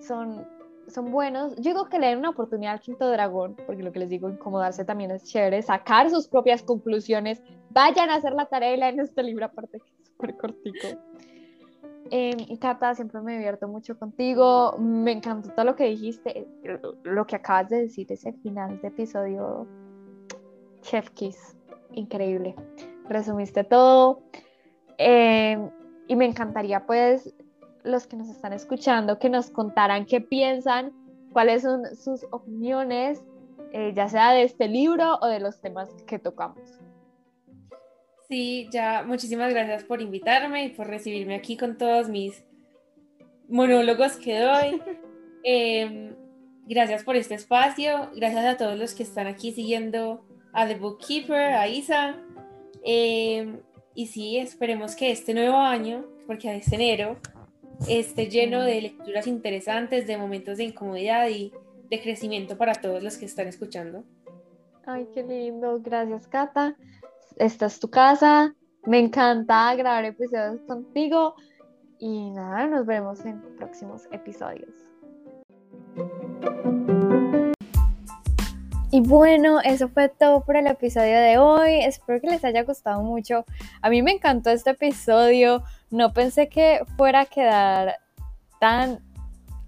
son, 0.00 0.46
son 0.88 1.10
buenos. 1.10 1.56
Yo 1.56 1.70
digo 1.70 1.88
que 1.88 1.98
le 1.98 2.08
den 2.08 2.18
una 2.18 2.30
oportunidad 2.30 2.74
al 2.74 2.80
Quinto 2.80 3.08
Dragón, 3.08 3.56
porque 3.66 3.82
lo 3.82 3.92
que 3.92 4.00
les 4.00 4.10
digo, 4.10 4.28
incomodarse 4.28 4.84
también 4.84 5.10
es 5.10 5.24
chévere, 5.24 5.62
sacar 5.62 6.10
sus 6.10 6.28
propias 6.28 6.62
conclusiones, 6.62 7.42
vayan 7.70 8.10
a 8.10 8.16
hacer 8.16 8.32
la 8.32 8.46
tarea 8.46 8.76
y 8.76 8.80
en 8.92 9.00
este 9.00 9.22
libro, 9.22 9.46
aparte 9.46 9.80
que 9.80 10.02
es 10.02 10.08
súper 10.08 10.36
cortico. 10.36 10.88
Eh, 12.10 12.36
y 12.48 12.58
Cata, 12.58 12.94
siempre 12.94 13.20
me 13.20 13.32
divierto 13.32 13.68
mucho 13.68 13.98
contigo. 13.98 14.76
Me 14.78 15.12
encantó 15.12 15.50
todo 15.50 15.64
lo 15.64 15.76
que 15.76 15.84
dijiste, 15.84 16.46
lo 17.02 17.26
que 17.26 17.36
acabas 17.36 17.70
de 17.70 17.82
decir, 17.82 18.06
ese 18.10 18.32
final 18.32 18.80
de 18.80 18.88
episodio. 18.88 19.66
Chef 20.82 21.10
Kiss, 21.10 21.56
increíble. 21.92 22.54
Resumiste 23.08 23.64
todo. 23.64 24.22
Eh, 24.98 25.58
y 26.08 26.16
me 26.16 26.26
encantaría, 26.26 26.86
pues, 26.86 27.34
los 27.82 28.06
que 28.06 28.16
nos 28.16 28.28
están 28.28 28.52
escuchando, 28.52 29.18
que 29.18 29.30
nos 29.30 29.50
contaran 29.50 30.06
qué 30.06 30.20
piensan, 30.20 30.92
cuáles 31.32 31.62
son 31.62 31.84
sus 31.96 32.24
opiniones, 32.30 33.22
eh, 33.72 33.92
ya 33.94 34.08
sea 34.08 34.32
de 34.32 34.42
este 34.42 34.68
libro 34.68 35.18
o 35.20 35.26
de 35.26 35.40
los 35.40 35.60
temas 35.60 35.90
que 36.06 36.18
tocamos. 36.18 36.80
Sí, 38.28 38.68
ya 38.72 39.04
muchísimas 39.06 39.52
gracias 39.52 39.84
por 39.84 40.02
invitarme 40.02 40.64
y 40.64 40.68
por 40.70 40.88
recibirme 40.88 41.36
aquí 41.36 41.56
con 41.56 41.78
todos 41.78 42.08
mis 42.08 42.42
monólogos 43.48 44.16
que 44.16 44.38
doy. 44.38 44.80
Em, 45.48 46.12
gracias 46.66 47.04
por 47.04 47.14
este 47.14 47.34
espacio, 47.34 48.10
gracias 48.16 48.44
a 48.44 48.56
todos 48.56 48.76
los 48.76 48.94
que 48.94 49.04
están 49.04 49.28
aquí 49.28 49.52
siguiendo 49.52 50.26
a 50.52 50.66
The 50.66 50.74
Bookkeeper, 50.74 51.54
a 51.54 51.68
Isa. 51.68 52.16
Em, 52.82 53.60
y 53.94 54.08
sí, 54.08 54.38
esperemos 54.38 54.96
que 54.96 55.12
este 55.12 55.34
nuevo 55.34 55.58
año, 55.58 56.04
porque 56.26 56.52
es 56.56 56.72
enero, 56.72 57.20
esté 57.88 58.26
lleno 58.26 58.60
de 58.62 58.80
lecturas 58.80 59.28
interesantes, 59.28 60.08
de 60.08 60.18
momentos 60.18 60.58
de 60.58 60.64
incomodidad 60.64 61.28
y 61.28 61.52
de 61.88 62.00
crecimiento 62.00 62.58
para 62.58 62.74
todos 62.74 63.04
los 63.04 63.16
que 63.16 63.26
están 63.26 63.46
escuchando. 63.46 64.02
Ay, 64.84 65.06
qué 65.14 65.22
lindo. 65.22 65.78
Gracias, 65.80 66.26
Cata 66.26 66.76
esta 67.36 67.66
es 67.66 67.78
tu 67.78 67.88
casa, 67.88 68.54
me 68.84 68.98
encanta 68.98 69.74
grabar 69.74 70.04
episodios 70.04 70.60
contigo 70.66 71.34
y 71.98 72.30
nada, 72.30 72.66
nos 72.66 72.86
vemos 72.86 73.24
en 73.24 73.40
próximos 73.56 74.08
episodios. 74.10 74.70
Y 78.90 79.00
bueno, 79.00 79.60
eso 79.62 79.88
fue 79.88 80.08
todo 80.08 80.42
por 80.42 80.56
el 80.56 80.68
episodio 80.68 81.18
de 81.18 81.36
hoy. 81.38 81.80
Espero 81.80 82.20
que 82.20 82.28
les 82.28 82.44
haya 82.44 82.62
gustado 82.62 83.02
mucho. 83.02 83.44
A 83.82 83.90
mí 83.90 84.00
me 84.00 84.12
encantó 84.12 84.50
este 84.50 84.70
episodio. 84.70 85.62
No 85.90 86.12
pensé 86.12 86.48
que 86.48 86.80
fuera 86.96 87.22
a 87.22 87.26
quedar 87.26 87.96
tan 88.60 89.00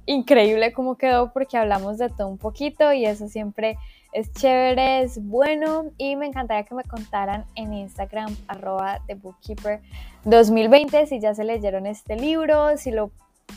increíble 0.07 0.73
como 0.73 0.97
quedó 0.97 1.33
porque 1.33 1.59
hablamos 1.59 1.99
de 1.99 2.09
todo 2.09 2.29
un 2.29 2.39
poquito 2.39 2.93
y 2.93 3.05
eso 3.05 3.29
siempre 3.29 3.77
es 4.13 4.33
chévere, 4.33 5.03
es 5.03 5.23
bueno 5.23 5.91
y 5.99 6.17
me 6.17 6.27
encantaría 6.27 6.65
que 6.65 6.75
me 6.75 6.85
contaran 6.85 7.45
en 7.55 7.75
Instagram 7.75 8.35
arroba 8.47 9.01
The 9.07 9.15
Bookkeeper 9.15 9.81
2020 10.25 11.07
si 11.07 11.21
ya 11.21 11.35
se 11.35 11.45
leyeron 11.45 11.87
este 11.87 12.17
libro, 12.17 12.77
si 12.77 12.91
lo 12.91 13.11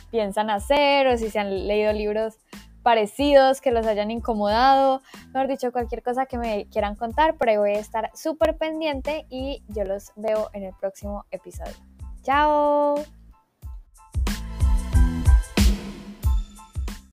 piensan 0.09 0.49
hacer 0.49 1.07
o 1.07 1.17
si 1.17 1.29
se 1.29 1.39
han 1.39 1.67
leído 1.67 1.93
libros 1.93 2.37
parecidos 2.83 3.61
que 3.61 3.71
los 3.71 3.85
hayan 3.85 4.11
incomodado, 4.11 5.01
mejor 5.33 5.47
dicho, 5.47 5.71
cualquier 5.71 6.01
cosa 6.01 6.25
que 6.25 6.37
me 6.37 6.65
quieran 6.71 6.95
contar, 6.95 7.35
pero 7.37 7.59
voy 7.59 7.71
a 7.71 7.79
estar 7.79 8.09
súper 8.15 8.57
pendiente 8.57 9.25
y 9.29 9.61
yo 9.67 9.83
los 9.83 10.11
veo 10.15 10.49
en 10.53 10.63
el 10.63 10.73
próximo 10.79 11.25
episodio. 11.31 11.75
¡Chao! 12.23 12.95